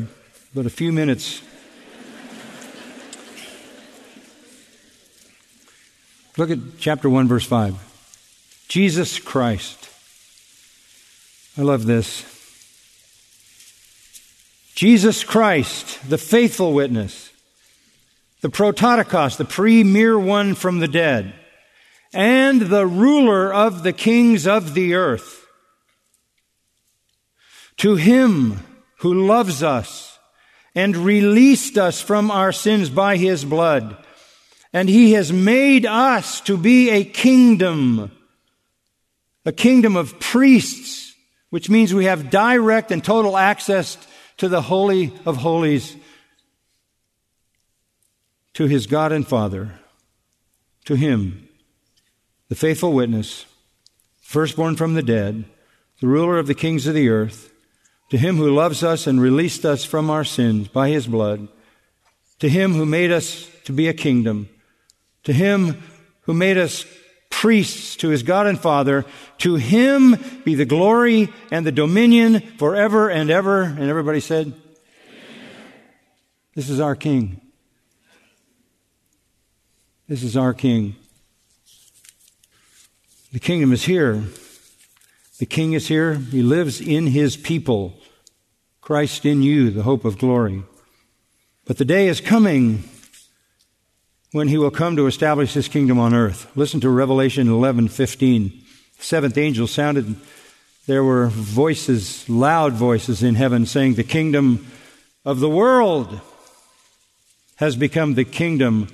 but 0.54 0.66
a 0.66 0.70
few 0.70 0.92
minutes. 0.92 1.42
Look 6.38 6.50
at 6.50 6.60
chapter 6.80 7.10
1, 7.10 7.28
verse 7.28 7.46
5. 7.46 7.76
Jesus 8.68 9.20
Christ. 9.20 9.90
I 11.58 11.62
love 11.62 11.86
this. 11.86 12.26
Jesus 14.74 15.24
Christ, 15.24 16.10
the 16.10 16.18
faithful 16.18 16.74
witness, 16.74 17.32
the 18.42 18.50
prototokos, 18.50 19.38
the 19.38 19.46
premier 19.46 20.18
one 20.18 20.56
from 20.56 20.80
the 20.80 20.88
dead 20.88 21.34
and 22.14 22.62
the 22.62 22.88
ruler 22.88 23.54
of 23.54 23.84
the 23.84 23.94
kings 23.94 24.48
of 24.48 24.74
the 24.74 24.96
earth. 24.96 25.46
To 27.78 27.96
him 27.96 28.60
who 28.98 29.26
loves 29.26 29.62
us 29.62 30.18
and 30.74 30.96
released 30.98 31.78
us 31.78 32.02
from 32.02 32.32
our 32.32 32.52
sins 32.52 32.90
by 32.90 33.18
his 33.18 33.46
blood, 33.46 33.98
and 34.74 34.90
he 34.90 35.14
has 35.14 35.32
made 35.32 35.86
us 35.86 36.42
to 36.42 36.58
be 36.58 36.90
a 36.90 37.06
kingdom, 37.06 38.12
a 39.46 39.52
kingdom 39.52 39.96
of 39.96 40.20
priests, 40.20 41.14
which 41.52 41.70
means 41.70 41.94
we 41.94 42.06
have 42.06 42.32
direct 42.32 42.92
and 42.92 43.04
total 43.04 43.38
access 43.38 43.98
to 44.38 44.50
the 44.50 44.62
Holy 44.62 45.14
of 45.26 45.38
Holies, 45.38 45.96
to 48.56 48.66
his 48.66 48.88
God 48.88 49.12
and 49.12 49.28
Father, 49.28 49.80
to 50.86 50.96
him 50.96 51.48
the 52.50 52.56
faithful 52.56 52.94
witness, 52.94 53.46
firstborn 54.22 54.76
from 54.76 54.96
the 54.96 55.04
dead, 55.04 55.46
the 56.02 56.08
ruler 56.08 56.38
of 56.38 56.48
the 56.48 56.54
kings 56.54 56.86
of 56.86 56.94
the 56.94 57.10
earth, 57.10 57.52
to 58.10 58.18
him 58.18 58.38
who 58.38 58.54
loves 58.54 58.84
us 58.84 59.08
and 59.08 59.22
released 59.22 59.66
us 59.66 59.86
from 59.86 60.10
our 60.10 60.24
sins 60.24 60.68
by 60.68 60.90
his 60.90 61.08
blood, 61.08 61.48
to 62.40 62.50
him 62.50 62.74
who 62.74 62.86
made 62.86 63.12
us 63.12 63.50
to 63.64 63.72
be 63.72 63.88
a 63.88 63.94
kingdom, 63.94 64.50
to 65.24 65.34
him 65.34 65.82
who 66.22 66.34
made 66.34 66.58
us 66.58 66.86
priests 67.30 67.96
to 67.98 68.10
his 68.10 68.24
God 68.24 68.48
and 68.48 68.60
Father, 68.60 69.06
to 69.40 69.56
him 69.56 70.16
be 70.46 70.56
the 70.56 70.66
glory 70.66 71.30
and 71.52 71.66
the 71.66 71.72
dominion 71.72 72.40
forever 72.58 73.10
and 73.10 73.30
ever. 73.30 73.64
And 73.64 73.90
everybody 73.90 74.20
said, 74.20 74.54
This 76.56 76.70
is 76.70 76.80
our 76.80 76.96
King. 76.96 77.42
This 80.08 80.24
is 80.24 80.38
our 80.38 80.54
King. 80.54 80.96
The 83.34 83.40
kingdom 83.40 83.74
is 83.74 83.84
here. 83.84 84.24
The 85.40 85.48
king 85.48 85.74
is 85.74 85.88
here. 85.88 86.14
He 86.14 86.44
lives 86.44 86.80
in 86.80 87.08
his 87.08 87.36
people. 87.36 88.00
Christ 88.80 89.26
in 89.26 89.42
you, 89.42 89.72
the 89.72 89.84
hope 89.84 90.06
of 90.06 90.20
glory. 90.20 90.64
But 91.66 91.78
the 91.78 91.86
day 91.86 92.08
is 92.08 92.22
coming 92.22 92.84
when 94.34 94.50
he 94.50 94.58
will 94.58 94.72
come 94.72 94.98
to 94.98 95.08
establish 95.08 95.54
his 95.54 95.70
kingdom 95.70 96.00
on 96.00 96.14
earth. 96.14 96.52
Listen 96.56 96.82
to 96.82 96.90
Revelation 96.90 97.48
11:15. 97.48 98.52
The 98.98 99.04
seventh 99.04 99.38
angel 99.38 99.68
sounded 99.68 100.16
there 100.88 101.04
were 101.04 101.28
voices, 101.28 102.28
loud 102.28 102.74
voices 102.74 103.24
in 103.24 103.36
heaven 103.36 103.66
saying 103.66 103.94
the 103.94 104.04
kingdom 104.04 104.68
of 105.24 105.40
the 105.40 105.50
world 105.50 106.20
has 107.58 107.76
become 107.78 108.16
the 108.16 108.26
kingdom 108.26 108.88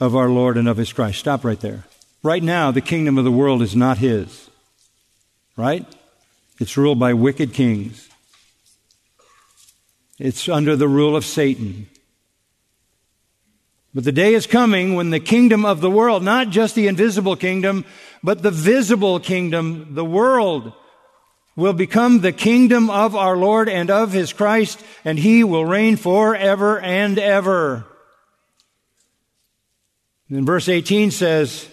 of 0.00 0.14
our 0.14 0.30
Lord 0.30 0.56
and 0.56 0.68
of 0.68 0.76
his 0.76 0.92
Christ. 0.92 1.18
Stop 1.18 1.44
right 1.44 1.60
there. 1.60 1.84
Right 2.22 2.42
now, 2.42 2.70
the 2.70 2.80
kingdom 2.80 3.18
of 3.18 3.24
the 3.24 3.32
world 3.32 3.62
is 3.62 3.76
not 3.76 3.98
his. 3.98 4.48
Right? 5.56 5.84
It's 6.60 6.76
ruled 6.76 6.98
by 6.98 7.12
wicked 7.12 7.52
kings. 7.52 8.08
It's 10.18 10.48
under 10.48 10.76
the 10.76 10.88
rule 10.88 11.16
of 11.16 11.24
Satan. 11.24 11.88
But 13.96 14.04
the 14.04 14.12
day 14.12 14.34
is 14.34 14.46
coming 14.46 14.94
when 14.94 15.08
the 15.08 15.18
kingdom 15.18 15.64
of 15.64 15.80
the 15.80 15.90
world, 15.90 16.22
not 16.22 16.50
just 16.50 16.74
the 16.74 16.86
invisible 16.86 17.34
kingdom, 17.34 17.86
but 18.22 18.42
the 18.42 18.50
visible 18.50 19.18
kingdom, 19.18 19.94
the 19.94 20.04
world, 20.04 20.74
will 21.56 21.72
become 21.72 22.20
the 22.20 22.30
kingdom 22.30 22.90
of 22.90 23.16
our 23.16 23.38
Lord 23.38 23.70
and 23.70 23.90
of 23.90 24.12
His 24.12 24.34
Christ, 24.34 24.84
and 25.02 25.18
He 25.18 25.42
will 25.42 25.64
reign 25.64 25.96
forever 25.96 26.78
and 26.78 27.18
ever. 27.18 27.86
And 30.28 30.44
verse 30.44 30.68
18 30.68 31.10
says, 31.10 31.66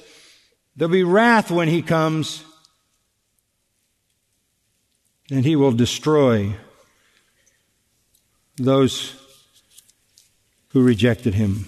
There'll 0.77 0.93
be 0.93 1.03
wrath 1.03 1.51
when 1.51 1.67
He 1.67 1.81
comes, 1.81 2.45
and 5.29 5.43
He 5.43 5.57
will 5.57 5.73
destroy 5.73 6.55
those 8.55 9.13
who 10.69 10.81
rejected 10.81 11.33
Him. 11.33 11.67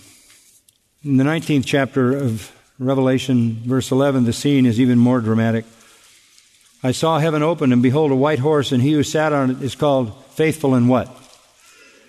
In 1.06 1.18
the 1.18 1.24
19th 1.24 1.66
chapter 1.66 2.18
of 2.18 2.52
Revelation, 2.80 3.62
verse 3.64 3.92
11, 3.92 4.24
the 4.24 4.34
scene 4.34 4.66
is 4.66 4.80
even 4.80 4.98
more 4.98 5.22
dramatic. 5.22 5.64
I 6.82 6.94
saw 6.94 7.20
heaven 7.20 7.44
open, 7.44 7.72
and 7.72 7.84
behold, 7.84 8.12
a 8.12 8.16
white 8.16 8.40
horse, 8.40 8.72
and 8.72 8.82
he 8.82 8.94
who 8.94 9.04
sat 9.04 9.32
on 9.32 9.52
it 9.52 9.62
is 9.62 9.76
called 9.76 10.16
faithful 10.32 10.74
and 10.74 10.90
what? 10.90 11.16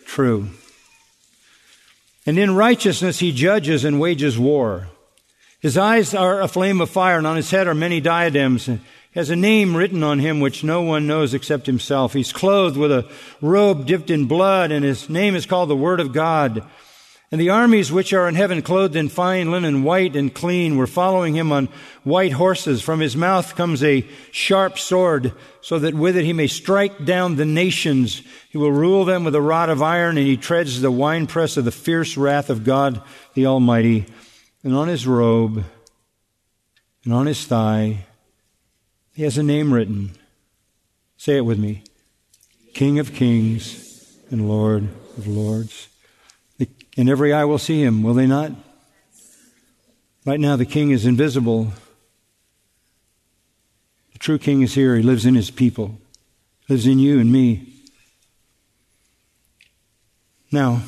True. 0.07 0.49
And 2.25 2.39
in 2.39 2.55
righteousness 2.55 3.19
he 3.19 3.33
judges 3.33 3.85
and 3.85 4.01
wages 4.01 4.39
war. 4.39 4.89
His 5.61 5.77
eyes 5.77 6.15
are 6.15 6.41
a 6.41 6.49
flame 6.49 6.81
of 6.81 6.89
fire, 6.89 7.19
and 7.19 7.27
on 7.27 7.37
his 7.37 7.51
head 7.51 7.67
are 7.67 7.75
many 7.75 8.01
diadems. 8.01 8.67
And 8.67 8.81
has 9.13 9.29
a 9.29 9.37
name 9.37 9.77
written 9.77 10.03
on 10.03 10.21
him 10.21 10.41
which 10.41 10.65
no 10.65 10.81
one 10.81 11.07
knows 11.07 11.35
except 11.35 11.67
himself. 11.67 12.15
He's 12.15 12.33
clothed 12.33 12.79
with 12.79 12.93
a 12.93 13.11
robe 13.43 13.85
dipped 13.85 14.11
in 14.11 14.25
blood, 14.25 14.71
and 14.71 14.83
his 14.83 15.11
name 15.11 15.35
is 15.35 15.45
called 15.45 15.69
the 15.69 15.77
Word 15.77 16.01
of 16.01 16.15
God. 16.15 16.63
And 17.33 17.41
the 17.41 17.51
armies 17.51 17.91
which 17.91 18.13
are 18.13 18.29
in 18.29 18.37
heaven, 18.37 18.63
clothed 18.63 18.95
in 18.95 19.09
fine 19.09 19.51
linen, 19.51 19.83
white 19.83 20.15
and 20.15 20.33
clean, 20.33 20.77
were 20.77 20.87
following 20.87 21.35
him 21.35 21.51
on 21.51 21.69
white 22.05 22.33
horses. 22.33 22.83
From 22.83 23.01
his 23.01 23.17
mouth 23.17 23.57
comes 23.57 23.83
a 23.83 24.07
sharp 24.31 24.79
sword, 24.79 25.33
so 25.61 25.81
that 25.81 25.95
with 25.95 26.17
it 26.17 26.25
he 26.25 26.33
may 26.33 26.47
strike 26.47 27.05
down 27.05 27.35
the 27.35 27.45
nations. 27.45 28.23
He 28.49 28.59
will 28.59 28.71
rule 28.71 29.05
them 29.05 29.25
with 29.25 29.35
a 29.35 29.41
rod 29.41 29.71
of 29.71 29.83
iron, 29.83 30.19
and 30.19 30.27
he 30.27 30.37
treads 30.37 30.81
the 30.81 30.93
winepress 30.93 31.57
of 31.57 31.65
the 31.65 31.73
fierce 31.73 32.17
wrath 32.17 32.49
of 32.49 32.63
God 32.63 33.03
the 33.35 33.47
Almighty. 33.47 34.07
And 34.63 34.75
on 34.77 34.87
his 34.87 35.05
robe 35.05 35.65
and 37.05 37.13
on 37.13 37.27
his 37.27 37.45
thigh, 37.45 38.07
he 39.15 39.25
has 39.25 39.37
a 39.37 39.43
name 39.43 39.75
written. 39.75 40.13
Say 41.17 41.39
it 41.39 41.45
with 41.45 41.59
me 41.59 41.83
King 42.73 43.01
of 43.01 43.15
Kings 43.15 44.17
and 44.31 44.49
Lord 44.49 44.85
of 45.17 45.27
Lords 45.27 45.89
and 46.97 47.09
every 47.09 47.33
eye 47.33 47.45
will 47.45 47.59
see 47.59 47.83
him, 47.83 48.03
will 48.03 48.15
they 48.15 48.27
not? 48.27 48.53
Right 50.25 50.41
now, 50.41 50.57
the 50.57 50.67
king 50.67 50.91
is 50.91 51.07
invisible. 51.07 51.73
The 54.13 54.19
true 54.19 54.39
king 54.39 54.63
is 54.63 54.75
here. 54.75 54.97
He 54.97 55.03
lives 55.03 55.27
in 55.27 55.35
his 55.35 55.51
people, 55.51 55.99
lives 56.69 56.87
in 56.87 56.99
you 56.99 57.21
and 57.21 57.31
me. 57.31 57.73
Now, 60.51 60.83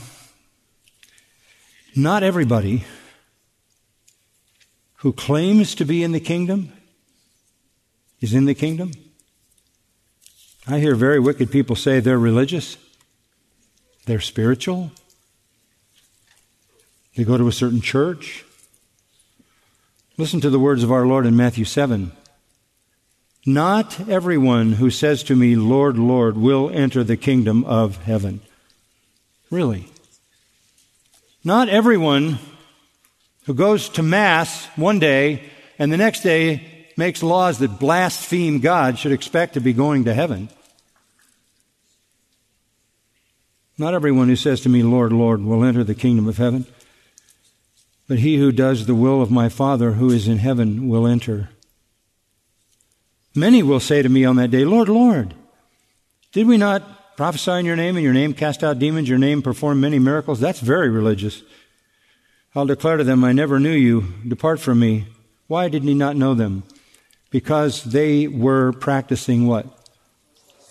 not 1.95 2.23
everybody 2.23 2.85
who 4.97 5.13
claims 5.13 5.75
to 5.77 5.85
be 5.85 6.03
in 6.03 6.13
the 6.13 6.21
kingdom 6.21 6.73
is 8.21 8.35
in 8.35 8.47
the 8.47 8.55
kingdom. 8.55 8.93
I 10.67 10.81
hear 10.81 10.95
very 10.95 11.21
wicked 11.21 11.51
people 11.51 11.77
say 11.77 12.01
they're 12.01 12.19
religious, 12.19 12.77
they're 14.07 14.21
spiritual, 14.21 14.91
they 17.19 17.25
go 17.25 17.37
to 17.37 17.49
a 17.49 17.53
certain 17.53 17.81
church. 17.81 18.45
Listen 20.17 20.41
to 20.41 20.51
the 20.51 20.59
words 20.61 20.85
of 20.85 20.93
our 20.93 21.05
Lord 21.05 21.27
in 21.27 21.37
Matthew 21.37 21.65
7. 21.65 22.13
Not 23.45 24.09
everyone 24.09 24.75
who 24.75 24.89
says 24.89 25.25
to 25.25 25.35
me, 25.35 25.57
Lord, 25.57 25.99
Lord, 25.99 26.37
will 26.37 26.71
enter 26.71 27.03
the 27.03 27.17
kingdom 27.17 27.65
of 27.65 28.05
heaven. 28.05 28.41
Really. 29.51 29.89
Not 31.43 31.69
everyone 31.69 32.39
who 33.47 33.55
goes 33.55 33.89
to 33.89 34.03
Mass 34.05 34.67
one 34.77 35.01
day 35.01 35.43
and 35.77 35.91
the 35.91 35.97
next 35.97 36.21
day 36.21 36.87
makes 36.97 37.21
laws 37.21 37.59
that 37.59 37.81
blaspheme 37.81 38.61
God 38.61 38.97
should 38.97 39.11
expect 39.11 39.55
to 39.55 39.61
be 39.61 39.73
going 39.73 40.05
to 40.05 40.15
heaven. 40.15 40.51
Not 43.77 43.95
everyone 43.95 44.29
who 44.29 44.37
says 44.37 44.61
to 44.61 44.69
me, 44.69 44.85
Lord, 44.85 45.13
Lord, 45.13 45.43
will 45.43 45.65
enter 45.65 45.83
the 45.83 45.97
kingdom 45.97 46.29
of 46.29 46.37
heaven 46.37 46.65
but 48.09 48.19
he 48.19 48.39
who 48.39 48.51
does 48.51 48.87
the 48.87 48.95
will 48.95 49.21
of 49.21 49.31
my 49.31 49.51
Father 49.51 49.93
who 49.93 50.11
is 50.11 50.27
in 50.27 50.39
heaven 50.39 50.89
will 50.89 51.07
enter. 51.07 51.51
Many 53.35 53.63
will 53.63 53.81
say 53.81 54.03
to 54.03 54.09
me 54.09 54.25
on 54.25 54.37
that 54.37 54.51
day, 54.51 54.65
Lord, 54.65 54.89
Lord, 54.89 55.35
did 56.33 56.47
we 56.49 56.57
not 56.57 57.17
prophesy 57.17 57.53
in 57.53 57.67
your 57.67 57.77
name, 57.77 57.97
in 57.97 58.03
your 58.03 58.15
name 58.15 58.33
cast 58.33 58.65
out 58.65 58.79
demons, 58.79 59.09
your 59.09 59.19
name 59.19 59.43
perform 59.43 59.81
many 59.81 59.99
miracles? 59.99 60.41
That's 60.41 60.61
very 60.61 60.89
religious. 60.89 61.43
I'll 62.55 62.67
declare 62.67 62.97
to 62.97 63.05
them, 63.05 63.23
I 63.23 63.33
never 63.33 63.61
knew 63.61 63.73
you. 63.73 64.07
Depart 64.27 64.59
from 64.59 64.81
me. 64.81 65.07
Why 65.47 65.69
did 65.69 65.83
he 65.83 65.95
not 65.95 66.17
know 66.17 66.35
them? 66.35 66.65
Because 67.31 67.85
they 67.85 68.27
were 68.27 68.73
practicing 68.73 69.47
what? 69.47 69.67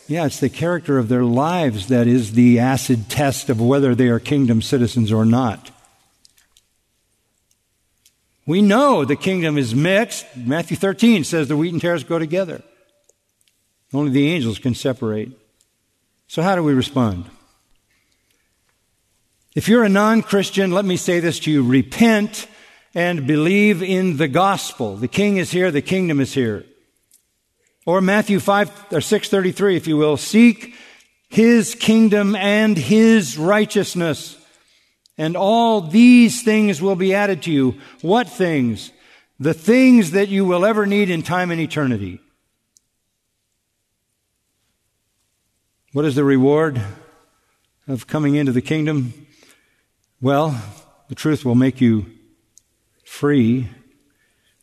Yeah, 0.07 0.25
it's 0.25 0.39
the 0.39 0.49
character 0.49 0.97
of 0.97 1.09
their 1.09 1.23
lives 1.23 1.87
that 1.89 2.07
is 2.07 2.31
the 2.31 2.59
acid 2.59 3.09
test 3.09 3.49
of 3.49 3.61
whether 3.61 3.93
they 3.93 4.07
are 4.07 4.19
kingdom 4.19 4.61
citizens 4.61 5.11
or 5.11 5.25
not. 5.25 5.69
We 8.47 8.61
know 8.61 9.03
the 9.03 9.17
kingdom 9.17 9.57
is 9.57 9.75
mixed. 9.75 10.25
Matthew 10.37 10.77
13 10.77 11.25
says 11.25 11.49
the 11.49 11.57
wheat 11.57 11.73
and 11.73 11.81
tares 11.81 12.05
go 12.05 12.17
together. 12.17 12.63
Only 13.93 14.11
the 14.11 14.29
angels 14.29 14.57
can 14.57 14.73
separate. 14.73 15.37
So, 16.27 16.41
how 16.41 16.55
do 16.55 16.63
we 16.63 16.73
respond? 16.73 17.25
If 19.53 19.67
you're 19.67 19.83
a 19.83 19.89
non 19.89 20.21
Christian, 20.21 20.71
let 20.71 20.85
me 20.85 20.95
say 20.95 21.19
this 21.19 21.39
to 21.39 21.51
you 21.51 21.61
repent 21.61 22.47
and 22.95 23.27
believe 23.27 23.83
in 23.83 24.15
the 24.15 24.29
gospel. 24.29 24.95
The 24.95 25.07
king 25.09 25.37
is 25.37 25.51
here, 25.51 25.69
the 25.69 25.81
kingdom 25.81 26.21
is 26.21 26.33
here. 26.33 26.65
Or 27.85 27.99
Matthew 28.01 28.39
5 28.39 28.93
or 28.93 29.01
633, 29.01 29.75
if 29.75 29.87
you 29.87 29.97
will, 29.97 30.15
seek 30.15 30.73
his 31.29 31.75
kingdom 31.75 32.35
and 32.35 32.77
his 32.77 33.37
righteousness 33.37 34.37
and 35.17 35.35
all 35.35 35.81
these 35.81 36.43
things 36.43 36.81
will 36.81 36.95
be 36.95 37.13
added 37.13 37.41
to 37.43 37.51
you. 37.51 37.79
What 38.01 38.29
things? 38.29 38.91
The 39.39 39.53
things 39.53 40.11
that 40.11 40.29
you 40.29 40.45
will 40.45 40.65
ever 40.65 40.85
need 40.85 41.09
in 41.09 41.23
time 41.23 41.51
and 41.51 41.59
eternity. 41.59 42.19
What 45.93 46.05
is 46.05 46.15
the 46.15 46.23
reward 46.23 46.81
of 47.87 48.07
coming 48.07 48.35
into 48.35 48.51
the 48.51 48.61
kingdom? 48.61 49.13
Well, 50.21 50.61
the 51.09 51.15
truth 51.15 51.45
will 51.45 51.55
make 51.55 51.81
you 51.81 52.05
free. 53.03 53.69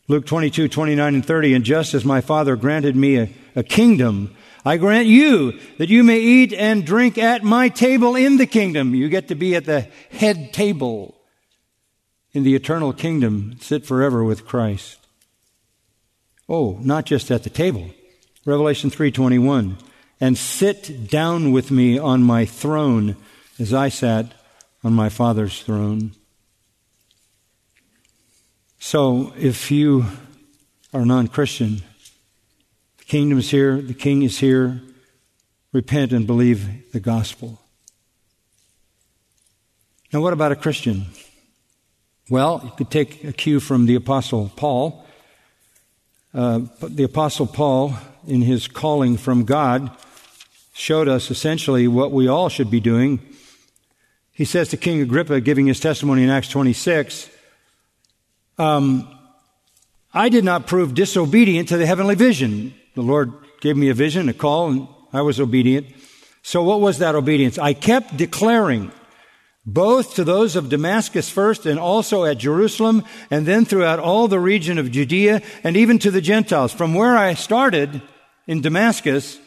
Luke 0.06 0.26
22, 0.26 0.68
29 0.68 1.14
and 1.14 1.24
30, 1.24 1.54
and 1.54 1.64
just 1.64 1.94
as 1.94 2.04
my 2.04 2.20
Father 2.20 2.56
granted 2.56 2.94
me 2.94 3.16
a, 3.16 3.28
a 3.56 3.62
kingdom 3.62 4.36
I 4.64 4.78
grant 4.78 5.06
you 5.06 5.58
that 5.78 5.90
you 5.90 6.02
may 6.02 6.20
eat 6.20 6.52
and 6.54 6.86
drink 6.86 7.18
at 7.18 7.44
my 7.44 7.68
table 7.68 8.16
in 8.16 8.38
the 8.38 8.46
kingdom. 8.46 8.94
You 8.94 9.08
get 9.08 9.28
to 9.28 9.34
be 9.34 9.54
at 9.54 9.66
the 9.66 9.82
head 10.10 10.52
table 10.52 11.14
in 12.32 12.44
the 12.44 12.54
eternal 12.54 12.92
kingdom, 12.92 13.56
sit 13.60 13.84
forever 13.84 14.24
with 14.24 14.46
Christ. 14.46 14.98
Oh, 16.48 16.78
not 16.82 17.04
just 17.04 17.30
at 17.30 17.42
the 17.42 17.50
table. 17.50 17.90
Revelation 18.44 18.90
3:21, 18.90 19.78
and 20.20 20.36
sit 20.36 21.08
down 21.08 21.52
with 21.52 21.70
me 21.70 21.98
on 21.98 22.22
my 22.22 22.44
throne 22.44 23.16
as 23.58 23.72
I 23.72 23.88
sat 23.88 24.32
on 24.82 24.92
my 24.92 25.08
Father's 25.08 25.60
throne. 25.62 26.12
So, 28.78 29.32
if 29.38 29.70
you 29.70 30.04
are 30.92 31.06
non-Christian, 31.06 31.82
the 33.04 33.10
kingdom 33.10 33.38
is 33.38 33.50
here, 33.50 33.80
the 33.82 33.94
king 33.94 34.22
is 34.22 34.38
here. 34.38 34.80
Repent 35.72 36.12
and 36.12 36.26
believe 36.26 36.92
the 36.92 37.00
gospel. 37.00 37.60
Now, 40.12 40.20
what 40.20 40.32
about 40.32 40.52
a 40.52 40.56
Christian? 40.56 41.06
Well, 42.30 42.62
you 42.64 42.70
could 42.76 42.90
take 42.90 43.24
a 43.24 43.32
cue 43.32 43.60
from 43.60 43.86
the 43.86 43.96
Apostle 43.96 44.52
Paul. 44.54 45.04
Uh, 46.32 46.60
the 46.80 47.02
Apostle 47.02 47.46
Paul, 47.46 47.94
in 48.26 48.42
his 48.42 48.68
calling 48.68 49.16
from 49.16 49.44
God, 49.44 49.90
showed 50.72 51.08
us 51.08 51.30
essentially 51.30 51.88
what 51.88 52.12
we 52.12 52.28
all 52.28 52.48
should 52.48 52.70
be 52.70 52.80
doing. 52.80 53.20
He 54.30 54.44
says 54.44 54.68
to 54.68 54.76
King 54.76 55.00
Agrippa, 55.00 55.40
giving 55.40 55.66
his 55.66 55.80
testimony 55.80 56.22
in 56.22 56.30
Acts 56.30 56.48
26, 56.48 57.28
um, 58.58 59.08
I 60.12 60.28
did 60.28 60.44
not 60.44 60.66
prove 60.66 60.94
disobedient 60.94 61.68
to 61.68 61.76
the 61.76 61.86
heavenly 61.86 62.14
vision. 62.14 62.74
The 62.94 63.02
Lord 63.02 63.32
gave 63.60 63.76
me 63.76 63.88
a 63.88 63.94
vision, 63.94 64.28
a 64.28 64.34
call, 64.34 64.70
and 64.70 64.88
I 65.12 65.22
was 65.22 65.40
obedient. 65.40 65.86
So 66.42 66.62
what 66.62 66.80
was 66.80 66.98
that 66.98 67.14
obedience? 67.14 67.58
I 67.58 67.72
kept 67.72 68.16
declaring 68.16 68.92
both 69.66 70.14
to 70.14 70.24
those 70.24 70.56
of 70.56 70.68
Damascus 70.68 71.30
first 71.30 71.64
and 71.64 71.78
also 71.78 72.24
at 72.24 72.38
Jerusalem 72.38 73.02
and 73.30 73.46
then 73.46 73.64
throughout 73.64 73.98
all 73.98 74.28
the 74.28 74.38
region 74.38 74.78
of 74.78 74.92
Judea 74.92 75.40
and 75.62 75.76
even 75.76 75.98
to 76.00 76.10
the 76.10 76.20
Gentiles. 76.20 76.72
From 76.72 76.94
where 76.94 77.16
I 77.16 77.34
started 77.34 78.02
in 78.46 78.60
Damascus 78.60 79.38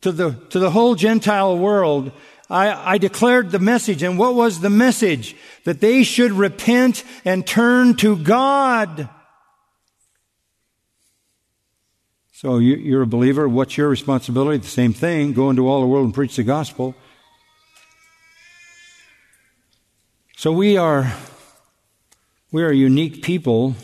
to 0.00 0.10
the, 0.10 0.32
to 0.50 0.58
the 0.58 0.72
whole 0.72 0.96
Gentile 0.96 1.56
world, 1.56 2.10
I, 2.48 2.94
I 2.94 2.98
declared 2.98 3.50
the 3.50 3.60
message. 3.60 4.02
And 4.02 4.18
what 4.18 4.34
was 4.34 4.60
the 4.60 4.70
message? 4.70 5.36
That 5.64 5.80
they 5.80 6.02
should 6.02 6.32
repent 6.32 7.04
and 7.24 7.46
turn 7.46 7.94
to 7.96 8.16
God. 8.16 9.08
So 12.40 12.56
you're 12.56 13.02
a 13.02 13.06
believer. 13.06 13.46
What's 13.46 13.76
your 13.76 13.90
responsibility? 13.90 14.56
The 14.56 14.66
same 14.66 14.94
thing. 14.94 15.34
Go 15.34 15.50
into 15.50 15.68
all 15.68 15.82
the 15.82 15.86
world 15.86 16.06
and 16.06 16.14
preach 16.14 16.36
the 16.36 16.42
gospel. 16.42 16.94
So 20.38 20.50
we 20.50 20.78
are, 20.78 21.12
we 22.50 22.62
are 22.62 22.72
unique 22.72 23.22
people. 23.22 23.74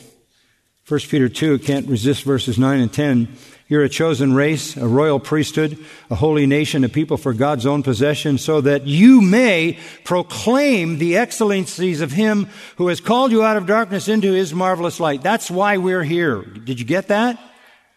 1 0.89 1.01
Peter 1.01 1.29
2, 1.29 1.59
can't 1.59 1.87
resist 1.87 2.23
verses 2.23 2.59
9 2.59 2.81
and 2.81 2.91
10. 2.91 3.29
You're 3.69 3.85
a 3.85 3.91
chosen 3.91 4.33
race, 4.33 4.75
a 4.75 4.89
royal 4.89 5.21
priesthood, 5.21 5.77
a 6.09 6.15
holy 6.15 6.47
nation, 6.47 6.83
a 6.83 6.89
people 6.89 7.19
for 7.19 7.35
God's 7.35 7.67
own 7.67 7.83
possession, 7.83 8.39
so 8.39 8.63
that 8.63 8.87
you 8.87 9.21
may 9.21 9.79
proclaim 10.03 10.97
the 10.97 11.19
excellencies 11.19 12.01
of 12.01 12.11
Him 12.11 12.49
who 12.77 12.89
has 12.89 13.03
called 13.03 13.33
you 13.33 13.45
out 13.45 13.59
of 13.59 13.67
darkness 13.67 14.09
into 14.09 14.33
His 14.33 14.55
marvelous 14.55 14.99
light. 14.99 15.21
That's 15.21 15.51
why 15.51 15.77
we're 15.77 16.05
here. 16.05 16.41
Did 16.41 16.81
you 16.81 16.87
get 16.87 17.09
that? 17.09 17.39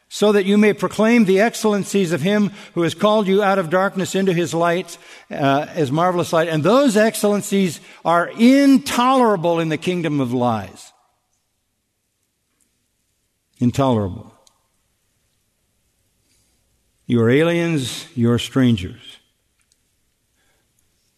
So 0.10 0.32
that 0.32 0.46
you 0.46 0.58
may 0.58 0.74
proclaim 0.74 1.26
the 1.26 1.40
excellencies 1.40 2.12
of 2.12 2.22
him 2.22 2.52
who 2.74 2.82
has 2.82 2.96
called 2.96 3.28
you 3.28 3.44
out 3.44 3.60
of 3.60 3.70
darkness 3.70 4.16
into 4.16 4.34
his 4.34 4.56
light, 4.56 4.98
uh, 5.30 5.68
his 5.68 5.92
marvelous 5.92 6.34
light. 6.34 6.50
And 6.50 6.64
those 6.64 6.98
excellencies 6.98 7.80
are 8.04 8.28
intolerable 8.28 9.60
in 9.60 9.70
the 9.70 9.78
kingdom 9.78 10.20
of 10.20 10.34
lies. 10.34 10.92
Intolerable. 13.60 14.34
You 17.06 17.22
are 17.22 17.30
aliens, 17.30 18.08
you 18.16 18.32
are 18.32 18.40
strangers. 18.40 19.18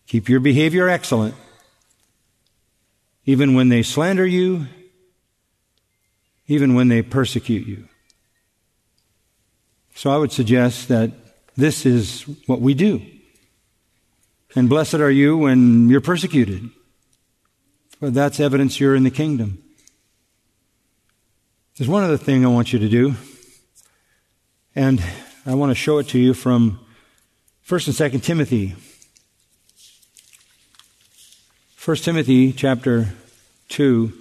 Keep 0.08 0.28
your 0.28 0.42
behavior 0.42 0.90
excellent, 0.90 1.36
even 3.26 3.54
when 3.54 3.70
they 3.70 3.84
slander 3.84 4.26
you, 4.26 4.68
even 6.48 6.76
when 6.76 6.90
they 6.90 7.02
persecute 7.02 7.66
you. 7.66 7.88
So 9.96 10.10
I 10.10 10.18
would 10.18 10.32
suggest 10.32 10.88
that 10.88 11.12
this 11.58 11.86
is 11.86 12.24
what 12.48 12.62
we 12.62 12.74
do. 12.74 13.02
And 14.56 14.68
blessed 14.68 14.96
are 14.96 15.12
you 15.12 15.38
when 15.38 15.90
you're 15.90 16.02
persecuted. 16.02 16.70
For 18.00 18.10
that's 18.10 18.40
evidence 18.40 18.80
you're 18.80 18.96
in 18.96 19.04
the 19.04 19.12
kingdom. 19.12 19.64
There's 21.78 21.90
one 21.90 22.04
other 22.04 22.18
thing 22.18 22.46
I 22.46 22.50
want 22.50 22.74
you 22.74 22.80
to 22.80 22.90
do. 22.90 23.16
And 24.76 25.04
I 25.46 25.56
want 25.56 25.70
to 25.72 25.76
show 25.76 25.98
it 26.00 26.08
to 26.10 26.20
you 26.20 26.34
from 26.34 26.80
1st 27.68 28.02
and 28.02 28.14
2nd 28.14 28.24
Timothy. 28.24 28.76
1 31.84 31.98
Timothy 31.98 32.54
chapter 32.54 33.14
2. 33.70 34.14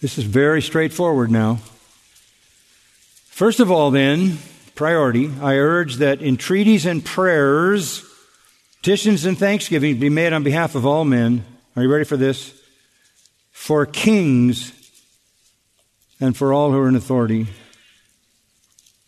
This 0.00 0.18
is 0.18 0.24
very 0.24 0.60
straightforward 0.60 1.30
now. 1.30 1.58
First 3.34 3.58
of 3.58 3.68
all, 3.68 3.90
then, 3.90 4.38
priority, 4.76 5.28
I 5.42 5.56
urge 5.56 5.96
that 5.96 6.22
entreaties 6.22 6.86
and 6.86 7.04
prayers, 7.04 8.04
petitions 8.76 9.24
and 9.24 9.36
thanksgiving 9.36 9.98
be 9.98 10.08
made 10.08 10.32
on 10.32 10.44
behalf 10.44 10.76
of 10.76 10.86
all 10.86 11.04
men. 11.04 11.44
Are 11.74 11.82
you 11.82 11.90
ready 11.90 12.04
for 12.04 12.16
this? 12.16 12.54
For 13.50 13.86
kings 13.86 14.72
and 16.20 16.36
for 16.36 16.52
all 16.52 16.70
who 16.70 16.78
are 16.78 16.88
in 16.88 16.94
authority. 16.94 17.48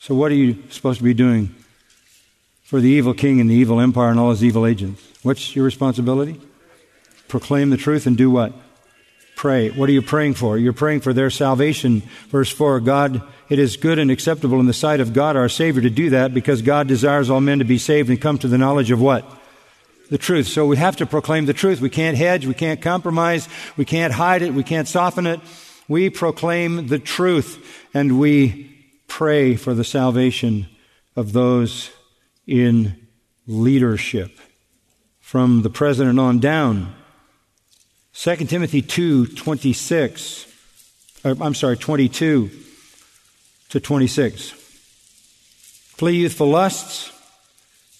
So, 0.01 0.17
what 0.17 0.33
are 0.33 0.35
you 0.35 0.61
supposed 0.71 0.99
to 0.99 1.05
be 1.05 1.15
doing 1.15 1.55
for 2.65 2.81
the 2.81 2.89
evil 2.89 3.15
king 3.15 3.41
and 3.41 3.49
the 3.49 3.55
evil 3.55 3.79
empire 3.79 4.11
and 4.11 4.19
all 4.19 4.31
his 4.31 4.43
evil 4.43 4.67
agents? 4.67 5.01
What's 5.23 5.55
your 5.55 5.65
responsibility? 5.65 6.41
Proclaim 7.29 7.71
the 7.71 7.77
truth 7.77 8.09
and 8.09 8.17
do 8.17 8.33
what? 8.33 8.53
Pray. 9.37 9.71
What 9.71 9.89
are 9.89 9.93
you 9.93 10.03
praying 10.03 10.35
for? 10.35 10.59
You're 10.59 10.73
praying 10.73 11.03
for 11.03 11.13
their 11.13 11.31
salvation. 11.31 12.03
Verse 12.29 12.51
4 12.51 12.81
God 12.81 13.23
it 13.49 13.59
is 13.59 13.77
good 13.77 13.99
and 13.99 14.11
acceptable 14.11 14.59
in 14.59 14.67
the 14.67 14.73
sight 14.73 15.01
of 15.01 15.13
God 15.13 15.37
our 15.37 15.49
Savior 15.49 15.83
to 15.83 15.91
do 15.91 16.11
that 16.11 16.35
because 16.35 16.63
God 16.63 16.89
desires 16.89 17.31
all 17.31 17.41
men 17.41 17.61
to 17.61 17.65
be 17.65 17.79
saved 17.79 18.11
and 18.11 18.21
come 18.21 18.39
to 18.39 18.49
the 18.49 18.59
knowledge 18.59 18.91
of 18.91 19.01
what? 19.01 19.25
The 20.11 20.19
truth. 20.19 20.49
So 20.49 20.67
we 20.67 20.77
have 20.77 20.97
to 20.97 21.07
proclaim 21.07 21.47
the 21.47 21.53
truth. 21.53 21.81
We 21.81 21.91
can't 21.91 22.17
hedge. 22.17 22.47
We 22.47 22.55
can't 22.55 22.83
compromise. 22.83 23.49
We 23.77 23.85
can't 23.85 24.13
hide 24.13 24.43
it. 24.43 24.55
We 24.55 24.65
can't 24.65 24.89
soften 24.89 25.27
it. 25.27 25.41
We 25.89 26.11
proclaim 26.11 26.89
the 26.89 26.99
truth 26.99 27.85
and 27.95 28.19
we 28.19 28.73
pray 29.07 29.55
for 29.55 29.75
the 29.75 29.85
salvation 29.85 30.67
of 31.15 31.33
those 31.33 31.91
in 32.47 33.07
leadership 33.47 34.39
from 35.21 35.63
the 35.63 35.71
president 35.71 36.19
on 36.19 36.41
down. 36.41 36.95
2 38.15 38.37
Timothy 38.47 38.83
2 38.83 39.27
26, 39.27 40.47
uh, 41.25 41.35
I'm 41.41 41.55
sorry, 41.55 41.77
22 41.77 42.51
to 43.71 43.81
26. 43.81 44.51
Flee 44.51 46.17
youthful 46.17 46.49
lusts. 46.49 47.13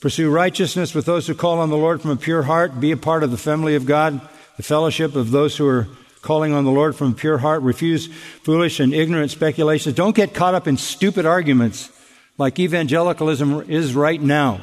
Pursue 0.01 0.31
righteousness 0.31 0.95
with 0.95 1.07
those 1.07 1.27
who 1.27 1.35
call 1.35 1.59
on 1.59 1.71
the 1.71 1.77
Lord 1.77 2.03
from 2.03 2.11
a 2.11 2.17
pure 2.17 2.43
heart. 2.43 2.79
Be 2.79 2.93
a 2.93 2.97
part 2.97 3.23
of 3.23 3.31
the 3.31 3.39
family 3.39 3.75
of 3.75 3.87
God, 3.87 4.21
the 4.57 4.63
fellowship 4.63 5.17
of 5.17 5.31
those 5.31 5.57
who 5.57 5.67
are 5.67 5.89
calling 6.21 6.53
on 6.53 6.65
the 6.65 6.71
Lord 6.71 6.95
from 6.95 7.13
a 7.13 7.15
pure 7.15 7.39
heart. 7.39 7.63
Refuse 7.63 8.07
foolish 8.43 8.81
and 8.81 8.93
ignorant 8.93 9.31
speculations. 9.31 9.95
Don't 9.95 10.15
get 10.15 10.35
caught 10.35 10.55
up 10.55 10.69
in 10.69 10.77
stupid 10.77 11.25
arguments 11.25 11.91
like 12.39 12.59
evangelicalism 12.59 13.71
is 13.71 13.95
right 13.95 14.21
now. 14.21 14.61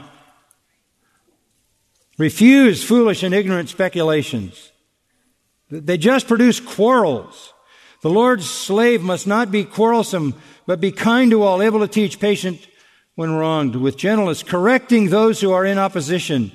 Refuse 2.18 2.84
foolish 2.84 3.24
and 3.24 3.34
ignorant 3.34 3.70
speculations. 3.70 4.72
They 5.72 5.98
just 5.98 6.28
produce 6.28 6.60
quarrels. 6.60 7.53
The 8.04 8.10
Lord's 8.10 8.50
slave 8.50 9.02
must 9.02 9.26
not 9.28 9.50
be 9.50 9.64
quarrelsome, 9.64 10.36
but 10.66 10.82
be 10.82 10.92
kind 10.92 11.32
to 11.32 11.42
all, 11.42 11.62
able 11.62 11.80
to 11.80 11.88
teach, 11.88 12.20
patient 12.20 12.68
when 13.16 13.32
wronged, 13.32 13.78
with 13.78 13.96
gentleness, 13.96 14.44
correcting 14.44 15.08
those 15.08 15.40
who 15.40 15.54
are 15.54 15.66
in 15.66 15.78
opposition, 15.78 16.52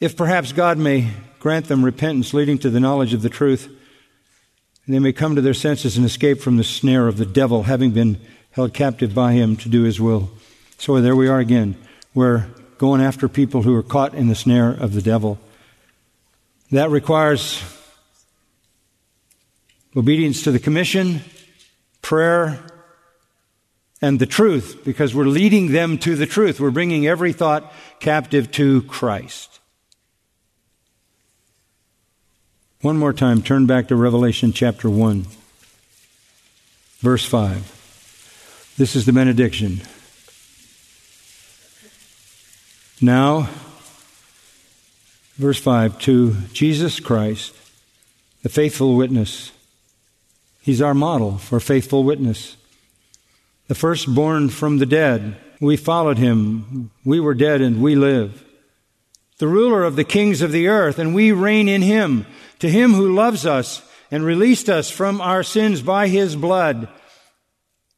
if 0.00 0.16
perhaps 0.16 0.52
God 0.52 0.78
may 0.78 1.10
grant 1.38 1.66
them 1.66 1.84
repentance 1.84 2.32
leading 2.32 2.56
to 2.58 2.70
the 2.70 2.80
knowledge 2.80 3.12
of 3.12 3.20
the 3.20 3.28
truth, 3.28 3.66
and 4.86 4.94
they 4.94 5.00
may 5.00 5.12
come 5.12 5.34
to 5.34 5.42
their 5.42 5.52
senses 5.52 5.98
and 5.98 6.06
escape 6.06 6.40
from 6.40 6.56
the 6.56 6.64
snare 6.64 7.08
of 7.08 7.18
the 7.18 7.26
devil, 7.26 7.64
having 7.64 7.90
been 7.90 8.18
held 8.52 8.72
captive 8.72 9.14
by 9.14 9.34
him 9.34 9.54
to 9.56 9.68
do 9.68 9.82
his 9.82 10.00
will. 10.00 10.30
So 10.78 10.98
there 11.02 11.14
we 11.14 11.28
are 11.28 11.40
again. 11.40 11.76
We're 12.14 12.46
going 12.78 13.02
after 13.02 13.28
people 13.28 13.64
who 13.64 13.74
are 13.74 13.82
caught 13.82 14.14
in 14.14 14.28
the 14.28 14.34
snare 14.34 14.70
of 14.70 14.94
the 14.94 15.02
devil. 15.02 15.38
That 16.70 16.88
requires 16.88 17.62
obedience 19.96 20.42
to 20.42 20.50
the 20.50 20.58
commission, 20.58 21.22
prayer, 22.02 22.60
and 24.02 24.18
the 24.18 24.26
truth 24.26 24.82
because 24.84 25.14
we're 25.14 25.24
leading 25.24 25.72
them 25.72 25.96
to 25.98 26.14
the 26.16 26.26
truth. 26.26 26.60
We're 26.60 26.70
bringing 26.70 27.06
every 27.06 27.32
thought 27.32 27.72
captive 27.98 28.50
to 28.52 28.82
Christ. 28.82 29.60
One 32.82 32.98
more 32.98 33.14
time, 33.14 33.42
turn 33.42 33.66
back 33.66 33.88
to 33.88 33.96
Revelation 33.96 34.52
chapter 34.52 34.90
1, 34.90 35.26
verse 37.00 37.24
5. 37.24 38.74
This 38.76 38.94
is 38.94 39.06
the 39.06 39.12
benediction. 39.12 39.80
Now, 43.00 43.48
verse 45.36 45.58
5 45.58 45.98
to 46.00 46.34
Jesus 46.52 47.00
Christ, 47.00 47.54
the 48.42 48.50
faithful 48.50 48.94
witness 48.94 49.52
He's 50.66 50.82
our 50.82 50.94
model 50.94 51.38
for 51.38 51.60
faithful 51.60 52.02
witness. 52.02 52.56
The 53.68 53.76
firstborn 53.76 54.48
from 54.48 54.78
the 54.78 54.84
dead, 54.84 55.36
we 55.60 55.76
followed 55.76 56.18
him. 56.18 56.90
We 57.04 57.20
were 57.20 57.34
dead 57.34 57.60
and 57.60 57.80
we 57.80 57.94
live. 57.94 58.44
The 59.38 59.46
ruler 59.46 59.84
of 59.84 59.94
the 59.94 60.02
kings 60.02 60.42
of 60.42 60.50
the 60.50 60.66
earth, 60.66 60.98
and 60.98 61.14
we 61.14 61.30
reign 61.30 61.68
in 61.68 61.82
him. 61.82 62.26
To 62.58 62.68
him 62.68 62.94
who 62.94 63.14
loves 63.14 63.46
us 63.46 63.80
and 64.10 64.24
released 64.24 64.68
us 64.68 64.90
from 64.90 65.20
our 65.20 65.44
sins 65.44 65.82
by 65.82 66.08
his 66.08 66.34
blood. 66.34 66.88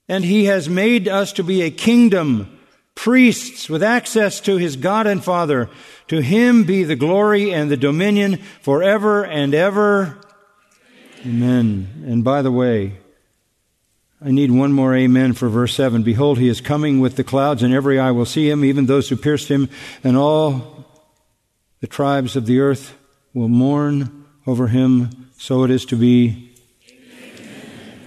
And 0.06 0.22
he 0.22 0.44
has 0.44 0.68
made 0.68 1.08
us 1.08 1.32
to 1.32 1.42
be 1.42 1.62
a 1.62 1.70
kingdom, 1.70 2.58
priests 2.94 3.70
with 3.70 3.82
access 3.82 4.40
to 4.40 4.58
his 4.58 4.76
God 4.76 5.06
and 5.06 5.24
Father. 5.24 5.70
To 6.08 6.20
him 6.20 6.64
be 6.64 6.84
the 6.84 6.96
glory 6.96 7.50
and 7.50 7.70
the 7.70 7.78
dominion 7.78 8.42
forever 8.60 9.24
and 9.24 9.54
ever. 9.54 10.20
Amen. 11.26 12.04
And 12.06 12.22
by 12.22 12.42
the 12.42 12.52
way, 12.52 12.98
I 14.20 14.30
need 14.30 14.50
one 14.50 14.72
more 14.72 14.94
amen 14.94 15.32
for 15.34 15.48
verse 15.48 15.74
7. 15.74 16.02
Behold, 16.02 16.38
he 16.38 16.48
is 16.48 16.60
coming 16.60 17.00
with 17.00 17.16
the 17.16 17.24
clouds, 17.24 17.62
and 17.62 17.72
every 17.72 17.98
eye 18.00 18.10
will 18.10 18.24
see 18.24 18.48
him, 18.50 18.64
even 18.64 18.86
those 18.86 19.08
who 19.08 19.16
pierced 19.16 19.48
him, 19.48 19.68
and 20.02 20.16
all 20.16 20.78
The 21.80 21.86
tribes 21.86 22.34
of 22.34 22.46
the 22.46 22.58
earth 22.58 22.96
will 23.32 23.48
mourn 23.48 24.24
over 24.46 24.66
him. 24.66 25.30
So 25.38 25.62
it 25.62 25.70
is 25.70 25.84
to 25.86 25.96
be. 25.96 26.52
Amen. 26.90 28.00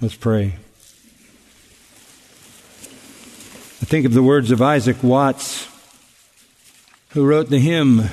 Let's 0.00 0.16
pray. 0.16 0.56
I 3.80 3.84
think 3.84 4.06
of 4.06 4.12
the 4.12 4.22
words 4.22 4.50
of 4.50 4.60
Isaac 4.60 5.02
Watts, 5.04 5.68
who 7.10 7.24
wrote 7.24 7.48
the 7.48 7.60
hymn 7.60 8.08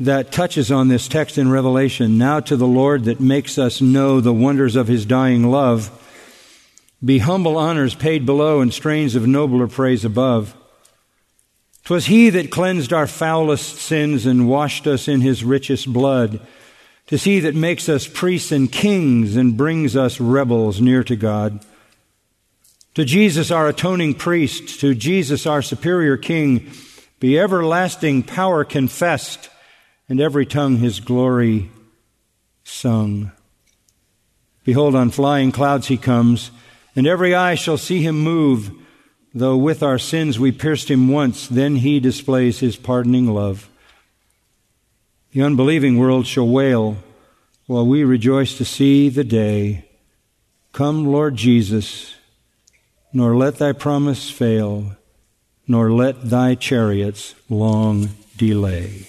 that 0.00 0.30
touches 0.30 0.70
on 0.70 0.88
this 0.88 1.08
text 1.08 1.38
in 1.38 1.50
Revelation. 1.50 2.18
Now 2.18 2.40
to 2.40 2.56
the 2.56 2.66
Lord 2.66 3.04
that 3.04 3.20
makes 3.20 3.58
us 3.58 3.80
know 3.80 4.20
the 4.20 4.32
wonders 4.32 4.76
of 4.76 4.88
his 4.88 5.04
dying 5.04 5.50
love, 5.50 5.90
be 7.04 7.18
humble 7.18 7.56
honors 7.56 7.94
paid 7.94 8.26
below 8.26 8.60
and 8.60 8.72
strains 8.72 9.14
of 9.14 9.26
nobler 9.26 9.66
praise 9.66 10.04
above. 10.04 10.54
'Twas 11.84 12.06
he 12.06 12.28
that 12.30 12.50
cleansed 12.50 12.92
our 12.92 13.06
foulest 13.06 13.76
sins 13.76 14.26
and 14.26 14.48
washed 14.48 14.86
us 14.86 15.08
in 15.08 15.20
his 15.20 15.42
richest 15.42 15.90
blood. 15.90 16.38
'Tis 17.06 17.24
he 17.24 17.40
that 17.40 17.54
makes 17.54 17.88
us 17.88 18.06
priests 18.06 18.52
and 18.52 18.70
kings 18.70 19.36
and 19.36 19.56
brings 19.56 19.96
us 19.96 20.20
rebels 20.20 20.80
near 20.80 21.02
to 21.02 21.16
God. 21.16 21.60
To 22.94 23.04
Jesus, 23.04 23.50
our 23.50 23.68
atoning 23.68 24.14
priest, 24.14 24.80
to 24.80 24.94
Jesus, 24.94 25.46
our 25.46 25.62
superior 25.62 26.16
king, 26.16 26.70
be 27.20 27.38
everlasting 27.38 28.22
power 28.22 28.64
confessed 28.64 29.48
and 30.08 30.20
every 30.20 30.46
tongue 30.46 30.76
his 30.76 31.00
glory 31.00 31.70
sung. 32.64 33.32
Behold, 34.64 34.94
on 34.94 35.10
flying 35.10 35.52
clouds 35.52 35.88
he 35.88 35.96
comes, 35.96 36.50
and 36.94 37.06
every 37.06 37.34
eye 37.34 37.54
shall 37.54 37.78
see 37.78 38.02
him 38.02 38.18
move. 38.18 38.70
Though 39.34 39.56
with 39.56 39.82
our 39.82 39.98
sins 39.98 40.38
we 40.38 40.52
pierced 40.52 40.90
him 40.90 41.08
once, 41.08 41.46
then 41.46 41.76
he 41.76 42.00
displays 42.00 42.60
his 42.60 42.76
pardoning 42.76 43.28
love. 43.28 43.68
The 45.32 45.42
unbelieving 45.42 45.98
world 45.98 46.26
shall 46.26 46.48
wail, 46.48 46.96
while 47.66 47.86
we 47.86 48.02
rejoice 48.02 48.56
to 48.58 48.64
see 48.64 49.08
the 49.08 49.24
day. 49.24 49.84
Come, 50.72 51.06
Lord 51.06 51.36
Jesus, 51.36 52.14
nor 53.12 53.36
let 53.36 53.56
thy 53.56 53.72
promise 53.72 54.30
fail, 54.30 54.96
nor 55.66 55.92
let 55.92 56.30
thy 56.30 56.54
chariots 56.54 57.34
long 57.48 58.10
delay. 58.36 59.08